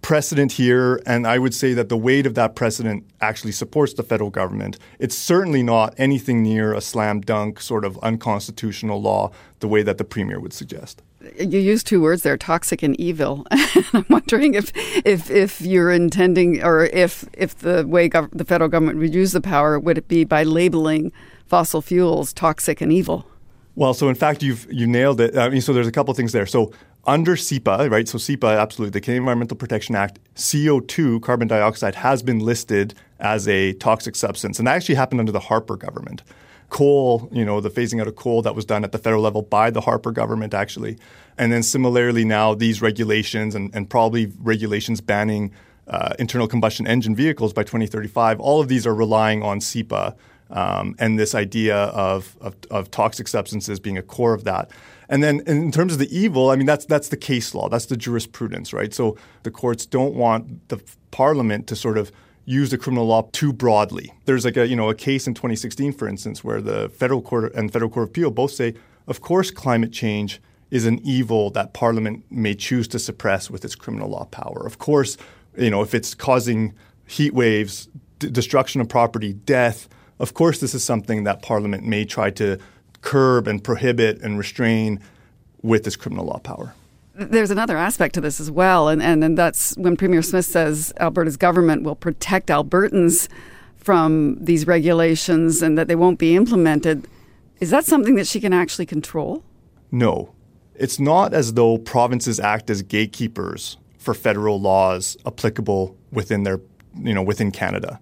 precedent 0.03 0.53
here, 0.53 1.01
and 1.07 1.27
I 1.27 1.39
would 1.39 1.55
say 1.55 1.73
that 1.73 1.89
the 1.89 1.97
weight 1.97 2.27
of 2.27 2.35
that 2.35 2.55
precedent 2.55 3.07
actually 3.23 3.53
supports 3.53 3.95
the 3.95 4.03
federal 4.03 4.29
government. 4.29 4.79
It's 4.99 5.17
certainly 5.17 5.63
not 5.63 5.95
anything 5.97 6.43
near 6.43 6.75
a 6.75 6.81
slam 6.83 7.23
dunk 7.23 7.61
sort 7.61 7.87
of 7.87 7.97
unconstitutional 8.01 9.01
law 9.01 9.31
the 9.61 9.69
way 9.69 9.83
that 9.83 9.97
the 9.97 10.05
premier 10.05 10.41
would 10.41 10.53
suggest. 10.53 11.03
You 11.39 11.59
use 11.59 11.83
two 11.83 12.01
words 12.01 12.23
there, 12.23 12.37
toxic 12.37 12.83
and 12.83 12.99
evil. 12.99 13.47
I'm 13.51 14.07
wondering 14.09 14.55
if, 14.55 14.73
if, 15.07 15.31
if 15.31 15.61
you're 15.61 15.91
intending, 15.91 16.63
or 16.63 16.87
if, 16.87 17.25
if 17.33 17.59
the 17.59 17.87
way 17.87 18.09
gov- 18.09 18.31
the 18.33 18.45
federal 18.45 18.69
government 18.69 18.99
would 18.99 19.15
use 19.15 19.33
the 19.33 19.41
power, 19.41 19.79
would 19.79 19.99
it 19.99 20.09
be 20.09 20.25
by 20.25 20.43
labeling 20.43 21.13
fossil 21.47 21.83
fuels 21.83 22.33
toxic 22.33 22.81
and 22.81 22.93
evil? 22.93 23.27
Well, 23.75 23.95
so 23.95 24.09
in 24.09 24.15
fact, 24.15 24.43
you've 24.43 24.67
you 24.71 24.87
nailed 24.87 25.21
it. 25.21 25.37
I 25.37 25.49
mean, 25.49 25.63
so 25.63 25.73
there's 25.73 25.87
a 25.87 25.93
couple 25.93 26.13
things 26.15 26.33
there. 26.33 26.47
So 26.47 26.73
under 27.05 27.37
CEPA, 27.37 27.91
right? 27.91 28.07
So 28.07 28.19
CEPA, 28.19 28.59
absolutely, 28.59 28.91
the 28.91 29.01
Canadian 29.01 29.23
Environmental 29.23 29.57
Protection 29.57 29.95
Act, 29.95 30.19
CO2, 30.35 31.23
carbon 31.23 31.49
dioxide, 31.49 31.95
has 31.97 32.23
been 32.23 32.39
listed 32.39 32.95
as 33.19 33.49
a 33.49 33.73
toxic 33.75 34.15
substance, 34.15 34.59
and 34.59 34.67
that 34.67 34.77
actually 34.77 34.97
happened 34.97 35.21
under 35.21 35.33
the 35.33 35.41
Harper 35.41 35.77
government. 35.77 36.23
Coal, 36.73 37.29
you 37.31 37.45
know, 37.45 37.61
the 37.61 37.69
phasing 37.69 38.01
out 38.01 38.09
of 38.09 38.17
coal 38.17 38.41
that 38.43 38.55
was 38.55 38.65
done 38.65 38.83
at 38.83 38.93
the 38.93 38.99
federal 38.99 39.23
level 39.23 39.43
by 39.43 39.69
the 39.69 39.83
Harper 39.83 40.11
government, 40.11 40.55
actually, 40.55 40.97
and 41.37 41.53
then 41.53 41.63
similarly 41.63 42.25
now 42.25 42.55
these 42.55 42.81
regulations 42.81 43.55
and, 43.55 43.71
and 43.75 43.91
probably 43.91 44.33
regulations 44.39 45.03
banning 45.03 45.53
uh, 45.87 46.15
internal 46.19 46.49
combustion 46.49 46.87
engine 46.87 47.15
vehicles 47.15 47.53
by 47.53 47.63
2035. 47.63 48.41
All 48.41 48.63
of 48.63 48.69
these 48.69 48.87
are 48.87 48.95
relying 48.95 49.43
on 49.43 49.61
CEPA 49.61 50.17
um, 50.49 50.95
and 50.99 51.19
this 51.19 51.35
idea 51.35 51.77
of, 51.77 52.37
of, 52.41 52.57
of, 52.71 52.91
toxic 52.91 53.29
substances 53.29 53.79
being 53.79 53.99
a 53.99 54.03
core 54.03 54.33
of 54.33 54.45
that. 54.45 54.71
And 55.11 55.23
then 55.23 55.41
in 55.47 55.73
terms 55.73 55.93
of 55.93 55.99
the 55.99 56.17
evil, 56.17 56.51
I 56.51 56.57
mean, 56.57 56.67
that's, 56.67 56.87
that's 56.87 57.09
the 57.09 57.19
case 57.19 57.55
law, 57.55 57.69
that's 57.69 57.87
the 57.87 57.99
jurisprudence, 57.99 58.73
right? 58.73 58.95
So 58.95 59.19
the 59.43 59.51
courts 59.51 59.85
don't 59.85 60.15
want 60.15 60.69
the 60.69 60.83
parliament 61.11 61.67
to 61.69 61.77
sort 61.77 61.99
of 61.99 62.13
use 62.45 62.71
the 62.71 62.79
criminal 62.79 63.07
law 63.07 63.29
too 63.33 63.53
broadly. 63.53 64.13
There's 64.25 64.45
like 64.45 64.57
a, 64.57 64.67
you 64.67 64.77
know, 64.77 64.89
a 64.89 64.95
case 64.95 65.27
in 65.27 65.35
2016, 65.35 65.93
for 65.93 66.09
instance, 66.09 66.43
where 66.43 66.61
the 66.61 66.89
federal 66.89 67.23
court 67.23 67.55
and 67.55 67.73
federal 67.73 67.91
court 67.91 68.05
of 68.05 68.11
appeal 68.11 68.31
both 68.31 68.53
say, 68.53 68.75
of 69.07 69.21
course, 69.21 69.51
climate 69.51 69.93
change 69.93 70.41
is 70.71 70.87
an 70.87 70.99
evil 71.05 71.51
that 71.51 71.75
parliament 71.75 72.25
may 72.31 72.55
choose 72.55 72.89
to 72.89 72.99
suppress 72.99 73.51
with 73.51 73.65
its 73.65 73.75
criminal 73.75 74.09
law 74.09 74.25
power. 74.27 74.67
Of 74.67 74.79
course, 74.79 75.17
you 75.57 75.71
know, 75.71 75.83
if 75.83 75.95
it's 75.95 76.15
causing 76.15 76.75
heat 77.07 77.35
waves, 77.35 77.89
d- 78.19 78.31
destruction 78.31 78.81
of 78.81 78.89
property, 78.89 79.35
death, 79.35 79.89
of 80.19 80.35
course, 80.35 80.61
this 80.61 80.75
is 80.75 80.83
something 80.83 81.25
that 81.25 81.43
Parliament 81.43 81.85
may 81.85 82.05
try 82.05 82.31
to 82.31 82.59
curb 83.03 83.49
and 83.49 83.63
prohibit 83.63 84.21
and 84.23 84.39
restrain 84.39 85.01
with 85.63 85.85
this 85.85 85.97
criminal 85.97 86.27
law 86.27 86.39
power. 86.39 86.75
There's 87.15 87.51
another 87.51 87.77
aspect 87.77 88.15
to 88.15 88.21
this 88.21 88.41
as 88.41 88.51
well, 88.51 88.89
and, 88.89 89.03
and, 89.03 89.23
and 89.23 89.37
that's 89.37 89.77
when 89.77 89.97
Premier 89.97 90.23
Smith 90.23 90.47
says 90.47 90.93
Alberta's 90.99 91.37
government 91.37 91.83
will 91.83 91.95
protect 91.95 92.49
Albertans 92.49 93.29
from 93.77 94.39
these 94.41 94.67
regulations 94.67 95.63
and 95.63 95.77
that 95.77 95.89
they 95.89 95.95
won't 95.95 96.19
be 96.19 96.35
implemented. 96.37 97.07
Is 97.61 97.71
that 97.71 97.85
something 97.85 98.15
that 98.15 98.27
she 98.27 98.41
can 98.41 98.53
actually 98.53 98.87
control? 98.87 99.45
No. 99.91 100.35
It's 100.75 100.99
not 100.99 101.35
as 101.35 101.55
though 101.55 101.79
provinces 101.79 102.41
act 102.41 102.71
as 102.71 102.83
gatekeepers 102.83 103.77
for 103.99 104.15
federal 104.15 104.61
laws 104.61 105.17
applicable 105.27 105.97
within 106.11 106.45
their, 106.45 106.61
you 106.99 107.13
know, 107.13 107.23
within 107.23 107.51
Canada 107.51 108.01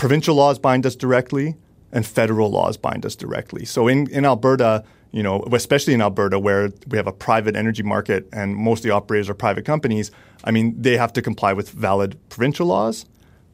provincial 0.00 0.34
laws 0.34 0.58
bind 0.58 0.86
us 0.86 0.96
directly 0.96 1.54
and 1.92 2.06
federal 2.06 2.50
laws 2.50 2.78
bind 2.78 3.04
us 3.04 3.14
directly. 3.14 3.66
So 3.66 3.86
in, 3.86 4.08
in 4.10 4.24
Alberta, 4.24 4.82
you 5.12 5.22
know, 5.22 5.42
especially 5.52 5.94
in 5.94 6.00
Alberta 6.00 6.38
where 6.38 6.70
we 6.88 6.96
have 6.96 7.06
a 7.06 7.12
private 7.12 7.56
energy 7.56 7.82
market 7.82 8.28
and 8.32 8.54
most 8.54 8.80
of 8.80 8.82
the 8.84 8.90
operators 8.90 9.28
are 9.28 9.34
private 9.34 9.64
companies, 9.64 10.10
I 10.44 10.50
mean, 10.50 10.80
they 10.80 10.96
have 10.96 11.12
to 11.14 11.22
comply 11.22 11.52
with 11.52 11.70
valid 11.70 12.16
provincial 12.28 12.66
laws. 12.66 13.06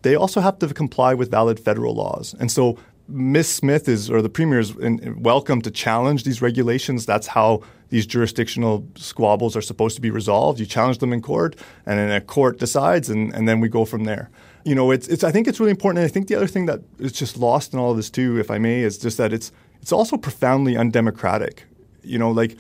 They 0.03 0.15
also 0.15 0.41
have 0.41 0.59
to 0.61 0.73
comply 0.73 1.15
with 1.15 1.31
valid 1.31 1.59
federal 1.59 1.95
laws. 1.95 2.35
And 2.39 2.51
so 2.51 2.79
Ms. 3.09 3.49
Smith 3.49 3.89
is, 3.89 4.11
or 4.11 4.21
the 4.21 4.29
premier 4.29 4.59
is 4.59 4.77
in, 4.77 5.23
welcome 5.23 5.63
to 5.63 5.71
challenge 5.71 6.25
these 6.25 6.43
regulations. 6.43 7.07
That's 7.07 7.29
how 7.29 7.63
these 7.89 8.05
jurisdictional 8.05 8.87
squabbles 8.97 9.57
are 9.57 9.63
supposed 9.63 9.95
to 9.95 10.03
be 10.03 10.11
resolved. 10.11 10.59
You 10.59 10.67
challenge 10.67 10.99
them 10.99 11.13
in 11.13 11.23
court, 11.23 11.57
and 11.87 11.99
then 11.99 12.11
a 12.11 12.21
court 12.21 12.59
decides, 12.59 13.09
and, 13.09 13.33
and 13.33 13.49
then 13.49 13.61
we 13.61 13.69
go 13.69 13.85
from 13.85 14.05
there 14.05 14.29
you 14.67 14.75
know, 14.75 14.91
it's, 14.91 15.07
it's, 15.07 15.23
I 15.23 15.31
think 15.31 15.47
it's 15.47 15.61
really 15.61 15.71
important. 15.71 16.01
And 16.01 16.11
I 16.11 16.13
think 16.13 16.27
the 16.27 16.35
other 16.35 16.49
thing 16.49 16.67
that 16.67 16.81
is 16.99 17.13
just 17.13 17.37
lost 17.37 17.73
in 17.73 17.79
all 17.79 17.93
of 17.93 17.97
this 17.97 18.11
too, 18.11 18.41
if 18.41 18.51
I 18.51 18.59
may, 18.59 18.83
is 18.83 18.99
just 18.99 19.17
that 19.17 19.33
it's, 19.33 19.53
it's 19.87 19.93
also 19.93 20.17
profoundly 20.17 20.77
undemocratic. 20.77 21.63
You 22.03 22.19
know, 22.19 22.33
like 22.33 22.57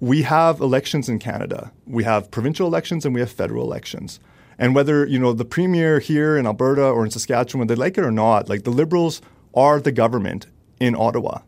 we 0.00 0.20
have 0.20 0.60
elections 0.60 1.08
in 1.08 1.18
Canada. 1.18 1.72
We 1.86 2.04
have 2.04 2.30
provincial 2.30 2.66
elections 2.66 3.06
and 3.06 3.14
we 3.14 3.22
have 3.22 3.32
federal 3.32 3.64
elections. 3.64 4.20
And 4.58 4.74
whether, 4.74 5.06
you 5.06 5.18
know, 5.18 5.32
the 5.32 5.46
premier 5.46 5.98
here 5.98 6.36
in 6.36 6.46
Alberta 6.46 6.84
or 6.84 7.06
in 7.06 7.10
Saskatchewan, 7.10 7.68
they 7.68 7.74
like 7.74 7.96
it 7.96 8.04
or 8.04 8.10
not, 8.10 8.50
like 8.50 8.64
the 8.64 8.70
Liberals 8.70 9.22
are 9.54 9.80
the 9.80 9.92
government 9.92 10.48
in 10.78 10.94
Ottawa. 10.94 11.38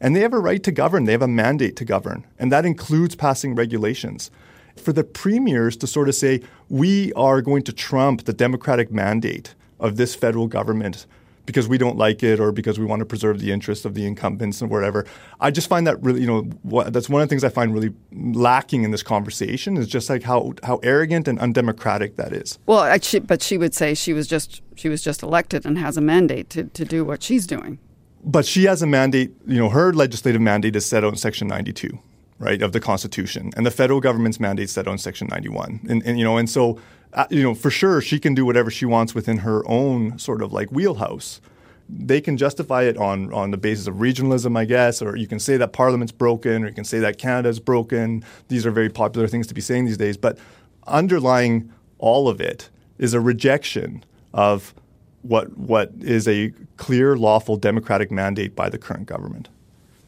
And 0.00 0.16
they 0.16 0.22
have 0.22 0.34
a 0.34 0.40
right 0.40 0.64
to 0.64 0.72
govern. 0.72 1.04
They 1.04 1.12
have 1.12 1.22
a 1.22 1.28
mandate 1.28 1.76
to 1.76 1.84
govern. 1.84 2.26
And 2.36 2.50
that 2.50 2.66
includes 2.66 3.14
passing 3.14 3.54
regulations. 3.54 4.32
For 4.74 4.92
the 4.92 5.04
premiers 5.04 5.76
to 5.76 5.86
sort 5.86 6.08
of 6.08 6.16
say, 6.16 6.42
we 6.68 7.12
are 7.12 7.42
going 7.42 7.62
to 7.62 7.72
trump 7.72 8.24
the 8.24 8.32
democratic 8.32 8.90
mandate 8.90 9.54
of 9.78 9.98
this 9.98 10.16
federal 10.16 10.48
government 10.48 11.06
because 11.46 11.68
we 11.68 11.78
don't 11.78 11.96
like 11.96 12.22
it 12.22 12.40
or 12.40 12.52
because 12.52 12.78
we 12.78 12.84
want 12.84 13.00
to 13.00 13.06
preserve 13.06 13.40
the 13.40 13.52
interests 13.52 13.84
of 13.84 13.94
the 13.94 14.06
incumbents 14.06 14.60
and 14.60 14.70
whatever. 14.70 15.04
I 15.40 15.50
just 15.50 15.68
find 15.68 15.86
that 15.86 16.02
really, 16.02 16.20
you 16.20 16.26
know, 16.26 16.42
what, 16.62 16.92
that's 16.92 17.08
one 17.08 17.22
of 17.22 17.28
the 17.28 17.32
things 17.32 17.44
I 17.44 17.48
find 17.48 17.74
really 17.74 17.92
lacking 18.12 18.84
in 18.84 18.90
this 18.90 19.02
conversation 19.02 19.76
is 19.76 19.86
just 19.86 20.08
like 20.08 20.22
how 20.22 20.54
how 20.62 20.78
arrogant 20.82 21.28
and 21.28 21.38
undemocratic 21.38 22.16
that 22.16 22.32
is. 22.32 22.58
Well, 22.66 22.80
actually, 22.80 23.20
but 23.20 23.42
she 23.42 23.58
would 23.58 23.74
say 23.74 23.94
she 23.94 24.12
was 24.12 24.26
just 24.26 24.62
she 24.74 24.88
was 24.88 25.02
just 25.02 25.22
elected 25.22 25.66
and 25.66 25.78
has 25.78 25.96
a 25.96 26.00
mandate 26.00 26.50
to, 26.50 26.64
to 26.64 26.84
do 26.84 27.04
what 27.04 27.22
she's 27.22 27.46
doing. 27.46 27.78
But 28.24 28.46
she 28.46 28.64
has 28.64 28.80
a 28.80 28.86
mandate, 28.86 29.34
you 29.46 29.58
know, 29.58 29.68
her 29.68 29.92
legislative 29.92 30.40
mandate 30.40 30.74
is 30.76 30.86
set 30.86 31.04
out 31.04 31.12
in 31.12 31.16
Section 31.16 31.46
92, 31.46 31.98
right, 32.38 32.62
of 32.62 32.72
the 32.72 32.80
Constitution, 32.80 33.52
and 33.56 33.64
the 33.64 33.70
federal 33.70 34.00
government's 34.00 34.40
mandate 34.40 34.70
set 34.70 34.88
out 34.88 35.00
Section 35.00 35.28
91, 35.28 35.80
and, 35.88 36.02
and 36.04 36.18
you 36.18 36.24
know, 36.24 36.36
and 36.36 36.50
so 36.50 36.78
uh, 37.14 37.26
you 37.30 37.42
know, 37.42 37.54
for 37.54 37.70
sure, 37.70 38.00
she 38.00 38.18
can 38.18 38.34
do 38.34 38.44
whatever 38.44 38.70
she 38.70 38.84
wants 38.84 39.14
within 39.14 39.38
her 39.38 39.66
own 39.68 40.18
sort 40.18 40.42
of 40.42 40.52
like 40.52 40.70
wheelhouse. 40.72 41.40
They 41.88 42.20
can 42.20 42.36
justify 42.36 42.82
it 42.84 42.96
on 42.96 43.32
on 43.32 43.50
the 43.50 43.56
basis 43.56 43.86
of 43.86 43.96
regionalism, 43.96 44.58
I 44.58 44.64
guess, 44.64 45.00
or 45.00 45.16
you 45.16 45.28
can 45.28 45.38
say 45.38 45.56
that 45.58 45.72
Parliament's 45.72 46.12
broken, 46.12 46.64
or 46.64 46.68
you 46.68 46.74
can 46.74 46.84
say 46.84 46.98
that 46.98 47.18
Canada's 47.18 47.60
broken. 47.60 48.24
These 48.48 48.66
are 48.66 48.70
very 48.70 48.88
popular 48.88 49.28
things 49.28 49.46
to 49.48 49.54
be 49.54 49.60
saying 49.60 49.84
these 49.84 49.96
days. 49.96 50.16
But 50.16 50.38
underlying 50.86 51.72
all 51.98 52.28
of 52.28 52.40
it 52.40 52.68
is 52.98 53.14
a 53.14 53.20
rejection 53.20 54.02
of 54.32 54.74
what 55.22 55.56
what 55.56 55.92
is 56.00 56.26
a 56.26 56.52
clear, 56.78 57.16
lawful, 57.16 57.56
democratic 57.56 58.10
mandate 58.10 58.56
by 58.56 58.68
the 58.68 58.78
current 58.78 59.06
government. 59.06 59.48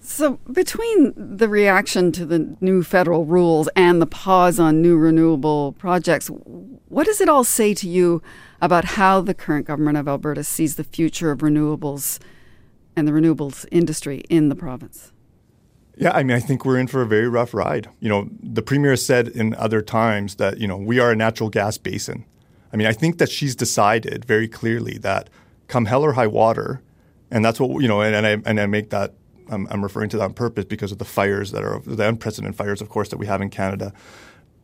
So, 0.09 0.39
between 0.53 1.15
the 1.17 1.49
reaction 1.49 2.13
to 2.13 2.25
the 2.25 2.57
new 2.61 2.85
federal 2.85 3.25
rules 3.25 3.69
and 3.75 4.01
the 4.01 4.07
pause 4.07 4.61
on 4.61 4.81
new 4.81 4.97
renewable 4.97 5.73
projects, 5.73 6.29
what 6.29 7.07
does 7.07 7.21
it 7.21 7.29
all 7.29 7.43
say 7.43 7.75
to 7.75 7.89
you 7.89 8.23
about 8.61 8.85
how 8.85 9.21
the 9.21 9.35
current 9.35 9.67
government 9.67 9.99
of 9.99 10.07
Alberta 10.07 10.45
sees 10.45 10.77
the 10.77 10.85
future 10.85 11.33
of 11.33 11.41
renewables 11.41 12.21
and 12.95 13.09
the 13.09 13.11
renewables 13.11 13.67
industry 13.73 14.23
in 14.31 14.49
the 14.49 14.55
province? 14.55 15.11
Yeah, 15.97 16.13
I 16.13 16.23
mean, 16.23 16.37
I 16.37 16.41
think 16.41 16.65
we're 16.65 16.79
in 16.79 16.87
for 16.87 17.03
a 17.03 17.07
very 17.07 17.29
rough 17.29 17.53
ride. 17.53 17.89
You 17.99 18.09
know, 18.09 18.29
the 18.41 18.63
premier 18.63 18.95
said 18.95 19.27
in 19.27 19.55
other 19.55 19.83
times 19.83 20.37
that, 20.37 20.59
you 20.59 20.69
know, 20.69 20.77
we 20.77 21.01
are 21.01 21.11
a 21.11 21.17
natural 21.17 21.51
gas 21.51 21.79
basin. 21.79 22.25
I 22.73 22.77
mean, 22.77 22.87
I 22.87 22.93
think 22.93 23.19
that 23.19 23.29
she's 23.29 23.57
decided 23.57 24.25
very 24.25 24.47
clearly 24.47 24.99
that 24.99 25.31
come 25.67 25.87
hell 25.87 26.05
or 26.05 26.13
high 26.13 26.29
water, 26.29 26.81
and 27.29 27.45
that's 27.45 27.59
what, 27.59 27.83
you 27.83 27.89
know, 27.89 28.03
and, 28.03 28.15
and 28.15 28.25
I, 28.25 28.49
and 28.49 28.61
I 28.61 28.67
make 28.67 28.91
that 28.91 29.13
I'm, 29.51 29.66
I'm, 29.70 29.82
referring 29.82 30.09
to 30.11 30.16
that 30.18 30.24
on 30.24 30.34
purpose 30.34 30.64
because 30.64 30.92
of 30.92 30.99
the 30.99 31.05
fires 31.05 31.53
that 31.53 31.62
are 31.62 31.80
the 31.80 32.09
unprecedented 32.09 32.57
fires, 32.57 32.80
of 32.80 32.88
course, 32.88 33.09
that 33.11 33.18
we 33.18 33.26
have 33.26 33.40
in 33.40 33.51
Canada. 33.51 33.92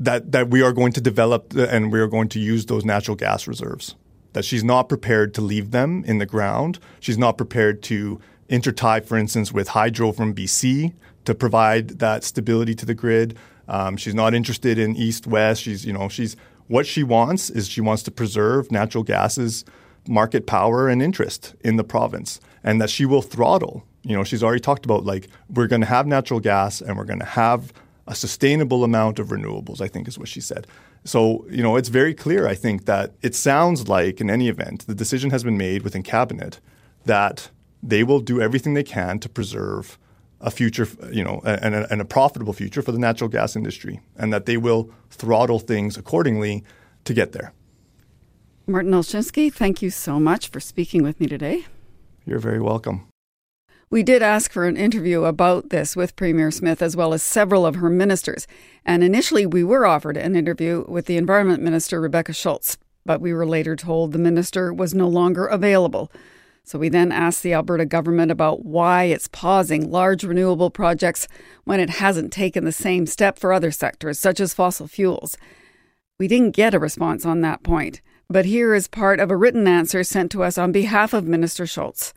That 0.00 0.32
that 0.32 0.50
we 0.50 0.62
are 0.62 0.72
going 0.72 0.92
to 0.92 1.00
develop 1.00 1.54
and 1.54 1.92
we 1.92 2.00
are 2.00 2.08
going 2.08 2.28
to 2.30 2.40
use 2.40 2.66
those 2.66 2.84
natural 2.84 3.16
gas 3.16 3.46
reserves. 3.46 3.94
That 4.32 4.44
she's 4.44 4.64
not 4.64 4.88
prepared 4.88 5.34
to 5.34 5.40
leave 5.40 5.70
them 5.70 6.02
in 6.06 6.18
the 6.18 6.26
ground. 6.26 6.78
She's 7.00 7.18
not 7.18 7.36
prepared 7.36 7.82
to 7.84 8.20
intertie, 8.48 9.04
for 9.04 9.16
instance, 9.16 9.52
with 9.52 9.68
hydro 9.68 10.12
from 10.12 10.34
BC 10.34 10.94
to 11.24 11.34
provide 11.34 12.00
that 12.00 12.24
stability 12.24 12.74
to 12.74 12.86
the 12.86 12.94
grid. 12.94 13.36
Um, 13.68 13.96
she's 13.96 14.14
not 14.14 14.34
interested 14.34 14.78
in 14.78 14.96
east 14.96 15.26
west. 15.26 15.62
She's 15.62 15.84
you 15.84 15.92
know 15.92 16.08
she's 16.08 16.36
what 16.66 16.86
she 16.86 17.02
wants 17.02 17.50
is 17.50 17.68
she 17.68 17.80
wants 17.80 18.02
to 18.04 18.10
preserve 18.10 18.72
natural 18.72 19.04
gas's 19.04 19.64
market 20.08 20.46
power 20.46 20.88
and 20.88 21.02
interest 21.02 21.54
in 21.60 21.76
the 21.76 21.84
province, 21.84 22.40
and 22.64 22.80
that 22.80 22.90
she 22.90 23.04
will 23.04 23.22
throttle 23.22 23.86
you 24.02 24.16
know, 24.16 24.24
she's 24.24 24.42
already 24.42 24.60
talked 24.60 24.84
about 24.84 25.04
like 25.04 25.28
we're 25.48 25.66
going 25.66 25.80
to 25.80 25.86
have 25.86 26.06
natural 26.06 26.40
gas 26.40 26.80
and 26.80 26.96
we're 26.96 27.04
going 27.04 27.20
to 27.20 27.24
have 27.24 27.72
a 28.06 28.14
sustainable 28.14 28.84
amount 28.84 29.18
of 29.18 29.28
renewables, 29.28 29.80
I 29.80 29.88
think 29.88 30.08
is 30.08 30.18
what 30.18 30.28
she 30.28 30.40
said. 30.40 30.66
So, 31.04 31.46
you 31.50 31.62
know, 31.62 31.76
it's 31.76 31.88
very 31.88 32.14
clear, 32.14 32.46
I 32.46 32.54
think, 32.54 32.84
that 32.86 33.12
it 33.22 33.34
sounds 33.34 33.88
like 33.88 34.20
in 34.20 34.30
any 34.30 34.48
event, 34.48 34.86
the 34.86 34.94
decision 34.94 35.30
has 35.30 35.44
been 35.44 35.56
made 35.56 35.82
within 35.82 36.02
cabinet 36.02 36.60
that 37.04 37.50
they 37.82 38.04
will 38.04 38.20
do 38.20 38.40
everything 38.40 38.74
they 38.74 38.84
can 38.84 39.18
to 39.20 39.28
preserve 39.28 39.98
a 40.40 40.50
future, 40.50 40.88
you 41.12 41.22
know, 41.22 41.40
and 41.44 41.74
a, 41.74 41.92
and 41.92 42.00
a 42.00 42.04
profitable 42.04 42.52
future 42.52 42.82
for 42.82 42.92
the 42.92 42.98
natural 42.98 43.28
gas 43.28 43.54
industry, 43.54 44.00
and 44.16 44.32
that 44.32 44.46
they 44.46 44.56
will 44.56 44.90
throttle 45.10 45.60
things 45.60 45.96
accordingly 45.96 46.64
to 47.04 47.14
get 47.14 47.32
there. 47.32 47.52
Martin 48.66 48.92
Olszynski, 48.92 49.52
thank 49.52 49.82
you 49.82 49.90
so 49.90 50.20
much 50.20 50.48
for 50.48 50.60
speaking 50.60 51.02
with 51.02 51.20
me 51.20 51.26
today. 51.26 51.66
You're 52.24 52.38
very 52.38 52.60
welcome. 52.60 53.11
We 53.92 54.02
did 54.02 54.22
ask 54.22 54.50
for 54.50 54.64
an 54.64 54.78
interview 54.78 55.24
about 55.24 55.68
this 55.68 55.94
with 55.94 56.16
Premier 56.16 56.50
Smith 56.50 56.80
as 56.80 56.96
well 56.96 57.12
as 57.12 57.22
several 57.22 57.66
of 57.66 57.74
her 57.74 57.90
ministers. 57.90 58.46
And 58.86 59.04
initially, 59.04 59.44
we 59.44 59.62
were 59.62 59.84
offered 59.84 60.16
an 60.16 60.34
interview 60.34 60.86
with 60.88 61.04
the 61.04 61.18
Environment 61.18 61.62
Minister, 61.62 62.00
Rebecca 62.00 62.32
Schulz, 62.32 62.78
but 63.04 63.20
we 63.20 63.34
were 63.34 63.44
later 63.44 63.76
told 63.76 64.12
the 64.12 64.18
minister 64.18 64.72
was 64.72 64.94
no 64.94 65.06
longer 65.06 65.44
available. 65.44 66.10
So 66.64 66.78
we 66.78 66.88
then 66.88 67.12
asked 67.12 67.42
the 67.42 67.52
Alberta 67.52 67.84
government 67.84 68.30
about 68.30 68.64
why 68.64 69.04
it's 69.04 69.28
pausing 69.28 69.90
large 69.90 70.24
renewable 70.24 70.70
projects 70.70 71.28
when 71.64 71.78
it 71.78 71.90
hasn't 71.90 72.32
taken 72.32 72.64
the 72.64 72.72
same 72.72 73.04
step 73.04 73.38
for 73.38 73.52
other 73.52 73.70
sectors, 73.70 74.18
such 74.18 74.40
as 74.40 74.54
fossil 74.54 74.88
fuels. 74.88 75.36
We 76.18 76.28
didn't 76.28 76.56
get 76.56 76.72
a 76.72 76.78
response 76.78 77.26
on 77.26 77.42
that 77.42 77.62
point, 77.62 78.00
but 78.30 78.46
here 78.46 78.74
is 78.74 78.88
part 78.88 79.20
of 79.20 79.30
a 79.30 79.36
written 79.36 79.68
answer 79.68 80.02
sent 80.02 80.32
to 80.32 80.42
us 80.42 80.56
on 80.56 80.72
behalf 80.72 81.12
of 81.12 81.26
Minister 81.26 81.66
Schulz. 81.66 82.14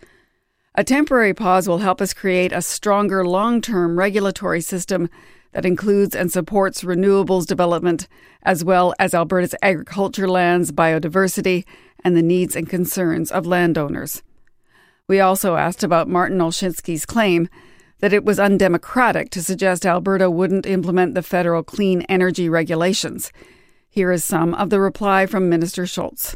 A 0.78 0.84
temporary 0.84 1.34
pause 1.34 1.70
will 1.70 1.78
help 1.78 2.02
us 2.02 2.14
create 2.14 2.52
a 2.52 2.62
stronger 2.62 3.26
long 3.26 3.62
term 3.62 3.98
regulatory 3.98 4.60
system 4.60 5.10
that 5.54 5.66
includes 5.66 6.14
and 6.14 6.30
supports 6.30 6.84
renewables 6.84 7.46
development, 7.46 8.10
as 8.44 8.62
well 8.62 8.94
as 9.00 9.14
Alberta's 9.14 9.56
agriculture 9.62 10.28
lands, 10.28 10.74
biodiversity, 10.74 11.64
and 12.04 12.18
the 12.18 12.22
needs 12.22 12.58
and 12.58 12.70
concerns 12.70 13.32
of 13.32 13.48
landowners. 13.48 14.22
We 15.08 15.22
also 15.22 15.56
asked 15.56 15.82
about 15.82 16.10
Martin 16.10 16.40
Olszynski's 16.40 17.06
claim 17.06 17.48
that 18.00 18.12
it 18.12 18.26
was 18.26 18.38
undemocratic 18.38 19.30
to 19.30 19.42
suggest 19.42 19.86
Alberta 19.86 20.30
wouldn't 20.30 20.66
implement 20.66 21.16
the 21.16 21.24
federal 21.24 21.64
clean 21.64 22.02
energy 22.10 22.50
regulations. 22.50 23.32
Here 23.90 24.12
is 24.12 24.26
some 24.26 24.54
of 24.54 24.72
the 24.72 24.82
reply 24.82 25.26
from 25.26 25.48
Minister 25.48 25.88
Schulz. 25.88 26.36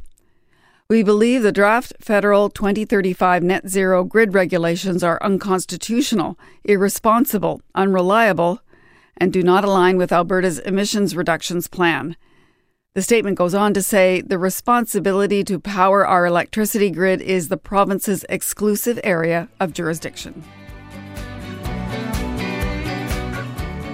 We 0.91 1.03
believe 1.03 1.43
the 1.43 1.51
draft 1.51 1.93
federal 1.99 2.49
2035 2.49 3.43
net 3.43 3.69
zero 3.69 4.03
grid 4.03 4.33
regulations 4.33 5.03
are 5.03 5.21
unconstitutional, 5.21 6.35
irresponsible, 6.63 7.61
unreliable, 7.75 8.61
and 9.15 9.31
do 9.31 9.43
not 9.43 9.63
align 9.63 9.97
with 9.97 10.11
Alberta's 10.11 10.57
emissions 10.57 11.15
reductions 11.15 11.67
plan. 11.67 12.17
The 12.95 13.03
statement 13.03 13.37
goes 13.37 13.53
on 13.53 13.75
to 13.75 13.83
say 13.83 14.21
the 14.21 14.39
responsibility 14.39 15.43
to 15.43 15.59
power 15.59 16.07
our 16.07 16.25
electricity 16.25 16.89
grid 16.89 17.21
is 17.21 17.49
the 17.49 17.57
province's 17.57 18.25
exclusive 18.27 18.99
area 19.03 19.47
of 19.59 19.73
jurisdiction. 19.73 20.43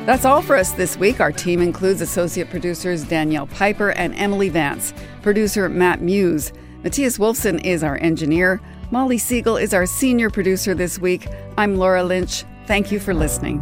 That's 0.05 0.23
all 0.23 0.41
for 0.41 0.55
us 0.55 0.71
this 0.71 0.95
week. 0.95 1.19
Our 1.19 1.33
team 1.33 1.61
includes 1.61 1.99
associate 1.99 2.49
producers 2.49 3.03
Danielle 3.03 3.47
Piper 3.47 3.89
and 3.89 4.15
Emily 4.15 4.47
Vance, 4.47 4.93
producer 5.21 5.67
Matt 5.67 5.99
Muse. 5.99 6.53
Matthias 6.85 7.17
Wolfson 7.17 7.65
is 7.65 7.83
our 7.83 7.97
engineer. 7.97 8.61
Molly 8.91 9.17
Siegel 9.17 9.57
is 9.57 9.73
our 9.73 9.87
senior 9.87 10.29
producer 10.29 10.75
this 10.75 10.99
week. 10.99 11.27
I'm 11.57 11.77
Laura 11.77 12.03
Lynch. 12.03 12.43
Thank 12.67 12.91
you 12.91 12.99
for 12.99 13.11
listening. 13.11 13.59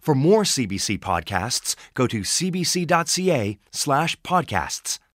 For 0.00 0.16
more 0.16 0.42
CBC 0.42 0.98
podcasts, 0.98 1.76
go 1.94 2.08
to 2.08 2.22
cbc.ca 2.22 3.58
slash 3.70 4.20
podcasts. 4.22 4.98